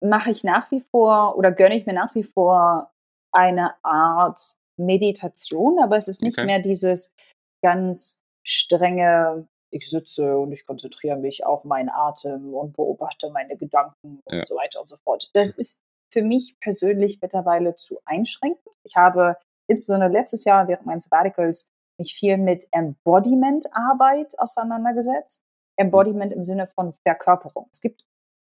mache 0.00 0.30
ich 0.30 0.44
nach 0.44 0.70
wie 0.70 0.80
vor 0.80 1.36
oder 1.36 1.50
gönne 1.50 1.76
ich 1.76 1.86
mir 1.86 1.92
nach 1.92 2.14
wie 2.14 2.24
vor 2.24 2.92
eine 3.32 3.74
Art 3.82 4.56
Meditation, 4.76 5.78
aber 5.78 5.96
es 5.96 6.08
ist 6.08 6.22
nicht 6.22 6.38
okay. 6.38 6.46
mehr 6.46 6.58
dieses 6.60 7.14
ganz 7.62 8.22
strenge, 8.46 9.48
ich 9.70 9.88
sitze 9.88 10.36
und 10.36 10.52
ich 10.52 10.66
konzentriere 10.66 11.16
mich 11.16 11.44
auf 11.46 11.64
meinen 11.64 11.88
Atem 11.88 12.54
und 12.54 12.76
beobachte 12.76 13.30
meine 13.30 13.56
Gedanken 13.56 14.20
und 14.24 14.36
ja. 14.36 14.44
so 14.44 14.54
weiter 14.56 14.80
und 14.80 14.88
so 14.88 14.96
fort. 14.98 15.30
Das 15.32 15.50
ist 15.50 15.82
für 16.12 16.22
mich 16.22 16.56
persönlich 16.60 17.20
mittlerweile 17.20 17.76
zu 17.76 17.98
einschränkend. 18.04 18.76
Ich 18.84 18.96
habe 18.96 19.36
insbesondere 19.66 20.10
letztes 20.10 20.44
Jahr 20.44 20.68
während 20.68 20.86
meines 20.86 21.04
Sabbaticals 21.04 21.72
mich 21.98 22.14
viel 22.14 22.36
mit 22.38 22.66
Embodiment-Arbeit 22.72 24.38
auseinandergesetzt. 24.38 25.44
Embodiment 25.76 26.32
im 26.32 26.44
Sinne 26.44 26.68
von 26.68 26.94
Verkörperung. 27.02 27.68
Es 27.72 27.80
gibt 27.80 28.04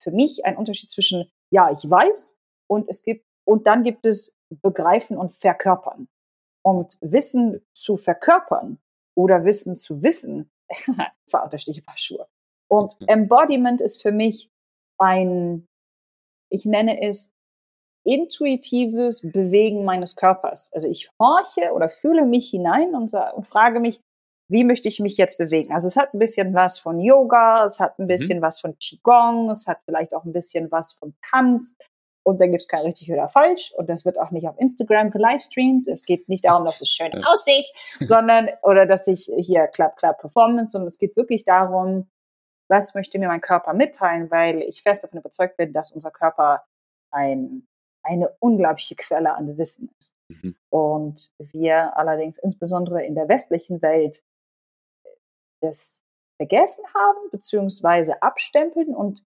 für 0.02 0.12
mich 0.12 0.46
einen 0.46 0.58
Unterschied 0.58 0.90
zwischen 0.90 1.32
ja, 1.52 1.72
ich 1.72 1.90
weiß 1.90 2.40
und 2.70 2.90
es 2.90 3.04
gibt 3.04 3.26
und 3.46 3.66
dann 3.66 3.84
gibt 3.84 4.06
es 4.06 4.38
Begreifen 4.50 5.18
und 5.18 5.34
Verkörpern. 5.34 6.08
Und 6.64 6.98
Wissen 7.00 7.66
zu 7.74 7.96
verkörpern 7.96 8.80
oder 9.16 9.46
Wissen 9.46 9.76
zu 9.76 10.04
wissen, 10.04 10.52
zwei 11.26 11.40
unterschiedliche 11.40 11.82
Paar 11.82 11.98
Schuhe. 11.98 12.28
Und 12.70 12.98
Embodiment 13.08 13.80
ist 13.80 14.02
für 14.02 14.12
mich 14.12 14.52
ein, 14.98 15.66
ich 16.50 16.66
nenne 16.66 17.02
es 17.02 17.34
intuitives 18.08 19.22
Bewegen 19.22 19.84
meines 19.84 20.16
Körpers. 20.16 20.72
Also 20.74 20.88
ich 20.88 21.10
horche 21.20 21.74
oder 21.74 21.90
fühle 21.90 22.26
mich 22.26 22.50
hinein 22.50 22.96
und, 22.96 23.14
und 23.14 23.46
frage 23.46 23.82
mich, 23.82 24.02
wie 24.50 24.64
möchte 24.64 24.88
ich 24.88 25.02
mich 25.02 25.18
jetzt 25.18 25.38
bewegen? 25.38 25.74
Also 25.74 25.90
es 25.90 25.98
hat 25.98 26.14
ein 26.14 26.20
bisschen 26.20 26.54
was 26.54 26.80
von 26.80 27.02
Yoga, 27.02 27.66
es 27.66 27.82
hat 27.82 28.00
ein 28.00 28.04
mhm. 28.04 28.08
bisschen 28.08 28.40
mhm. 28.40 28.44
was 28.44 28.62
von 28.62 28.78
Qigong, 28.80 29.50
es 29.50 29.68
hat 29.68 29.80
vielleicht 29.84 30.16
auch 30.16 30.24
ein 30.24 30.32
bisschen 30.32 30.72
was 30.72 30.94
von 30.94 31.14
Tanz. 31.30 31.76
Und 32.24 32.42
dann 32.42 32.52
gibt 32.52 32.64
es 32.64 32.68
kein 32.68 32.86
richtig 32.86 33.12
oder 33.12 33.30
falsch. 33.30 33.74
Und 33.76 33.90
das 33.90 34.06
wird 34.06 34.18
auch 34.20 34.32
nicht 34.32 34.48
auf 34.48 34.60
Instagram 34.60 35.12
gelivestreamt. 35.12 35.88
Es 35.88 36.04
geht 36.04 36.28
nicht 36.28 36.46
darum, 36.46 36.66
dass 36.66 36.82
es 36.82 36.90
schön 36.90 37.12
ja. 37.14 37.22
aussieht, 37.26 37.68
sondern, 38.00 38.50
oder 38.64 38.86
dass 38.86 39.08
ich 39.08 39.32
hier 39.38 39.68
klapp, 39.68 39.98
klapp 39.98 40.20
Performance, 40.20 40.72
sondern 40.72 40.88
es 40.88 40.98
geht 40.98 41.16
wirklich 41.16 41.44
darum, 41.44 42.10
was 42.70 42.96
möchte 42.96 43.20
mir 43.20 43.28
mein 43.28 43.42
Körper 43.42 43.74
mitteilen, 43.74 44.30
weil 44.30 44.62
ich 44.62 44.84
fest 44.84 45.04
davon 45.04 45.20
überzeugt 45.20 45.56
bin, 45.58 45.72
dass 45.74 45.92
unser 45.92 46.12
Körper 46.12 46.64
ein, 47.12 47.66
eine 48.08 48.30
unglaubliche 48.40 48.96
Quelle 48.96 49.34
an 49.34 49.58
Wissen 49.58 49.90
ist. 50.00 50.16
Mhm. 50.30 50.56
Und 50.70 51.32
wir 51.40 51.98
allerdings 51.98 52.38
insbesondere 52.38 53.04
in 53.04 53.16
der 53.16 53.28
westlichen 53.28 53.82
Welt 53.82 54.24
das 55.62 56.04
vergessen 56.38 56.86
haben, 56.94 57.30
beziehungsweise 57.32 58.22
abstempeln 58.22 58.96
und 58.96 59.26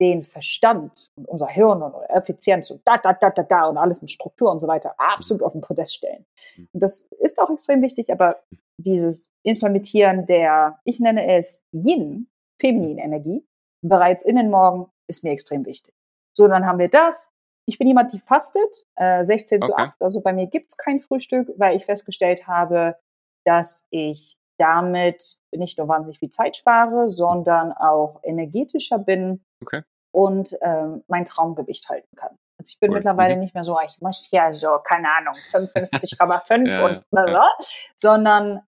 den 0.00 0.24
Verstand 0.24 1.10
und 1.16 1.26
unser 1.26 1.48
Hirn 1.48 1.82
und 1.82 1.94
Effizienz 2.10 2.70
und 2.70 2.82
da, 2.84 2.98
da, 2.98 3.14
da, 3.14 3.30
da, 3.30 3.42
da 3.42 3.66
und 3.66 3.78
alles 3.78 4.02
in 4.02 4.08
Struktur 4.08 4.50
und 4.50 4.60
so 4.60 4.68
weiter 4.68 4.94
absolut 4.98 5.42
auf 5.42 5.52
den 5.52 5.62
Podest 5.62 5.94
stellen. 5.94 6.26
Mhm. 6.56 6.68
Und 6.72 6.82
das 6.82 7.02
ist 7.20 7.38
auch 7.40 7.50
extrem 7.50 7.82
wichtig, 7.82 8.12
aber 8.12 8.42
dieses 8.78 9.32
Implementieren 9.42 10.26
der, 10.26 10.78
ich 10.84 11.00
nenne 11.00 11.38
es 11.38 11.64
Yin, 11.72 12.28
feminine 12.60 13.02
Energie, 13.02 13.46
bereits 13.82 14.22
in 14.22 14.36
den 14.36 14.50
Morgen 14.50 14.90
ist 15.08 15.24
mir 15.24 15.32
extrem 15.32 15.64
wichtig. 15.64 15.94
So, 16.36 16.46
dann 16.48 16.66
haben 16.66 16.78
wir 16.78 16.88
das. 16.88 17.30
Ich 17.68 17.78
bin 17.78 17.88
jemand, 17.88 18.12
die 18.12 18.20
fastet, 18.20 18.84
äh, 18.94 19.24
16 19.24 19.58
okay. 19.58 19.66
zu 19.66 19.76
8. 19.76 20.02
Also 20.02 20.20
bei 20.20 20.32
mir 20.32 20.46
gibt's 20.46 20.76
kein 20.76 21.00
Frühstück, 21.00 21.50
weil 21.56 21.76
ich 21.76 21.84
festgestellt 21.84 22.46
habe, 22.46 22.96
dass 23.44 23.86
ich 23.90 24.38
damit 24.58 25.38
nicht 25.52 25.78
nur 25.78 25.88
wahnsinnig 25.88 26.18
viel 26.18 26.30
Zeit 26.30 26.56
spare, 26.56 27.08
sondern 27.08 27.72
auch 27.72 28.20
energetischer 28.22 28.98
bin 28.98 29.44
okay. 29.62 29.82
und 30.12 30.56
ähm, 30.62 31.04
mein 31.08 31.24
Traumgewicht 31.24 31.88
halten 31.88 32.14
kann. 32.16 32.38
Also 32.58 32.72
ich 32.72 32.80
bin 32.80 32.90
cool. 32.90 32.96
mittlerweile 32.96 33.34
mhm. 33.34 33.40
nicht 33.40 33.54
mehr 33.54 33.64
so, 33.64 33.78
ich 33.86 34.00
muss 34.00 34.30
ja 34.30 34.52
so, 34.52 34.78
keine 34.82 35.08
Ahnung, 35.14 35.34
55,5 35.52 36.68
ja, 36.68 36.86
und 36.86 37.10
bla, 37.10 37.26
ja. 37.28 37.50
sondern 37.94 38.62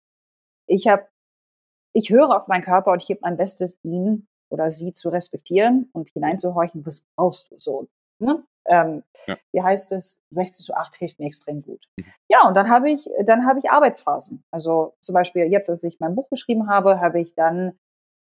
ich 0.66 0.88
habe, 0.88 1.06
ich 1.92 2.10
höre 2.10 2.30
auf 2.30 2.48
meinen 2.48 2.64
Körper 2.64 2.92
und 2.92 3.00
ich 3.00 3.06
gebe 3.06 3.20
mein 3.22 3.36
Bestes, 3.36 3.78
ihn 3.82 4.26
oder 4.50 4.70
sie 4.70 4.92
zu 4.92 5.10
respektieren 5.10 5.90
und 5.92 6.10
hineinzuhorchen, 6.10 6.86
was 6.86 7.02
brauchst 7.16 7.50
du 7.50 7.58
so. 7.58 7.88
Ne? 8.20 8.42
Ähm, 8.66 9.02
ja. 9.26 9.38
Wie 9.52 9.62
heißt 9.62 9.92
es? 9.92 10.22
16 10.30 10.64
zu 10.64 10.74
8 10.74 10.96
hilft 10.96 11.18
mir 11.18 11.26
extrem 11.26 11.60
gut. 11.60 11.86
Mhm. 11.96 12.06
Ja, 12.28 12.46
und 12.46 12.54
dann 12.54 12.68
habe 12.68 12.90
ich, 12.90 13.08
dann 13.24 13.46
habe 13.46 13.58
ich 13.58 13.70
Arbeitsphasen. 13.70 14.42
Also 14.50 14.94
zum 15.00 15.14
Beispiel 15.14 15.44
jetzt, 15.44 15.70
als 15.70 15.82
ich 15.82 16.00
mein 16.00 16.14
Buch 16.14 16.28
geschrieben 16.30 16.68
habe, 16.68 17.00
habe 17.00 17.20
ich 17.20 17.34
dann 17.34 17.78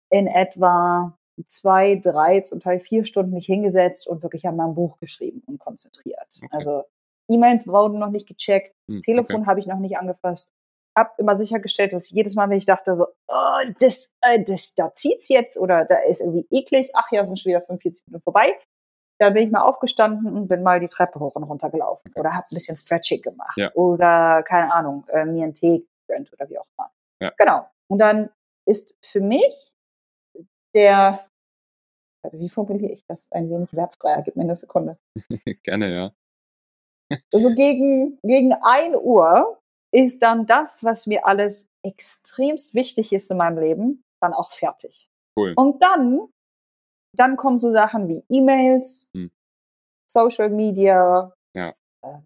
in 0.09 0.27
etwa 0.27 1.17
zwei, 1.45 1.95
drei, 1.95 2.41
zum 2.41 2.59
Teil 2.59 2.79
vier 2.79 3.05
Stunden 3.05 3.33
mich 3.33 3.47
hingesetzt 3.47 4.07
und 4.07 4.21
wirklich 4.21 4.47
an 4.47 4.55
meinem 4.55 4.75
Buch 4.75 4.99
geschrieben 4.99 5.41
und 5.47 5.59
konzentriert. 5.59 6.27
Okay. 6.37 6.47
Also 6.51 6.83
E-Mails 7.29 7.67
wurden 7.67 7.99
noch 7.99 8.11
nicht 8.11 8.27
gecheckt, 8.27 8.75
das 8.87 8.97
hm, 8.97 9.01
Telefon 9.01 9.35
okay. 9.37 9.45
habe 9.47 9.59
ich 9.59 9.65
noch 9.65 9.79
nicht 9.79 9.97
angefasst. 9.97 10.53
Hab 10.95 11.17
immer 11.17 11.33
sichergestellt, 11.33 11.93
dass 11.93 12.11
jedes 12.11 12.35
Mal, 12.35 12.49
wenn 12.49 12.57
ich 12.57 12.67
dachte 12.67 12.93
so, 12.93 13.07
oh, 13.27 13.71
das, 13.79 14.13
äh, 14.21 14.43
das, 14.43 14.75
da 14.75 14.93
zieht's 14.93 15.29
jetzt 15.29 15.57
oder 15.57 15.85
da 15.85 15.97
ist 15.97 16.21
irgendwie 16.21 16.45
eklig, 16.51 16.91
ach 16.93 17.11
ja, 17.11 17.23
sind 17.23 17.39
schon 17.39 17.49
wieder 17.49 17.61
45 17.61 18.03
Minuten 18.05 18.23
vorbei, 18.23 18.53
da 19.23 19.29
bin 19.29 19.47
ich 19.47 19.51
mal 19.51 19.61
aufgestanden 19.61 20.35
und 20.35 20.49
bin 20.49 20.63
mal 20.63 20.81
die 20.81 20.89
Treppe 20.89 21.17
hoch 21.17 21.35
und 21.35 21.43
runter 21.43 21.69
gelaufen 21.69 22.11
oder 22.15 22.31
habe 22.31 22.43
ein 22.43 22.55
bisschen 22.55 22.75
Stretching 22.75 23.21
gemacht 23.21 23.55
ja. 23.55 23.73
oder 23.73 24.43
keine 24.43 24.73
Ahnung, 24.73 25.05
äh, 25.13 25.23
mir 25.23 25.45
einen 25.45 25.53
Tee 25.53 25.87
gegönnt 26.05 26.31
oder 26.33 26.49
wie 26.49 26.59
auch 26.59 26.67
immer. 26.77 26.91
Ja. 27.21 27.31
Genau. 27.37 27.65
Und 27.89 27.99
dann 27.99 28.29
ist 28.65 28.95
für 29.01 29.21
mich 29.21 29.73
der, 30.75 31.25
wie 32.33 32.49
formuliere 32.49 32.91
ich 32.91 33.05
das 33.07 33.31
ein 33.31 33.49
wenig 33.49 33.73
wertfreier? 33.73 34.23
Gib 34.23 34.35
mir 34.35 34.43
eine 34.43 34.57
Sekunde. 34.57 34.97
Gerne, 35.63 35.93
ja. 35.93 36.11
Also 37.33 37.53
gegen, 37.53 38.19
gegen 38.23 38.53
1 38.53 38.97
Uhr 38.97 39.57
ist 39.93 40.21
dann 40.21 40.45
das, 40.47 40.83
was 40.83 41.07
mir 41.07 41.25
alles 41.25 41.69
extremst 41.81 42.75
wichtig 42.75 43.13
ist 43.13 43.31
in 43.31 43.37
meinem 43.37 43.59
Leben, 43.59 44.03
dann 44.21 44.33
auch 44.33 44.51
fertig. 44.51 45.07
Cool. 45.37 45.53
Und 45.55 45.81
dann 45.81 46.27
dann 47.15 47.37
kommen 47.37 47.59
so 47.59 47.71
Sachen 47.71 48.07
wie 48.07 48.23
E-Mails, 48.29 49.09
hm. 49.13 49.31
Social 50.09 50.49
Media, 50.49 51.33
ja. 51.53 51.73
äh, 52.01 52.19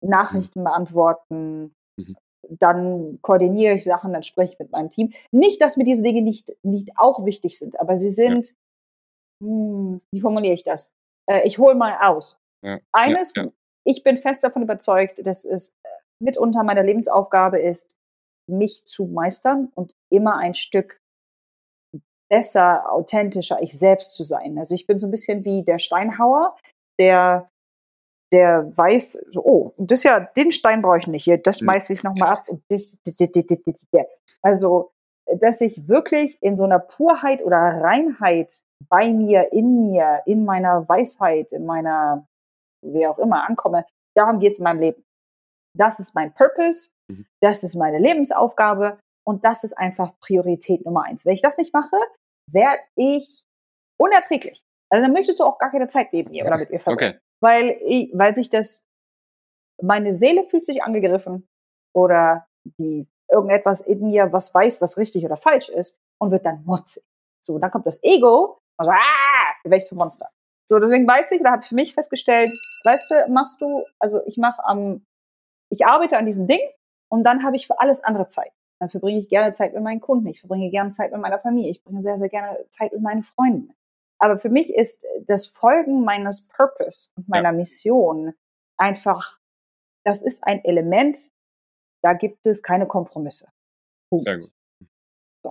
Nachrichten 0.00 0.60
hm. 0.60 0.64
beantworten. 0.64 1.74
Mhm. 1.96 2.16
Dann 2.48 3.18
koordiniere 3.22 3.74
ich 3.74 3.84
Sachen, 3.84 4.12
dann 4.12 4.24
spreche 4.24 4.54
ich 4.54 4.58
mit 4.58 4.72
meinem 4.72 4.90
Team. 4.90 5.12
Nicht, 5.30 5.62
dass 5.62 5.76
mir 5.76 5.84
diese 5.84 6.02
Dinge 6.02 6.22
nicht, 6.22 6.52
nicht 6.62 6.90
auch 6.96 7.24
wichtig 7.24 7.58
sind, 7.58 7.78
aber 7.78 7.96
sie 7.96 8.10
sind, 8.10 8.48
ja. 9.40 9.46
mh, 9.46 9.92
hm, 9.92 10.00
wie 10.10 10.20
formuliere 10.20 10.54
ich 10.54 10.64
das? 10.64 10.94
Äh, 11.30 11.46
ich 11.46 11.58
hole 11.58 11.74
mal 11.74 11.96
aus. 12.00 12.40
Ja. 12.64 12.80
Eines, 12.90 13.32
ich 13.84 14.02
bin 14.02 14.18
fest 14.18 14.44
davon 14.44 14.62
überzeugt, 14.62 15.24
dass 15.26 15.44
es 15.44 15.70
äh, 15.82 15.88
mitunter 16.20 16.64
meine 16.64 16.82
Lebensaufgabe 16.82 17.60
ist, 17.60 17.96
mich 18.48 18.84
zu 18.84 19.06
meistern 19.06 19.70
und 19.74 19.94
immer 20.10 20.36
ein 20.36 20.54
Stück 20.54 21.01
besser, 22.32 22.90
authentischer 22.90 23.60
ich 23.60 23.78
selbst 23.78 24.14
zu 24.14 24.24
sein. 24.24 24.56
Also 24.56 24.74
ich 24.74 24.86
bin 24.86 24.98
so 24.98 25.06
ein 25.06 25.10
bisschen 25.10 25.44
wie 25.44 25.62
der 25.62 25.78
Steinhauer, 25.78 26.56
der 26.98 27.50
der 28.32 28.74
weiß, 28.74 29.26
so, 29.30 29.44
oh, 29.44 29.72
das 29.76 30.04
ja, 30.04 30.20
den 30.20 30.52
Stein 30.52 30.80
brauche 30.80 30.96
ich 30.96 31.06
nicht 31.06 31.24
hier, 31.24 31.36
das 31.36 31.58
schmeiße 31.58 31.92
ich 31.92 32.02
nochmal 32.02 32.30
ab. 32.30 32.48
Also, 34.40 34.90
dass 35.38 35.60
ich 35.60 35.86
wirklich 35.86 36.42
in 36.42 36.56
so 36.56 36.64
einer 36.64 36.78
Purheit 36.78 37.44
oder 37.44 37.58
Reinheit 37.58 38.62
bei 38.88 39.12
mir, 39.12 39.52
in 39.52 39.90
mir, 39.90 40.22
in 40.24 40.46
meiner 40.46 40.88
Weisheit, 40.88 41.52
in 41.52 41.66
meiner, 41.66 42.26
wie 42.82 43.06
auch 43.06 43.18
immer, 43.18 43.46
ankomme, 43.46 43.84
darum 44.16 44.40
geht 44.40 44.52
es 44.52 44.58
in 44.58 44.64
meinem 44.64 44.80
Leben. 44.80 45.04
Das 45.76 46.00
ist 46.00 46.14
mein 46.14 46.32
Purpose, 46.32 46.92
mhm. 47.10 47.26
das 47.42 47.62
ist 47.62 47.74
meine 47.74 47.98
Lebensaufgabe 47.98 48.98
und 49.26 49.44
das 49.44 49.62
ist 49.62 49.74
einfach 49.74 50.18
Priorität 50.20 50.86
Nummer 50.86 51.04
eins. 51.04 51.26
Wenn 51.26 51.34
ich 51.34 51.42
das 51.42 51.58
nicht 51.58 51.74
mache, 51.74 51.96
werde 52.50 52.82
ich 52.96 53.44
unerträglich. 53.98 54.62
Also 54.90 55.04
dann 55.04 55.12
möchtest 55.12 55.40
du 55.40 55.44
auch 55.44 55.58
gar 55.58 55.70
keine 55.70 55.88
Zeit 55.88 56.12
neben 56.12 56.30
mir 56.30 56.44
oder 56.44 56.58
mit 56.58 56.70
mir 56.70 56.80
verbringen. 56.80 57.14
Okay. 57.14 57.20
Weil, 57.40 57.78
ich, 57.84 58.10
weil 58.12 58.34
sich 58.34 58.50
das, 58.50 58.86
meine 59.80 60.14
Seele 60.14 60.44
fühlt 60.44 60.64
sich 60.64 60.82
angegriffen 60.82 61.48
oder 61.94 62.46
die 62.78 63.08
irgendetwas 63.30 63.80
in 63.80 64.06
mir, 64.06 64.32
was 64.32 64.54
weiß, 64.54 64.80
was 64.80 64.98
richtig 64.98 65.24
oder 65.24 65.36
falsch 65.36 65.68
ist 65.68 65.98
und 66.18 66.30
wird 66.30 66.44
dann 66.44 66.62
motzig. 66.64 67.02
So, 67.40 67.58
dann 67.58 67.70
kommt 67.70 67.86
das 67.86 68.02
Ego 68.02 68.58
und 68.78 68.84
so, 68.84 68.90
ah, 68.90 69.54
welches 69.64 69.92
Monster. 69.92 70.28
So, 70.68 70.78
deswegen 70.78 71.08
weiß 71.08 71.32
ich, 71.32 71.40
oder 71.40 71.52
habe 71.52 71.62
ich 71.62 71.68
für 71.68 71.74
mich 71.74 71.94
festgestellt, 71.94 72.52
weißt 72.84 73.10
du, 73.10 73.28
machst 73.28 73.60
du, 73.60 73.84
also 73.98 74.20
ich 74.26 74.36
mache 74.36 74.62
am, 74.64 75.04
ich 75.70 75.86
arbeite 75.86 76.18
an 76.18 76.26
diesem 76.26 76.46
Ding 76.46 76.60
und 77.10 77.24
dann 77.24 77.42
habe 77.42 77.56
ich 77.56 77.66
für 77.66 77.80
alles 77.80 78.04
andere 78.04 78.28
Zeit. 78.28 78.52
Dann 78.82 78.90
verbringe 78.90 79.20
ich 79.20 79.28
gerne 79.28 79.52
Zeit 79.52 79.74
mit 79.74 79.82
meinen 79.84 80.00
Kunden. 80.00 80.26
Ich 80.26 80.40
verbringe 80.40 80.68
gerne 80.68 80.90
Zeit 80.90 81.12
mit 81.12 81.20
meiner 81.20 81.38
Familie. 81.38 81.70
Ich 81.70 81.84
bringe 81.84 82.02
sehr, 82.02 82.18
sehr 82.18 82.28
gerne 82.28 82.66
Zeit 82.68 82.92
mit 82.92 83.00
meinen 83.00 83.22
Freunden. 83.22 83.72
Aber 84.18 84.38
für 84.38 84.48
mich 84.48 84.74
ist 84.74 85.06
das 85.24 85.46
Folgen 85.46 86.02
meines 86.02 86.48
Purpose 86.48 87.12
und 87.14 87.28
meiner 87.28 87.50
ja. 87.50 87.52
Mission 87.52 88.34
einfach, 88.76 89.38
das 90.04 90.20
ist 90.20 90.42
ein 90.42 90.64
Element, 90.64 91.30
da 92.02 92.14
gibt 92.14 92.44
es 92.44 92.60
keine 92.60 92.88
Kompromisse. 92.88 93.52
Punkt. 94.10 94.24
Sehr 94.24 94.38
gut. 94.38 94.50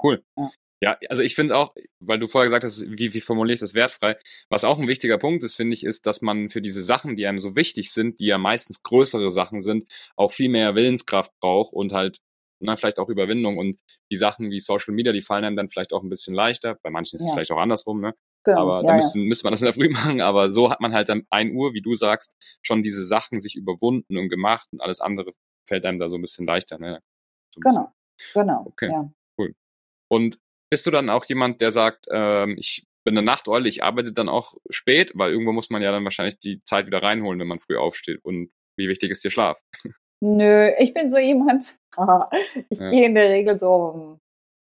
Cool. 0.03 0.21
Ja. 0.38 0.51
Ja, 0.84 0.97
also 1.07 1.21
ich 1.21 1.36
finde 1.36 1.55
auch, 1.55 1.73
weil 1.99 2.19
du 2.19 2.27
vorher 2.27 2.47
gesagt 2.47 2.65
hast, 2.65 2.82
wie, 2.82 3.13
wie 3.13 3.21
formuliere 3.21 3.53
ich 3.53 3.59
das 3.61 3.75
wertfrei, 3.75 4.17
was 4.49 4.65
auch 4.65 4.77
ein 4.77 4.88
wichtiger 4.89 5.19
Punkt 5.19 5.43
ist, 5.43 5.53
finde 5.53 5.75
ich, 5.75 5.86
ist, 5.86 6.05
dass 6.05 6.21
man 6.21 6.49
für 6.49 6.61
diese 6.61 6.82
Sachen, 6.82 7.15
die 7.15 7.27
einem 7.27 7.38
so 7.39 7.55
wichtig 7.55 7.93
sind, 7.93 8.19
die 8.19 8.25
ja 8.25 8.39
meistens 8.39 8.82
größere 8.82 9.29
Sachen 9.29 9.61
sind, 9.61 9.89
auch 10.17 10.32
viel 10.32 10.49
mehr 10.49 10.75
Willenskraft 10.75 11.32
braucht 11.39 11.71
und 11.71 11.93
halt 11.93 12.19
na, 12.62 12.76
vielleicht 12.76 12.99
auch 12.99 13.09
Überwindung 13.09 13.57
und 13.57 13.78
die 14.12 14.16
Sachen 14.16 14.49
wie 14.49 14.59
Social 14.59 14.93
Media, 14.93 15.12
die 15.12 15.22
fallen 15.22 15.43
einem 15.43 15.55
dann 15.55 15.70
vielleicht 15.70 15.93
auch 15.93 16.03
ein 16.03 16.09
bisschen 16.09 16.34
leichter. 16.34 16.78
Bei 16.84 16.89
manchen 16.89 17.18
ist 17.18 17.24
ja. 17.24 17.30
es 17.30 17.34
vielleicht 17.34 17.51
auch 17.51 17.59
andersrum, 17.59 18.01
ne? 18.01 18.14
Genau, 18.43 18.62
aber 18.62 18.82
ja, 18.82 18.88
da 18.88 18.95
müsste, 18.95 19.20
ja. 19.20 19.26
müsste 19.26 19.45
man 19.45 19.53
das 19.53 19.62
in 19.62 19.66
der 19.66 19.74
Früh 19.74 19.89
machen. 19.91 20.22
Aber 20.22 20.51
so 20.51 20.70
hat 20.70 20.82
man 20.82 20.93
halt 20.93 21.09
dann 21.09 21.24
ein 21.30 21.53
Uhr, 21.53 21.74
wie 21.74 21.82
du 21.82 21.95
sagst, 21.95 22.34
schon 22.62 22.84
diese 22.84 23.03
Sachen 23.03 23.39
sich 23.39 23.55
überwunden 23.55 24.18
und 24.18 24.30
gemacht 24.30 24.68
und 24.72 24.82
alles 24.82 25.01
andere 25.01 25.34
fällt 25.68 25.86
einem 25.86 25.99
da 25.99 26.09
so 26.09 26.18
ein 26.18 26.22
bisschen 26.22 26.45
leichter. 26.45 26.80
Ne? 26.80 27.01
So 27.53 27.59
genau, 27.62 27.91
genau. 28.34 28.64
Okay, 28.68 28.89
ja. 28.89 29.12
cool. 29.38 29.53
Und 30.09 30.39
bist 30.70 30.86
du 30.86 30.91
dann 30.91 31.09
auch 31.09 31.26
jemand, 31.26 31.62
der 31.62 31.72
sagt, 31.72 32.07
ähm, 32.12 32.55
ich 32.57 32.86
bin 33.03 33.18
eine 33.18 33.26
Nachteule, 33.26 33.68
ich 33.68 33.84
arbeite 33.84 34.14
dann 34.14 34.30
auch 34.30 34.55
spät, 34.70 35.12
weil 35.16 35.32
irgendwo 35.32 35.51
muss 35.51 35.70
man 35.70 35.82
ja 35.82 35.91
dann 35.91 36.03
wahrscheinlich 36.03 36.38
die 36.38 36.64
Zeit 36.64 36.86
wieder 36.86 37.01
reinholen, 37.01 37.39
wenn 37.39 37.47
man 37.47 37.59
früh 37.59 37.78
aufsteht. 37.78 38.24
Und 38.24 38.51
wie 38.78 38.88
wichtig 38.88 39.12
ist 39.12 39.24
dir 39.24 39.32
Schlaf? 39.32 39.59
Nö, 40.22 40.72
ich 40.78 40.93
bin 40.93 41.09
so 41.09 41.17
jemand, 41.17 41.78
ich 42.69 42.80
Ja. 42.80 42.89
gehe 42.89 43.05
in 43.05 43.15
der 43.15 43.30
Regel 43.30 43.57
so 43.57 43.74
um 43.74 44.19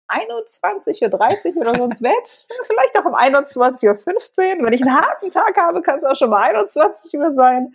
21.30 0.09 1.55
Uhr 1.55 1.61
oder 1.63 1.75
so 1.75 1.85
ins 1.85 2.01
Bett. 2.01 2.49
Vielleicht 2.67 2.99
auch 2.99 3.05
um 3.07 3.15
21.15 3.15 4.59
Uhr. 4.59 4.65
Wenn 4.65 4.73
ich 4.73 4.83
einen 4.83 4.95
harten 4.95 5.31
Tag 5.31 5.57
habe, 5.57 5.81
kann 5.83 5.97
es 5.97 6.05
auch 6.05 6.17
schon 6.17 6.31
mal 6.31 6.43
21 6.43 7.19
Uhr 7.19 7.31
sein. 7.31 7.75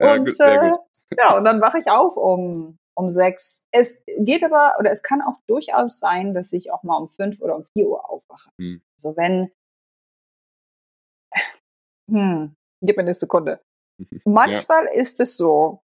Ja, 0.00 0.14
Und 0.14 0.24
gut, 0.26 0.40
äh, 0.40 0.72
ja, 1.18 1.36
und 1.36 1.44
dann 1.44 1.60
wache 1.60 1.78
ich 1.78 1.90
auf 1.90 2.16
um, 2.16 2.78
um 2.94 3.08
sechs. 3.08 3.66
Es 3.70 4.02
geht 4.18 4.42
aber, 4.42 4.76
oder 4.78 4.90
es 4.90 5.02
kann 5.02 5.20
auch 5.22 5.36
durchaus 5.46 5.98
sein, 5.98 6.34
dass 6.34 6.52
ich 6.52 6.72
auch 6.72 6.82
mal 6.82 6.96
um 6.96 7.08
fünf 7.08 7.40
oder 7.40 7.56
um 7.56 7.64
vier 7.64 7.86
Uhr 7.86 8.08
aufwache. 8.08 8.50
Hm. 8.58 8.80
Also 8.96 9.16
wenn, 9.16 9.52
hm, 12.08 12.56
gib 12.82 12.96
mir 12.96 13.02
eine 13.02 13.14
Sekunde. 13.14 13.60
Manchmal 14.24 14.86
ist 14.86 15.20
es 15.20 15.36
so, 15.36 15.82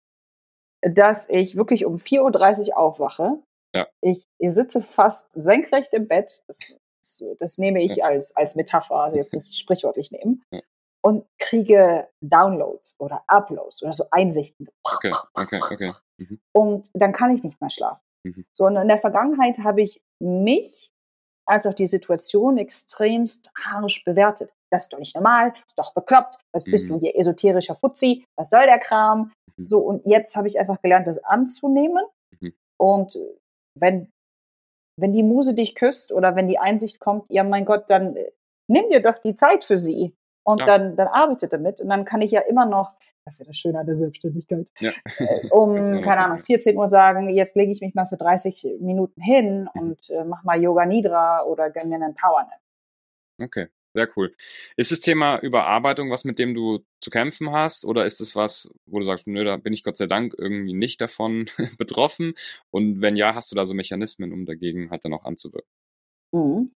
dass 0.82 1.28
ich 1.30 1.56
wirklich 1.56 1.84
um 1.84 1.96
4.30 1.96 2.68
Uhr 2.68 2.78
aufwache. 2.78 3.42
Ja. 3.74 3.88
Ich, 4.00 4.28
ich 4.38 4.50
sitze 4.52 4.82
fast 4.82 5.32
senkrecht 5.32 5.94
im 5.94 6.08
Bett. 6.08 6.42
Das, 6.46 6.60
das, 7.00 7.24
das 7.38 7.58
nehme 7.58 7.82
ich 7.82 8.04
als, 8.04 8.36
als 8.36 8.54
Metapher, 8.54 8.96
also 8.96 9.16
jetzt 9.16 9.32
nicht 9.32 9.54
sprichwörtlich 9.58 10.10
nehmen. 10.10 10.44
Ja. 10.50 10.60
Und 11.04 11.26
kriege 11.38 12.08
Downloads 12.20 12.94
oder 12.98 13.24
Uploads 13.26 13.82
oder 13.82 13.92
so 13.92 14.04
Einsichten. 14.12 14.68
Okay, 14.84 15.12
okay, 15.34 15.58
okay. 15.60 15.92
Mhm. 16.18 16.40
Und 16.52 16.90
dann 16.94 17.12
kann 17.12 17.34
ich 17.34 17.42
nicht 17.42 17.60
mehr 17.60 17.70
schlafen. 17.70 18.02
Mhm. 18.24 18.46
So, 18.52 18.64
und 18.66 18.76
in 18.76 18.86
der 18.86 18.98
Vergangenheit 18.98 19.58
habe 19.58 19.82
ich 19.82 20.02
mich 20.20 20.92
als 21.44 21.66
auch 21.66 21.74
die 21.74 21.86
Situation 21.86 22.56
extremst 22.56 23.50
harsch 23.58 24.04
bewertet. 24.04 24.52
Das 24.72 24.84
ist 24.84 24.92
doch 24.94 24.98
nicht 24.98 25.14
normal, 25.14 25.52
ist 25.66 25.78
doch 25.78 25.92
bekloppt, 25.92 26.38
was 26.54 26.64
bist 26.64 26.88
Mhm. 26.88 26.94
du 26.94 27.00
hier 27.00 27.16
esoterischer 27.18 27.74
Fuzzi, 27.76 28.24
was 28.38 28.48
soll 28.50 28.64
der 28.66 28.78
Kram? 28.78 29.30
Mhm. 29.56 29.66
So, 29.66 29.78
und 29.80 30.06
jetzt 30.06 30.34
habe 30.34 30.48
ich 30.48 30.58
einfach 30.58 30.80
gelernt, 30.80 31.06
das 31.06 31.22
anzunehmen. 31.24 32.04
Mhm. 32.40 32.54
Und 32.80 33.16
äh, 33.16 33.36
wenn, 33.78 34.08
wenn 34.98 35.12
die 35.12 35.22
Muse 35.22 35.54
dich 35.54 35.74
küsst 35.74 36.10
oder 36.12 36.36
wenn 36.36 36.48
die 36.48 36.58
Einsicht 36.58 37.00
kommt, 37.00 37.24
ja 37.28 37.44
mein 37.44 37.64
Gott, 37.66 37.84
dann 37.88 38.16
äh, 38.16 38.32
nimm 38.70 38.88
dir 38.88 39.02
doch 39.02 39.18
die 39.18 39.36
Zeit 39.36 39.64
für 39.64 39.76
sie. 39.76 40.14
Und 40.44 40.58
Ja. 40.60 40.66
dann, 40.66 40.96
dann 40.96 41.06
arbeite 41.08 41.46
damit. 41.46 41.80
Und 41.80 41.88
dann 41.88 42.04
kann 42.04 42.20
ich 42.20 42.32
ja 42.32 42.40
immer 42.40 42.66
noch, 42.66 42.88
das 43.24 43.34
ist 43.34 43.38
ja 43.40 43.46
das 43.46 43.56
Schöne 43.56 43.78
an 43.78 43.86
der 43.86 43.94
Selbstständigkeit, 43.94 44.70
Ja. 44.80 44.90
äh, 45.18 45.48
um, 45.50 45.74
keine. 46.02 46.18
Ahnung, 46.18 46.38
14 46.40 46.76
Uhr 46.76 46.88
sagen, 46.88 47.28
jetzt 47.28 47.54
lege 47.54 47.70
ich 47.70 47.80
mich 47.80 47.94
mal 47.94 48.06
für 48.06 48.16
30 48.16 48.78
Minuten 48.80 49.20
hin 49.20 49.68
Mhm. 49.74 49.80
und 49.80 50.10
äh, 50.10 50.24
mach 50.24 50.42
mal 50.44 50.60
Yoga 50.60 50.84
Nidra 50.86 51.42
oder 51.44 51.70
gönn 51.70 51.90
mir 51.90 51.96
einen 51.96 52.14
Powernap. 52.14 52.58
Okay, 53.40 53.68
sehr 53.94 54.08
cool. 54.16 54.34
Ist 54.76 54.92
das 54.92 55.00
Thema 55.00 55.38
Überarbeitung 55.38 56.10
was, 56.10 56.24
mit 56.24 56.38
dem 56.38 56.54
du 56.54 56.84
zu 57.00 57.10
kämpfen 57.10 57.52
hast? 57.52 57.84
Oder 57.84 58.06
ist 58.06 58.20
es 58.20 58.34
was, 58.34 58.70
wo 58.86 58.98
du 58.98 59.04
sagst, 59.04 59.26
nö, 59.26 59.44
da 59.44 59.56
bin 59.56 59.72
ich 59.72 59.84
Gott 59.84 59.96
sei 59.96 60.06
Dank 60.06 60.34
irgendwie 60.36 60.72
nicht 60.74 61.00
davon 61.00 61.46
betroffen? 61.78 62.34
Und 62.70 63.00
wenn 63.00 63.16
ja, 63.16 63.34
hast 63.34 63.52
du 63.52 63.56
da 63.56 63.66
so 63.66 63.74
Mechanismen, 63.74 64.32
um 64.32 64.46
dagegen 64.46 64.90
halt 64.90 65.04
dann 65.04 65.14
auch 65.14 65.24
anzuwirken? 65.24 65.68
Mhm. 66.32 66.72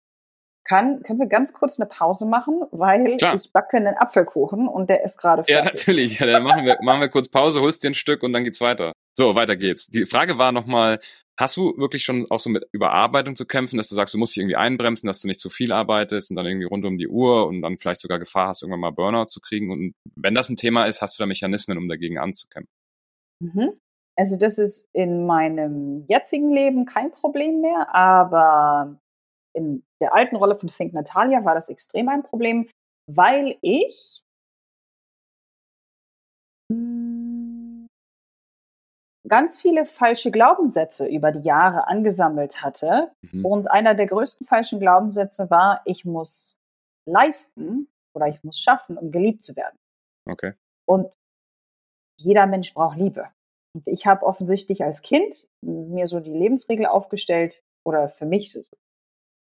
Kann, 0.68 1.04
können 1.04 1.20
wir 1.20 1.28
ganz 1.28 1.54
kurz 1.54 1.80
eine 1.80 1.88
Pause 1.88 2.26
machen, 2.26 2.64
weil 2.72 3.18
Klar. 3.18 3.36
ich 3.36 3.52
backe 3.54 3.78
einen 3.78 3.96
Apfelkuchen 3.98 4.68
und 4.68 4.90
der 4.90 5.04
ist 5.04 5.20
gerade 5.20 5.44
Ja, 5.48 5.62
fertig. 5.62 5.86
natürlich. 5.86 6.20
Ja, 6.20 6.26
dann 6.26 6.44
machen 6.44 6.66
wir, 6.66 6.80
machen 6.82 7.02
wir 7.02 7.10
kurz 7.10 7.30
Pause, 7.30 7.62
holst 7.62 7.84
dir 7.84 7.92
ein 7.92 7.96
Stück 7.96 8.24
und 8.24 8.34
dann 8.34 8.44
geht's 8.44 8.62
weiter. 8.62 8.92
So, 9.14 9.36
weiter 9.36 9.56
geht's. 9.56 9.88
Die 9.88 10.08
Frage 10.08 10.40
war 10.40 10.52
nochmal, 10.52 11.00
hast 11.38 11.58
du 11.58 11.78
wirklich 11.78 12.04
schon 12.04 12.30
auch 12.30 12.40
so 12.40 12.50
mit 12.50 12.66
Überarbeitung 12.72 13.36
zu 13.36 13.46
kämpfen, 13.46 13.78
dass 13.78 13.90
du 13.90 13.96
sagst, 13.96 14.14
du 14.14 14.18
musst 14.18 14.36
dich 14.36 14.42
irgendwie 14.42 14.56
einbremsen, 14.56 15.08
dass 15.08 15.20
du 15.20 15.28
nicht 15.28 15.40
zu 15.40 15.50
viel 15.50 15.72
arbeitest 15.72 16.30
und 16.30 16.38
dann 16.38 16.46
irgendwie 16.46 16.68
rund 16.68 16.86
um 16.86 16.98
die 16.98 17.08
Uhr 17.08 17.48
und 17.48 17.62
dann 17.62 17.78
vielleicht 17.78 18.02
sogar 18.02 18.20
Gefahr 18.20 18.50
hast, 18.50 18.64
irgendwann 18.64 18.80
mal 18.80 18.92
Burnout 18.92 19.26
zu 19.26 19.42
kriegen? 19.42 19.72
Und 19.72 19.94
wenn 20.16 20.36
das 20.36 20.50
ein 20.50 20.56
Thema 20.56 20.86
ist, 20.86 21.02
hast 21.02 21.18
du 21.18 21.24
da 21.24 21.28
Mechanismen, 21.28 21.78
um 21.78 21.90
dagegen 21.90 22.18
anzukämpfen? 22.18 22.72
Mhm. 23.42 23.74
Also 24.18 24.38
das 24.38 24.58
ist 24.60 24.88
in 24.94 25.26
meinem 25.26 26.06
jetzigen 26.08 26.54
Leben 26.54 26.86
kein 26.86 27.12
Problem 27.12 27.60
mehr, 27.60 27.94
aber 27.94 28.98
in 29.54 29.84
der 30.02 30.14
alten 30.14 30.38
Rolle 30.38 30.56
von 30.56 30.70
Think 30.70 30.94
Natalia 30.94 31.44
war 31.44 31.56
das 31.56 31.68
extrem 31.68 32.08
ein 32.08 32.24
Problem, 32.24 32.70
weil 33.12 33.58
ich 33.62 34.22
mm, 36.72 37.15
ganz 39.28 39.58
viele 39.60 39.86
falsche 39.86 40.32
Glaubenssätze 40.32 41.08
über 41.08 41.32
die 41.32 41.46
Jahre 41.46 41.88
angesammelt 41.88 42.62
hatte. 42.62 43.12
Mhm. 43.22 43.46
Und 43.46 43.68
einer 43.68 43.96
der 43.96 44.08
größten 44.08 44.46
falschen 44.46 44.80
Glaubenssätze 44.80 45.50
war, 45.50 45.82
ich 45.86 46.06
muss 46.06 46.60
leisten 47.06 47.90
oder 48.14 48.28
ich 48.28 48.44
muss 48.44 48.60
schaffen, 48.60 48.98
um 48.98 49.12
geliebt 49.12 49.44
zu 49.44 49.56
werden. 49.56 49.78
Okay. 50.28 50.54
Und 50.88 51.14
jeder 52.18 52.48
Mensch 52.48 52.74
braucht 52.74 52.98
Liebe. 52.98 53.30
Und 53.74 53.88
ich 53.88 54.08
habe 54.08 54.26
offensichtlich 54.26 54.84
als 54.84 55.02
Kind 55.02 55.48
mir 55.62 56.08
so 56.08 56.20
die 56.20 56.34
Lebensregel 56.34 56.86
aufgestellt 56.86 57.64
oder 57.86 58.10
für 58.10 58.26
mich 58.26 58.58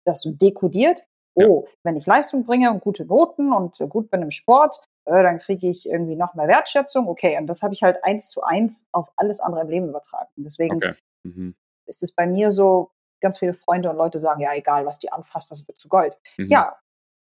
das 0.05 0.21
so 0.21 0.31
dekodiert. 0.31 1.05
Ja. 1.37 1.47
Oh, 1.47 1.67
wenn 1.83 1.97
ich 1.97 2.05
Leistung 2.05 2.45
bringe 2.45 2.71
und 2.71 2.79
gute 2.79 3.05
Noten 3.05 3.51
und 3.51 3.77
gut 3.89 4.09
bin 4.09 4.21
im 4.21 4.31
Sport, 4.31 4.87
äh, 5.05 5.23
dann 5.23 5.39
kriege 5.39 5.69
ich 5.69 5.85
irgendwie 5.85 6.15
noch 6.15 6.33
mehr 6.33 6.47
Wertschätzung. 6.47 7.07
Okay, 7.07 7.37
und 7.37 7.47
das 7.47 7.61
habe 7.63 7.73
ich 7.73 7.83
halt 7.83 8.03
eins 8.03 8.29
zu 8.29 8.43
eins 8.43 8.87
auf 8.91 9.11
alles 9.15 9.39
andere 9.39 9.61
im 9.61 9.69
Leben 9.69 9.89
übertragen. 9.89 10.29
Deswegen 10.35 10.77
Okay. 10.77 10.93
Mhm. 11.23 11.55
ist 11.87 12.03
es 12.03 12.13
bei 12.13 12.27
mir 12.27 12.51
so, 12.51 12.91
ganz 13.21 13.39
viele 13.39 13.53
Freunde 13.53 13.89
und 13.89 13.97
Leute 13.97 14.19
sagen, 14.19 14.41
ja, 14.41 14.53
egal, 14.53 14.85
was 14.85 14.99
die 14.99 15.11
anfasst, 15.11 15.49
das 15.49 15.67
wird 15.67 15.79
zu 15.79 15.87
Gold. 15.89 16.19
Mhm. 16.37 16.49
Ja, 16.49 16.77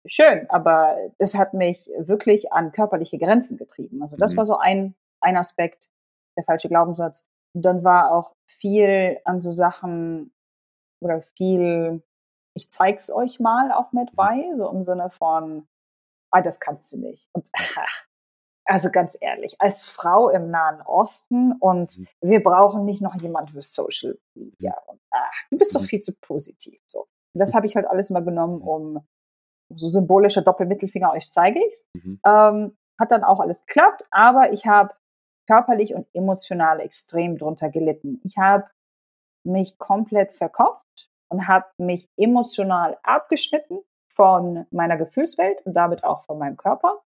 schön, 0.06 0.50
aber 0.50 0.98
das 1.18 1.36
hat 1.36 1.54
mich 1.54 1.90
wirklich 1.98 2.52
an 2.52 2.72
körperliche 2.72 3.18
Grenzen 3.18 3.58
getrieben. 3.58 4.02
Also 4.02 4.18
das 4.18 4.34
Mhm. 4.34 4.38
war 4.38 4.46
so 4.46 4.58
ein, 4.58 4.96
ein 5.22 5.38
Aspekt, 5.38 5.90
der 6.36 6.44
falsche 6.44 6.68
Glaubenssatz. 6.68 7.30
Und 7.54 7.62
dann 7.64 7.84
war 7.84 8.12
auch 8.12 8.36
viel 8.46 9.20
an 9.24 9.40
so 9.42 9.52
Sachen 9.52 10.34
oder 11.00 11.22
viel, 11.22 12.04
ich 12.54 12.70
zeig's 12.70 13.10
euch 13.10 13.40
mal 13.40 13.72
auch 13.72 13.92
mit 13.94 14.16
bei, 14.16 14.44
so 14.58 14.70
im 14.70 14.84
Sinne 14.84 15.10
von, 15.10 15.68
ah, 16.32 16.42
das 16.42 16.60
kannst 16.60 16.92
du 16.94 16.98
nicht. 16.98 17.28
Und 17.34 17.50
also 18.66 18.90
ganz 18.92 19.16
ehrlich, 19.20 19.56
als 19.60 19.84
Frau 19.84 20.30
im 20.30 20.50
Nahen 20.52 20.82
Osten 20.82 21.54
und 21.60 21.98
Mhm. 21.98 22.08
wir 22.22 22.44
brauchen 22.44 22.86
nicht 22.86 23.02
noch 23.02 23.16
jemand 23.22 23.52
für 23.52 23.62
Social 23.62 24.18
Media. 24.36 24.76
Und 24.88 25.00
ach, 25.12 25.34
du 25.52 25.58
bist 25.58 25.76
doch 25.76 25.82
Mhm. 25.82 25.86
viel 25.86 26.00
zu 26.02 26.14
positiv. 26.20 26.80
So. 26.86 27.02
Und 27.34 27.40
das 27.40 27.54
habe 27.56 27.66
ich 27.66 27.76
halt 27.76 27.88
alles 27.88 28.10
mal 28.10 28.24
genommen, 28.24 28.62
um 28.62 29.06
so 29.76 29.88
symbolischer 29.90 30.42
Doppelmittelfinger, 30.42 31.12
euch 31.12 31.32
zeige 31.32 31.60
ich's. 31.68 31.88
Mhm. 31.94 32.20
Ähm, 32.26 32.78
hat 33.00 33.12
dann 33.12 33.24
auch 33.24 33.40
alles 33.40 33.66
geklappt, 33.66 34.06
aber 34.12 34.52
ich 34.52 34.66
habe 34.66 34.94
körperlich 35.48 35.94
und 35.94 36.08
emotional 36.14 36.80
extrem 36.82 37.38
drunter 37.38 37.70
gelitten. 37.70 38.20
Ich 38.26 38.38
habe 38.38 38.70
mich 39.46 39.78
komplett 39.78 40.34
verkopft 40.34 41.10
und 41.30 41.48
habe 41.48 41.68
mich 41.78 42.10
emotional 42.18 42.98
abgeschnitten 43.04 43.80
von 44.18 44.66
meiner 44.72 44.98
Gefühlswelt 44.98 45.64
und 45.66 45.76
damit 45.76 46.04
auch 46.04 46.24
von 46.24 46.40
meinem 46.40 46.58
Körper 46.58 47.04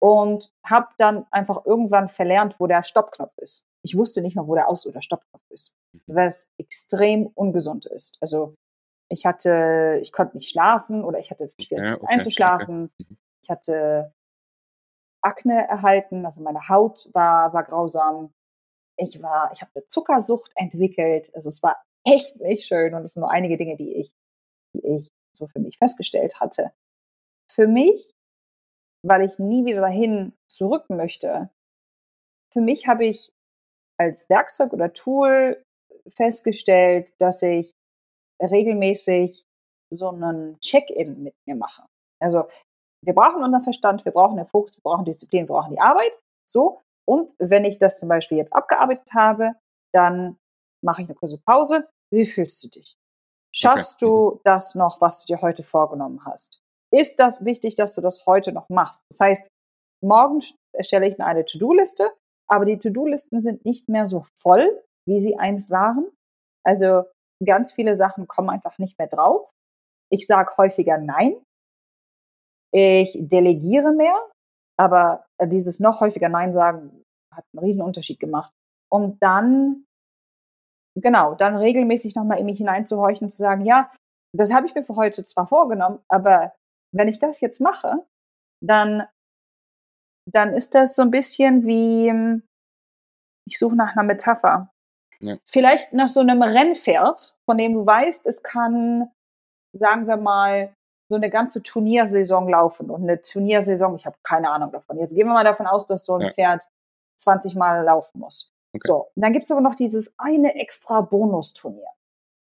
und 0.00 0.52
habe 0.64 0.88
dann 0.98 1.26
einfach 1.30 1.64
irgendwann 1.64 2.10
verlernt, 2.10 2.60
wo 2.60 2.66
der 2.66 2.82
Stoppknopf 2.82 3.32
ist. 3.38 3.64
Ich 3.82 3.96
wusste 3.96 4.20
nicht 4.20 4.36
mehr, 4.36 4.46
wo 4.46 4.54
der 4.54 4.68
Aus- 4.68 4.86
oder 4.86 5.00
Stoppknopf 5.00 5.42
ist, 5.48 5.76
was 6.06 6.50
extrem 6.58 7.26
ungesund 7.28 7.86
ist. 7.86 8.18
Also 8.20 8.54
ich 9.08 9.24
hatte, 9.24 9.98
ich 10.02 10.12
konnte 10.12 10.36
nicht 10.36 10.50
schlafen 10.50 11.04
oder 11.04 11.18
ich 11.18 11.30
hatte 11.30 11.52
Schwierigkeiten 11.58 12.02
okay, 12.02 12.14
einzuschlafen. 12.14 12.90
okay. 12.98 13.06
Mhm. 13.08 13.16
Ich 13.42 13.50
hatte 13.50 14.12
Akne 15.22 15.66
erhalten, 15.68 16.26
also 16.26 16.42
meine 16.42 16.68
Haut 16.68 17.08
war, 17.14 17.52
war 17.54 17.64
grausam. 17.64 18.32
Ich 18.98 19.22
war, 19.22 19.50
ich 19.52 19.62
habe 19.62 19.72
eine 19.74 19.86
Zuckersucht 19.86 20.52
entwickelt. 20.54 21.34
Also 21.34 21.48
es 21.48 21.62
war 21.62 21.82
echt 22.04 22.36
nicht 22.40 22.66
schön 22.66 22.94
und 22.94 23.04
es 23.04 23.14
sind 23.14 23.22
nur 23.22 23.30
einige 23.30 23.56
Dinge, 23.56 23.76
die 23.76 23.94
ich, 23.94 24.12
die 24.74 24.86
ich 24.86 25.08
so 25.36 25.46
für 25.46 25.58
mich 25.58 25.78
festgestellt 25.78 26.40
hatte. 26.40 26.72
Für 27.50 27.66
mich, 27.66 28.12
weil 29.04 29.22
ich 29.22 29.38
nie 29.38 29.64
wieder 29.64 29.80
dahin 29.80 30.32
zurück 30.48 30.88
möchte, 30.88 31.50
für 32.52 32.60
mich 32.60 32.86
habe 32.86 33.06
ich 33.06 33.32
als 33.98 34.28
Werkzeug 34.28 34.72
oder 34.72 34.92
Tool 34.92 35.62
festgestellt, 36.08 37.12
dass 37.18 37.42
ich 37.42 37.72
regelmäßig 38.40 39.44
so 39.90 40.08
einen 40.08 40.58
Check-in 40.60 41.22
mit 41.22 41.34
mir 41.46 41.54
mache. 41.54 41.84
Also 42.20 42.48
wir 43.04 43.14
brauchen 43.14 43.42
unseren 43.42 43.62
Verstand, 43.62 44.04
wir 44.04 44.12
brauchen 44.12 44.36
den 44.36 44.46
Fokus, 44.46 44.76
wir 44.76 44.82
brauchen 44.82 45.04
Disziplin, 45.04 45.48
wir 45.48 45.54
brauchen 45.54 45.72
die 45.72 45.80
Arbeit. 45.80 46.18
So. 46.48 46.80
Und 47.08 47.34
wenn 47.38 47.64
ich 47.64 47.78
das 47.78 47.98
zum 47.98 48.08
Beispiel 48.08 48.38
jetzt 48.38 48.52
abgearbeitet 48.52 49.12
habe, 49.12 49.54
dann 49.92 50.38
mache 50.84 51.02
ich 51.02 51.08
eine 51.08 51.16
kurze 51.16 51.38
Pause. 51.38 51.88
Wie 52.12 52.24
fühlst 52.24 52.62
du 52.62 52.68
dich? 52.68 52.96
Schaffst 53.54 54.02
Okay. 54.02 54.06
du 54.10 54.40
das 54.44 54.74
noch, 54.74 55.00
was 55.00 55.24
du 55.24 55.34
dir 55.34 55.42
heute 55.42 55.62
vorgenommen 55.62 56.24
hast? 56.24 56.60
Ist 56.90 57.20
das 57.20 57.44
wichtig, 57.44 57.74
dass 57.76 57.94
du 57.94 58.00
das 58.00 58.26
heute 58.26 58.52
noch 58.52 58.68
machst? 58.68 59.02
Das 59.10 59.20
heißt, 59.20 59.48
morgen 60.02 60.40
erstelle 60.74 61.08
ich 61.08 61.18
mir 61.18 61.26
eine 61.26 61.44
To-Do-Liste, 61.44 62.10
aber 62.48 62.64
die 62.64 62.78
To-Do-Listen 62.78 63.40
sind 63.40 63.64
nicht 63.64 63.88
mehr 63.88 64.06
so 64.06 64.26
voll, 64.40 64.82
wie 65.06 65.20
sie 65.20 65.38
einst 65.38 65.70
waren. 65.70 66.06
Also 66.64 67.04
ganz 67.44 67.72
viele 67.72 67.96
Sachen 67.96 68.26
kommen 68.28 68.50
einfach 68.50 68.78
nicht 68.78 68.98
mehr 68.98 69.08
drauf. 69.08 69.50
Ich 70.10 70.26
sage 70.26 70.56
häufiger 70.56 70.98
Nein. 70.98 71.36
Ich 72.74 73.16
delegiere 73.20 73.92
mehr, 73.92 74.18
aber 74.78 75.26
dieses 75.44 75.80
noch 75.80 76.00
häufiger 76.00 76.28
Nein 76.28 76.52
sagen 76.52 77.04
hat 77.34 77.44
einen 77.52 77.64
riesen 77.64 77.82
Unterschied 77.82 78.20
gemacht. 78.20 78.52
Und 78.90 79.22
dann 79.22 79.84
genau, 80.94 81.34
dann 81.34 81.56
regelmäßig 81.56 82.14
nochmal 82.14 82.38
in 82.38 82.46
mich 82.46 82.58
hineinzuhorchen 82.58 83.26
und 83.26 83.30
zu 83.30 83.38
sagen, 83.38 83.64
ja, 83.64 83.90
das 84.34 84.52
habe 84.52 84.66
ich 84.66 84.74
mir 84.74 84.84
für 84.84 84.96
heute 84.96 85.24
zwar 85.24 85.46
vorgenommen, 85.46 86.00
aber 86.08 86.54
wenn 86.94 87.08
ich 87.08 87.18
das 87.18 87.40
jetzt 87.40 87.60
mache, 87.60 88.04
dann, 88.62 89.06
dann 90.30 90.54
ist 90.54 90.74
das 90.74 90.94
so 90.94 91.02
ein 91.02 91.10
bisschen 91.10 91.66
wie, 91.66 92.42
ich 93.48 93.58
suche 93.58 93.76
nach 93.76 93.92
einer 93.92 94.04
Metapher. 94.04 94.70
Ja. 95.20 95.36
Vielleicht 95.44 95.92
nach 95.92 96.08
so 96.08 96.20
einem 96.20 96.42
Rennpferd, 96.42 97.36
von 97.44 97.58
dem 97.58 97.74
du 97.74 97.86
weißt, 97.86 98.26
es 98.26 98.42
kann, 98.42 99.10
sagen 99.72 100.06
wir 100.06 100.16
mal, 100.16 100.74
so 101.08 101.16
eine 101.16 101.30
ganze 101.30 101.62
Turniersaison 101.62 102.48
laufen. 102.48 102.90
Und 102.90 103.02
eine 103.02 103.20
Turniersaison, 103.22 103.94
ich 103.96 104.06
habe 104.06 104.16
keine 104.22 104.50
Ahnung 104.50 104.72
davon. 104.72 104.98
Jetzt 104.98 105.14
gehen 105.14 105.26
wir 105.26 105.34
mal 105.34 105.44
davon 105.44 105.66
aus, 105.66 105.86
dass 105.86 106.04
so 106.04 106.14
ein 106.14 106.22
ja. 106.22 106.32
Pferd 106.32 106.68
20 107.20 107.54
Mal 107.54 107.84
laufen 107.84 108.18
muss. 108.18 108.51
Okay. 108.74 108.86
So, 108.86 109.08
und 109.14 109.22
dann 109.22 109.32
gibt 109.32 109.44
es 109.44 109.50
aber 109.50 109.60
noch 109.60 109.74
dieses 109.74 110.12
eine 110.18 110.54
extra 110.54 111.00
Bonusturnier. 111.02 111.88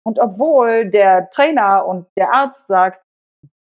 Und 0.04 0.18
obwohl 0.18 0.90
der 0.90 1.30
Trainer 1.30 1.86
und 1.86 2.06
der 2.16 2.32
Arzt 2.32 2.68
sagt, 2.68 3.04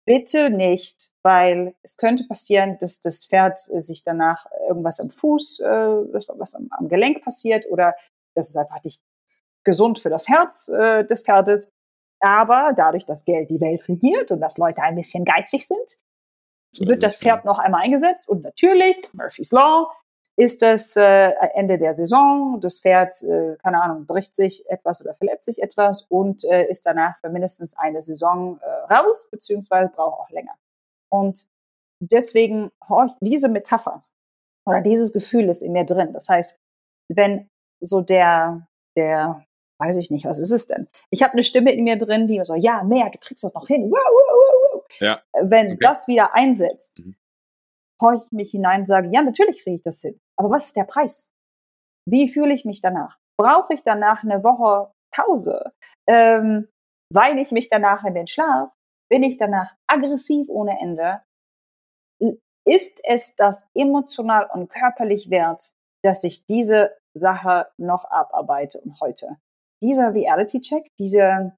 bitte 0.06 0.50
nicht, 0.50 1.12
weil 1.22 1.74
es 1.82 1.96
könnte 1.96 2.24
passieren, 2.26 2.78
dass 2.80 3.00
das 3.00 3.26
Pferd 3.26 3.58
sich 3.58 4.02
danach 4.04 4.46
irgendwas 4.68 5.00
am 5.00 5.10
Fuß, 5.10 5.60
äh, 5.60 5.68
was 5.68 6.54
am, 6.54 6.68
am, 6.70 6.88
Gelenk 6.88 7.22
passiert 7.22 7.66
oder 7.70 7.94
das 8.34 8.48
ist 8.48 8.56
einfach 8.56 8.82
nicht 8.82 9.02
gesund 9.64 9.98
für 9.98 10.10
das 10.10 10.28
Herz 10.28 10.68
äh, 10.68 11.04
des 11.04 11.22
Pferdes. 11.22 11.70
Aber 12.20 12.72
dadurch, 12.76 13.06
dass 13.06 13.24
Geld 13.24 13.50
die 13.50 13.60
Welt 13.60 13.88
regiert 13.88 14.30
und 14.30 14.40
dass 14.40 14.58
Leute 14.58 14.82
ein 14.82 14.94
bisschen 14.94 15.24
geizig 15.24 15.66
sind, 15.66 16.00
so 16.72 16.86
wird 16.86 17.02
das 17.02 17.18
Pferd 17.18 17.44
noch 17.44 17.58
einmal 17.58 17.82
eingesetzt. 17.82 18.28
Und 18.28 18.42
natürlich, 18.42 18.96
Murphy's 19.12 19.52
Law, 19.52 19.92
ist 20.36 20.62
das 20.62 20.96
äh, 20.96 21.32
Ende 21.54 21.78
der 21.78 21.94
Saison. 21.94 22.60
Das 22.60 22.80
Pferd, 22.80 23.22
äh, 23.22 23.56
keine 23.62 23.82
Ahnung, 23.82 24.06
bricht 24.06 24.34
sich 24.34 24.68
etwas 24.70 25.02
oder 25.02 25.14
verletzt 25.14 25.44
sich 25.44 25.62
etwas 25.62 26.02
und 26.02 26.44
äh, 26.44 26.66
ist 26.70 26.86
danach 26.86 27.18
für 27.20 27.28
mindestens 27.28 27.76
eine 27.76 28.02
Saison 28.02 28.58
äh, 28.62 28.92
raus, 28.92 29.28
beziehungsweise 29.30 29.90
braucht 29.90 30.20
auch 30.20 30.30
länger. 30.30 30.54
Und 31.10 31.46
deswegen 32.00 32.70
diese 33.20 33.48
Metapher 33.48 34.00
oder 34.66 34.80
dieses 34.80 35.12
Gefühl 35.12 35.48
ist 35.48 35.62
in 35.62 35.72
mir 35.72 35.84
drin. 35.84 36.12
Das 36.12 36.28
heißt, 36.28 36.58
wenn 37.08 37.48
so 37.80 38.00
der, 38.00 38.66
der 38.96 39.44
weiß 39.78 39.96
ich 39.96 40.10
nicht, 40.10 40.26
was 40.26 40.38
ist 40.38 40.50
es 40.50 40.66
denn? 40.66 40.88
Ich 41.10 41.22
habe 41.22 41.32
eine 41.32 41.42
Stimme 41.42 41.72
in 41.72 41.84
mir 41.84 41.96
drin, 41.96 42.28
die 42.28 42.40
so, 42.44 42.54
ja, 42.54 42.82
mehr, 42.82 43.10
du 43.10 43.18
kriegst 43.18 43.42
das 43.42 43.54
noch 43.54 43.66
hin. 43.66 43.90
Wow, 43.90 43.98
wow, 43.98 44.72
wow, 44.72 44.84
ja. 45.00 45.22
Wenn 45.42 45.72
okay. 45.72 45.78
das 45.80 46.06
wieder 46.06 46.34
einsetzt, 46.34 46.98
mhm. 46.98 47.16
Horche 48.00 48.24
ich 48.26 48.32
mich 48.32 48.50
hinein 48.50 48.80
und 48.80 48.86
sage, 48.86 49.08
ja, 49.12 49.22
natürlich 49.22 49.62
kriege 49.62 49.76
ich 49.76 49.82
das 49.82 50.00
hin. 50.00 50.18
Aber 50.38 50.50
was 50.50 50.66
ist 50.66 50.76
der 50.76 50.84
Preis? 50.84 51.32
Wie 52.08 52.28
fühle 52.28 52.54
ich 52.54 52.64
mich 52.64 52.80
danach? 52.80 53.18
Brauche 53.38 53.74
ich 53.74 53.82
danach 53.82 54.22
eine 54.22 54.42
Woche 54.42 54.92
Pause? 55.14 55.72
Ähm, 56.08 56.68
weine 57.12 57.42
ich 57.42 57.52
mich 57.52 57.68
danach 57.68 58.04
in 58.04 58.14
den 58.14 58.26
Schlaf? 58.26 58.72
Bin 59.10 59.22
ich 59.22 59.36
danach 59.36 59.74
aggressiv 59.86 60.48
ohne 60.48 60.78
Ende? 60.80 61.22
Ist 62.66 63.00
es 63.04 63.34
das 63.36 63.68
emotional 63.74 64.48
und 64.52 64.68
körperlich 64.68 65.30
wert, 65.30 65.72
dass 66.04 66.24
ich 66.24 66.46
diese 66.46 66.96
Sache 67.16 67.68
noch 67.78 68.04
abarbeite 68.04 68.80
und 68.80 69.00
heute? 69.00 69.38
dieser 69.82 70.14
Reality-Check, 70.14 70.94
dieser 70.98 71.56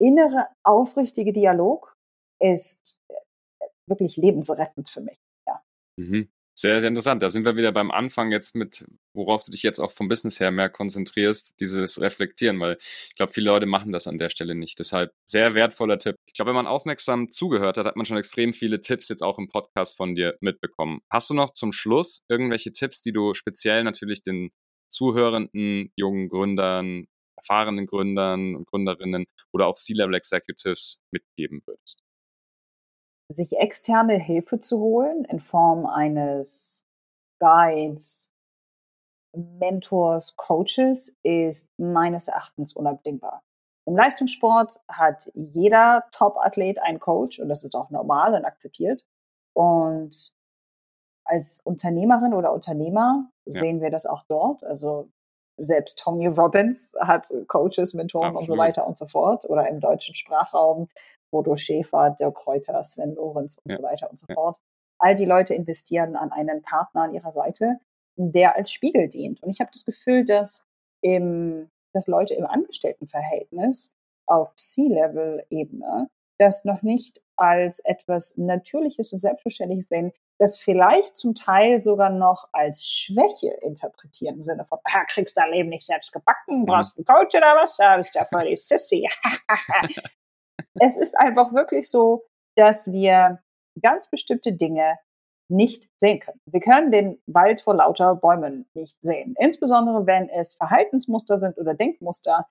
innere, 0.00 0.48
aufrichtige 0.64 1.32
Dialog 1.32 1.94
ist 2.40 3.00
äh, 3.08 3.14
wirklich 3.88 4.16
lebensrettend 4.16 4.90
für 4.90 5.00
mich. 5.00 5.18
Mhm. 5.96 6.28
Sehr, 6.58 6.80
sehr 6.80 6.88
interessant. 6.88 7.22
Da 7.22 7.28
sind 7.28 7.44
wir 7.44 7.56
wieder 7.56 7.70
beim 7.70 7.90
Anfang 7.90 8.32
jetzt 8.32 8.54
mit, 8.54 8.86
worauf 9.12 9.44
du 9.44 9.50
dich 9.50 9.62
jetzt 9.62 9.78
auch 9.78 9.92
vom 9.92 10.08
Business 10.08 10.40
her 10.40 10.50
mehr 10.50 10.70
konzentrierst, 10.70 11.60
dieses 11.60 12.00
Reflektieren, 12.00 12.58
weil 12.60 12.78
ich 12.80 13.14
glaube, 13.14 13.34
viele 13.34 13.46
Leute 13.50 13.66
machen 13.66 13.92
das 13.92 14.06
an 14.06 14.18
der 14.18 14.30
Stelle 14.30 14.54
nicht. 14.54 14.78
Deshalb 14.78 15.12
sehr 15.26 15.52
wertvoller 15.54 15.98
Tipp. 15.98 16.16
Ich 16.26 16.32
glaube, 16.32 16.48
wenn 16.50 16.54
man 16.56 16.66
aufmerksam 16.66 17.30
zugehört 17.30 17.76
hat, 17.76 17.84
hat 17.84 17.96
man 17.96 18.06
schon 18.06 18.16
extrem 18.16 18.54
viele 18.54 18.80
Tipps 18.80 19.08
jetzt 19.10 19.22
auch 19.22 19.36
im 19.38 19.48
Podcast 19.48 19.98
von 19.98 20.14
dir 20.14 20.36
mitbekommen. 20.40 21.00
Hast 21.10 21.28
du 21.28 21.34
noch 21.34 21.50
zum 21.52 21.72
Schluss 21.72 22.22
irgendwelche 22.28 22.72
Tipps, 22.72 23.02
die 23.02 23.12
du 23.12 23.34
speziell 23.34 23.84
natürlich 23.84 24.22
den 24.22 24.50
zuhörenden 24.88 25.92
jungen 25.94 26.28
Gründern 26.30 27.06
erfahrenen 27.36 27.84
Gründern 27.86 28.56
und 28.56 28.66
Gründerinnen 28.66 29.26
oder 29.52 29.66
auch 29.66 29.74
C-Level 29.74 30.14
Executives 30.14 31.00
mitgeben 31.10 31.60
würdest? 31.66 32.00
Sich 33.28 33.56
externe 33.56 34.14
Hilfe 34.14 34.60
zu 34.60 34.78
holen 34.78 35.24
in 35.24 35.40
Form 35.40 35.86
eines 35.86 36.86
Guides, 37.40 38.30
Mentors, 39.36 40.36
Coaches 40.36 41.16
ist 41.22 41.70
meines 41.78 42.28
Erachtens 42.28 42.72
unabdingbar. 42.72 43.42
Im 43.86 43.96
Leistungssport 43.96 44.80
hat 44.88 45.30
jeder 45.34 46.04
Top-Athlet 46.10 46.80
einen 46.80 46.98
Coach 46.98 47.38
und 47.38 47.48
das 47.48 47.62
ist 47.62 47.74
auch 47.74 47.90
normal 47.90 48.34
und 48.34 48.44
akzeptiert. 48.44 49.04
Und 49.54 50.32
als 51.24 51.60
Unternehmerin 51.62 52.34
oder 52.34 52.52
Unternehmer 52.52 53.30
ja. 53.46 53.60
sehen 53.60 53.80
wir 53.80 53.90
das 53.90 54.06
auch 54.06 54.24
dort. 54.28 54.64
Also 54.64 55.08
selbst 55.56 55.98
Tony 55.98 56.26
Robbins 56.26 56.94
hat 57.00 57.32
Coaches, 57.46 57.94
Mentoren 57.94 58.30
Absolut. 58.30 58.50
und 58.50 58.56
so 58.56 58.58
weiter 58.60 58.86
und 58.86 58.98
so 58.98 59.06
fort. 59.06 59.48
Oder 59.48 59.68
im 59.68 59.80
deutschen 59.80 60.14
Sprachraum 60.14 60.88
Bodo 61.30 61.56
Schäfer, 61.56 62.10
Dirk 62.18 62.36
Kräuter, 62.36 62.82
Sven 62.82 63.14
Lorenz 63.14 63.58
und 63.58 63.72
ja. 63.72 63.78
so 63.78 63.82
weiter 63.82 64.10
und 64.10 64.18
so 64.18 64.26
fort. 64.32 64.58
All 64.98 65.14
die 65.14 65.24
Leute 65.24 65.54
investieren 65.54 66.16
an 66.16 66.32
einen 66.32 66.62
Partner 66.62 67.02
an 67.02 67.14
ihrer 67.14 67.32
Seite, 67.32 67.78
der 68.16 68.56
als 68.56 68.72
Spiegel 68.72 69.08
dient. 69.08 69.42
Und 69.42 69.50
ich 69.50 69.60
habe 69.60 69.70
das 69.72 69.84
Gefühl, 69.84 70.24
dass, 70.24 70.66
im, 71.02 71.70
dass 71.92 72.06
Leute 72.06 72.34
im 72.34 72.46
Angestelltenverhältnis 72.46 73.96
auf 74.26 74.54
C-Level-Ebene 74.56 76.08
das 76.38 76.64
noch 76.64 76.82
nicht 76.82 77.22
als 77.36 77.78
etwas 77.80 78.36
Natürliches 78.36 79.12
und 79.12 79.20
Selbstverständliches 79.20 79.88
sehen, 79.88 80.12
das 80.38 80.58
vielleicht 80.58 81.16
zum 81.16 81.34
Teil 81.34 81.80
sogar 81.80 82.10
noch 82.10 82.48
als 82.52 82.84
Schwäche 82.86 83.52
interpretieren, 83.62 84.36
im 84.36 84.44
Sinne 84.44 84.64
von, 84.66 84.78
ah, 84.84 85.04
kriegst 85.06 85.36
dein 85.36 85.50
Leben 85.50 85.70
nicht 85.70 85.86
selbst 85.86 86.12
gebacken, 86.12 86.60
mhm. 86.60 86.66
brauchst 86.66 86.98
einen 86.98 87.06
Coach 87.06 87.34
oder 87.34 87.56
was, 87.56 87.78
ja, 87.78 87.96
bist 87.96 88.14
ja 88.14 88.24
voll 88.24 88.48
die 88.48 88.56
Sissy. 88.56 89.08
es 90.80 90.96
ist 90.96 91.18
einfach 91.18 91.52
wirklich 91.52 91.90
so, 91.90 92.24
dass 92.56 92.92
wir 92.92 93.40
ganz 93.82 94.08
bestimmte 94.08 94.52
Dinge 94.52 94.98
nicht 95.48 95.88
sehen 95.96 96.20
können. 96.20 96.40
Wir 96.46 96.60
können 96.60 96.90
den 96.90 97.22
Wald 97.26 97.60
vor 97.60 97.74
lauter 97.74 98.16
Bäumen 98.16 98.66
nicht 98.74 99.00
sehen. 99.02 99.34
Insbesondere 99.38 100.06
wenn 100.06 100.28
es 100.28 100.54
Verhaltensmuster 100.54 101.38
sind 101.38 101.56
oder 101.58 101.74
Denkmuster, 101.74 102.48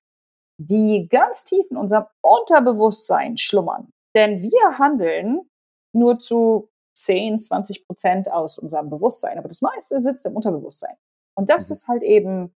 die 0.58 1.08
ganz 1.10 1.44
tief 1.44 1.66
in 1.70 1.78
unserem 1.78 2.06
Unterbewusstsein 2.22 3.38
schlummern. 3.38 3.92
Denn 4.16 4.42
wir 4.42 4.78
handeln 4.78 5.50
nur 5.94 6.20
zu 6.20 6.70
10, 6.96 7.42
20 7.42 7.86
Prozent 7.86 8.32
aus 8.32 8.58
unserem 8.58 8.90
Bewusstsein, 8.90 9.38
aber 9.38 9.50
das 9.50 9.62
meiste 9.62 10.00
sitzt 10.00 10.26
im 10.26 10.36
Unterbewusstsein. 10.36 10.96
Und 11.38 11.50
das 11.50 11.68
mhm. 11.68 11.74
ist 11.74 11.88
halt 11.88 12.04
eben, 12.04 12.56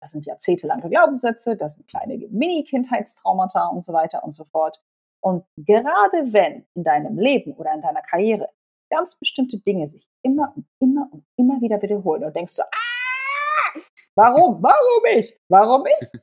das 0.00 0.12
sind 0.12 0.26
jahrzehntelange 0.26 0.88
Glaubenssätze, 0.88 1.56
das 1.56 1.74
sind 1.74 1.88
kleine 1.88 2.16
Mini-Kindheitstraumata 2.16 3.66
und 3.68 3.84
so 3.84 3.92
weiter 3.92 4.24
und 4.24 4.34
so 4.34 4.44
fort. 4.44 4.80
Und 5.22 5.44
gerade 5.56 6.32
wenn 6.32 6.66
in 6.74 6.82
deinem 6.82 7.18
Leben 7.18 7.52
oder 7.54 7.74
in 7.74 7.82
deiner 7.82 8.02
Karriere 8.02 8.48
ganz 8.90 9.18
bestimmte 9.18 9.58
Dinge 9.60 9.86
sich 9.86 10.08
immer 10.22 10.52
und 10.56 10.66
immer 10.80 11.08
und 11.12 11.24
immer 11.36 11.60
wieder 11.60 11.80
wiederholen 11.82 12.24
und 12.24 12.34
denkst 12.34 12.54
so, 12.54 12.62
ah, 12.62 13.80
warum, 14.16 14.62
warum 14.62 15.04
ich, 15.16 15.38
warum 15.48 15.86
ich? 15.86 16.08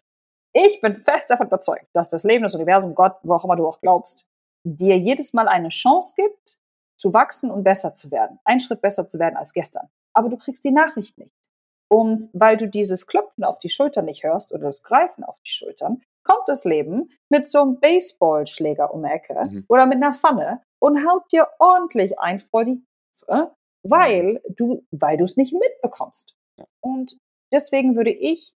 Ich 0.54 0.82
bin 0.82 0.96
fest 0.96 1.30
davon 1.30 1.48
überzeugt, 1.48 1.86
dass 1.94 2.10
das 2.10 2.24
Leben, 2.24 2.42
das 2.42 2.56
Universum, 2.56 2.96
Gott, 2.96 3.18
wo 3.22 3.36
auch 3.36 3.46
immer 3.46 3.56
du 3.56 3.68
auch 3.68 3.80
glaubst, 3.80 4.28
dir 4.64 4.98
jedes 4.98 5.34
Mal 5.34 5.48
eine 5.48 5.70
Chance 5.70 6.16
gibt, 6.16 6.60
zu 6.98 7.14
wachsen 7.14 7.52
und 7.52 7.64
besser 7.64 7.94
zu 7.94 8.10
werden, 8.10 8.40
einen 8.44 8.60
Schritt 8.60 8.82
besser 8.82 9.08
zu 9.08 9.20
werden 9.20 9.38
als 9.38 9.54
gestern. 9.54 9.88
Aber 10.14 10.30
du 10.30 10.38
kriegst 10.38 10.64
die 10.64 10.72
Nachricht 10.72 11.18
nicht. 11.20 11.47
Und 11.90 12.30
weil 12.34 12.58
du 12.58 12.68
dieses 12.68 13.08
Klopfen 13.08 13.44
auf 13.44 13.60
die 13.60 13.70
Schultern 13.70 14.06
nicht 14.06 14.24
hörst 14.24 14.54
oder 14.54 14.64
das 14.64 14.84
Greifen 14.84 15.24
auf 15.24 15.40
die 15.40 15.50
Schultern, 15.50 16.02
kommt 16.24 16.48
das 16.48 16.66
Leben 16.66 17.08
mit 17.30 17.48
so 17.48 17.62
einem 17.62 17.80
Baseballschläger 17.80 18.94
um 18.94 19.04
die 19.04 19.10
Ecke 19.10 19.34
mhm. 19.34 19.66
oder 19.70 19.86
mit 19.86 19.98
einer 19.98 20.14
Pfanne 20.14 20.62
und 20.80 21.08
haut 21.08 21.32
dir 21.32 21.48
ordentlich 21.60 22.20
ein 22.20 22.40
vor 22.40 22.66
die 22.66 22.84
Katze, 23.08 23.56
weil 23.84 24.42
du, 24.50 24.86
weil 24.92 25.18
du 25.18 25.24
es 25.24 25.38
nicht 25.38 25.54
mitbekommst. 25.54 26.36
Und 26.82 27.18
deswegen 27.54 27.96
würde 27.96 28.12
ich 28.12 28.54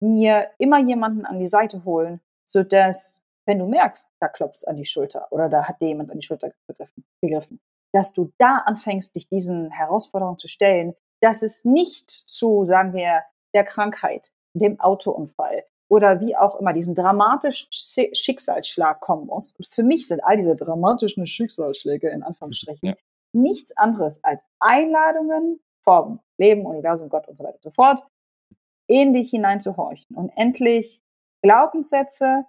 mir 0.00 0.50
immer 0.58 0.78
jemanden 0.78 1.26
an 1.26 1.40
die 1.40 1.48
Seite 1.48 1.84
holen, 1.84 2.20
so 2.46 2.62
dass 2.62 3.24
wenn 3.46 3.58
du 3.58 3.66
merkst, 3.66 4.10
da 4.20 4.28
klopft 4.28 4.68
an 4.68 4.76
die 4.76 4.84
Schulter 4.84 5.30
oder 5.32 5.48
da 5.48 5.64
hat 5.64 5.80
jemand 5.80 6.10
an 6.10 6.18
die 6.18 6.26
Schulter 6.26 6.52
gegriffen, 7.20 7.60
dass 7.92 8.12
du 8.12 8.30
da 8.38 8.58
anfängst, 8.66 9.16
dich 9.16 9.28
diesen 9.28 9.70
Herausforderungen 9.70 10.38
zu 10.38 10.48
stellen, 10.48 10.94
dass 11.20 11.42
es 11.42 11.64
nicht 11.64 12.10
zu, 12.10 12.64
sagen 12.64 12.92
wir, 12.92 13.22
der 13.54 13.64
Krankheit, 13.64 14.30
dem 14.54 14.78
Autounfall 14.80 15.64
oder 15.90 16.20
wie 16.20 16.36
auch 16.36 16.56
immer 16.56 16.72
diesem 16.72 16.94
dramatischen 16.94 17.68
Schicksalsschlag 17.72 19.00
kommen 19.00 19.26
muss. 19.26 19.52
Und 19.52 19.66
für 19.68 19.82
mich 19.82 20.06
sind 20.06 20.22
all 20.22 20.36
diese 20.36 20.54
dramatischen 20.54 21.26
Schicksalsschläge 21.26 22.10
in 22.10 22.22
Anführungsstrichen 22.22 22.90
ja. 22.90 22.94
nichts 23.32 23.76
anderes 23.76 24.22
als 24.22 24.44
Einladungen 24.60 25.60
vom 25.82 26.20
Leben, 26.38 26.66
Universum, 26.66 27.08
Gott 27.08 27.26
und 27.28 27.38
so 27.38 27.44
weiter 27.44 27.54
und 27.54 27.62
so 27.62 27.70
fort, 27.70 28.06
in 28.86 29.12
dich 29.12 29.30
hineinzuhorchen 29.30 30.16
und 30.16 30.30
endlich 30.36 31.02
Glaubenssätze 31.42 32.44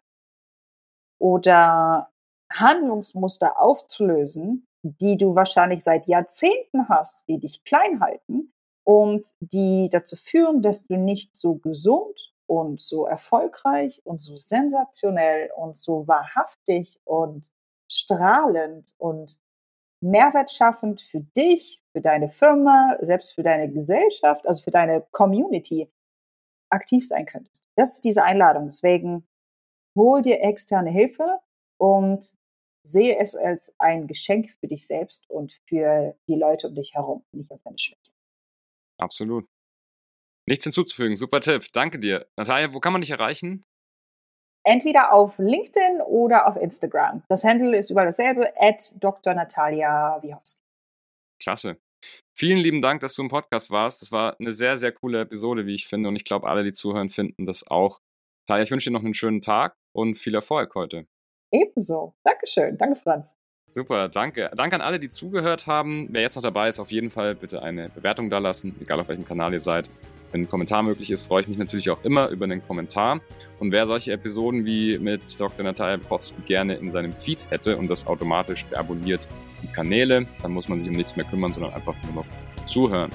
oder 1.20 2.10
Handlungsmuster 2.52 3.62
aufzulösen, 3.62 4.66
die 4.84 5.18
du 5.18 5.36
wahrscheinlich 5.36 5.84
seit 5.84 6.08
Jahrzehnten 6.08 6.90
hast, 6.90 7.28
die 7.28 7.40
dich 7.40 7.64
klein 7.64 8.00
halten 8.00 8.52
und 8.90 9.36
die 9.40 9.88
dazu 9.92 10.16
führen, 10.16 10.64
dass 10.64 10.88
du 10.88 10.98
nicht 10.98 11.38
so 11.38 11.54
gesund 11.54 12.34
und 12.48 12.82
so 12.82 13.06
erfolgreich 13.06 14.02
und 14.04 14.20
so 14.20 14.36
sensationell 14.36 15.52
und 15.56 15.78
so 15.78 16.08
wahrhaftig 16.08 17.00
und 17.06 17.52
strahlend 17.88 18.96
und 18.98 19.40
mehrwertschaffend 20.02 21.04
für 21.04 21.20
dich, 21.20 21.84
für 21.92 22.02
deine 22.02 22.32
Firma, 22.32 22.98
selbst 23.02 23.36
für 23.36 23.44
deine 23.44 23.72
Gesellschaft, 23.72 24.48
also 24.48 24.64
für 24.64 24.72
deine 24.72 25.06
Community 25.12 25.92
aktiv 26.72 27.08
sein 27.08 27.28
könntest. 27.28 27.64
Das 27.76 27.94
ist 27.94 28.06
diese 28.06 28.24
Einladung. 28.24 28.66
Deswegen 28.66 29.28
hol 29.96 30.24
dir 30.24 30.42
externe 30.42 30.90
Hilfe 30.90 31.40
und 31.78 32.36
sehe 32.84 33.20
es 33.20 33.36
als 33.36 33.76
ein 33.78 34.08
Geschenk 34.08 34.50
für 34.60 34.68
dich 34.68 34.88
selbst 34.88 35.30
und 35.30 35.54
für 35.68 36.16
die 36.28 36.36
Leute 36.36 36.70
um 36.70 36.74
dich 36.74 36.96
herum, 36.96 37.24
nicht 37.32 37.52
als 37.52 37.64
eine 37.68 37.78
Schwäche. 37.78 38.19
Absolut. 39.00 39.46
Nichts 40.48 40.64
hinzuzufügen. 40.64 41.16
Super 41.16 41.42
Tipp. 41.42 41.68
Danke 41.74 42.00
dir. 42.00 42.28
Natalia, 42.38 42.74
wo 42.74 42.80
kann 42.80 42.94
man 42.94 43.02
dich 43.02 43.12
erreichen? 43.12 43.64
Entweder 44.66 45.14
auf 45.14 45.38
LinkedIn 45.38 46.02
oder 46.02 46.48
auf 46.48 46.56
Instagram. 46.58 47.24
Das 47.30 47.44
Handle 47.44 47.78
ist 47.78 47.90
überall 47.90 48.08
dasselbe, 48.08 48.52
at 48.60 48.94
Dr. 49.02 49.34
Natalia 49.34 50.22
Wiechowski. 50.22 50.62
Klasse. 51.42 51.78
Vielen 52.38 52.60
lieben 52.60 52.82
Dank, 52.82 53.02
dass 53.02 53.14
du 53.14 53.22
im 53.22 53.30
Podcast 53.30 53.72
warst. 53.72 54.02
Das 54.02 54.12
war 54.12 54.38
eine 54.40 54.52
sehr, 54.52 54.78
sehr 54.78 54.92
coole 54.92 55.22
Episode, 55.22 55.66
wie 55.66 55.76
ich 55.76 55.88
finde. 55.88 56.10
Und 56.10 56.16
ich 56.16 56.26
glaube, 56.26 56.48
alle, 56.48 56.64
die 56.64 56.72
zuhören, 56.72 57.10
finden 57.10 57.46
das 57.46 57.66
auch. 57.68 58.00
Natalia, 58.48 58.64
ich 58.64 58.72
wünsche 58.72 58.90
dir 58.90 58.94
noch 58.94 59.04
einen 59.04 59.14
schönen 59.14 59.42
Tag 59.42 59.76
und 59.96 60.16
viel 60.16 60.36
Erfolg 60.36 60.76
heute. 60.76 61.08
Ebenso. 61.52 62.16
Dankeschön. 62.24 62.78
Danke, 62.78 63.00
Franz. 63.00 63.36
Super, 63.72 64.10
danke. 64.10 64.50
Danke 64.56 64.76
an 64.76 64.82
alle, 64.82 65.00
die 65.00 65.10
zugehört 65.10 65.68
haben. 65.68 66.08
Wer 66.12 66.22
jetzt 66.22 66.36
noch 66.36 66.44
dabei 66.44 66.70
ist, 66.70 66.80
auf 66.80 66.92
jeden 66.92 67.12
Fall 67.12 67.36
bitte 67.36 67.62
eine 67.62 67.90
Bewertung 67.90 68.30
da 68.30 68.40
lassen, 68.40 68.76
egal 68.80 69.00
auf 69.00 69.10
welchem 69.10 69.26
Kanal 69.26 69.54
ihr 69.54 69.62
seid. 69.62 69.90
Wenn 70.32 70.42
ein 70.42 70.50
Kommentar 70.50 70.84
möglich 70.84 71.10
ist, 71.10 71.24
freue 71.28 71.42
ich 71.42 71.48
mich 71.48 71.58
natürlich 71.58 71.90
auch 71.90 72.04
immer 72.04 72.30
über 72.30 72.46
einen 72.46 72.66
Kommentar. 72.66 73.20
Und 73.60 73.72
wer 73.72 73.88
solche 73.88 74.12
Episoden 74.12 74.66
wie 74.66 74.98
mit 75.00 75.40
Dr. 75.40 75.64
Natalia 75.64 75.98
Bukowski 75.98 76.42
gerne 76.46 76.76
in 76.76 76.92
seinem 76.92 77.14
Feed 77.14 77.46
hätte 77.50 77.78
und 77.78 77.90
das 77.90 78.06
automatisch 78.06 78.66
deabonniert 78.66 79.28
die 79.64 79.72
Kanäle, 79.72 80.28
dann 80.42 80.52
muss 80.52 80.70
man 80.70 80.80
sich 80.80 80.88
um 80.88 80.96
nichts 80.96 81.16
mehr 81.16 81.26
kümmern, 81.26 81.54
sondern 81.54 81.74
einfach 81.74 81.96
nur 82.06 82.24
noch 82.24 82.68
zuhören. 82.68 83.10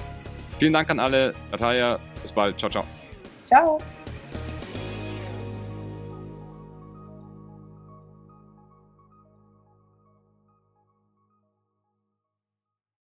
Vielen 0.59 0.73
Dank 0.73 0.89
an 0.89 0.99
alle. 0.99 1.33
Natalia, 1.51 1.99
bis 2.21 2.31
bald. 2.31 2.59
Ciao, 2.59 2.69
ciao. 2.69 2.85
Ciao. 3.47 3.77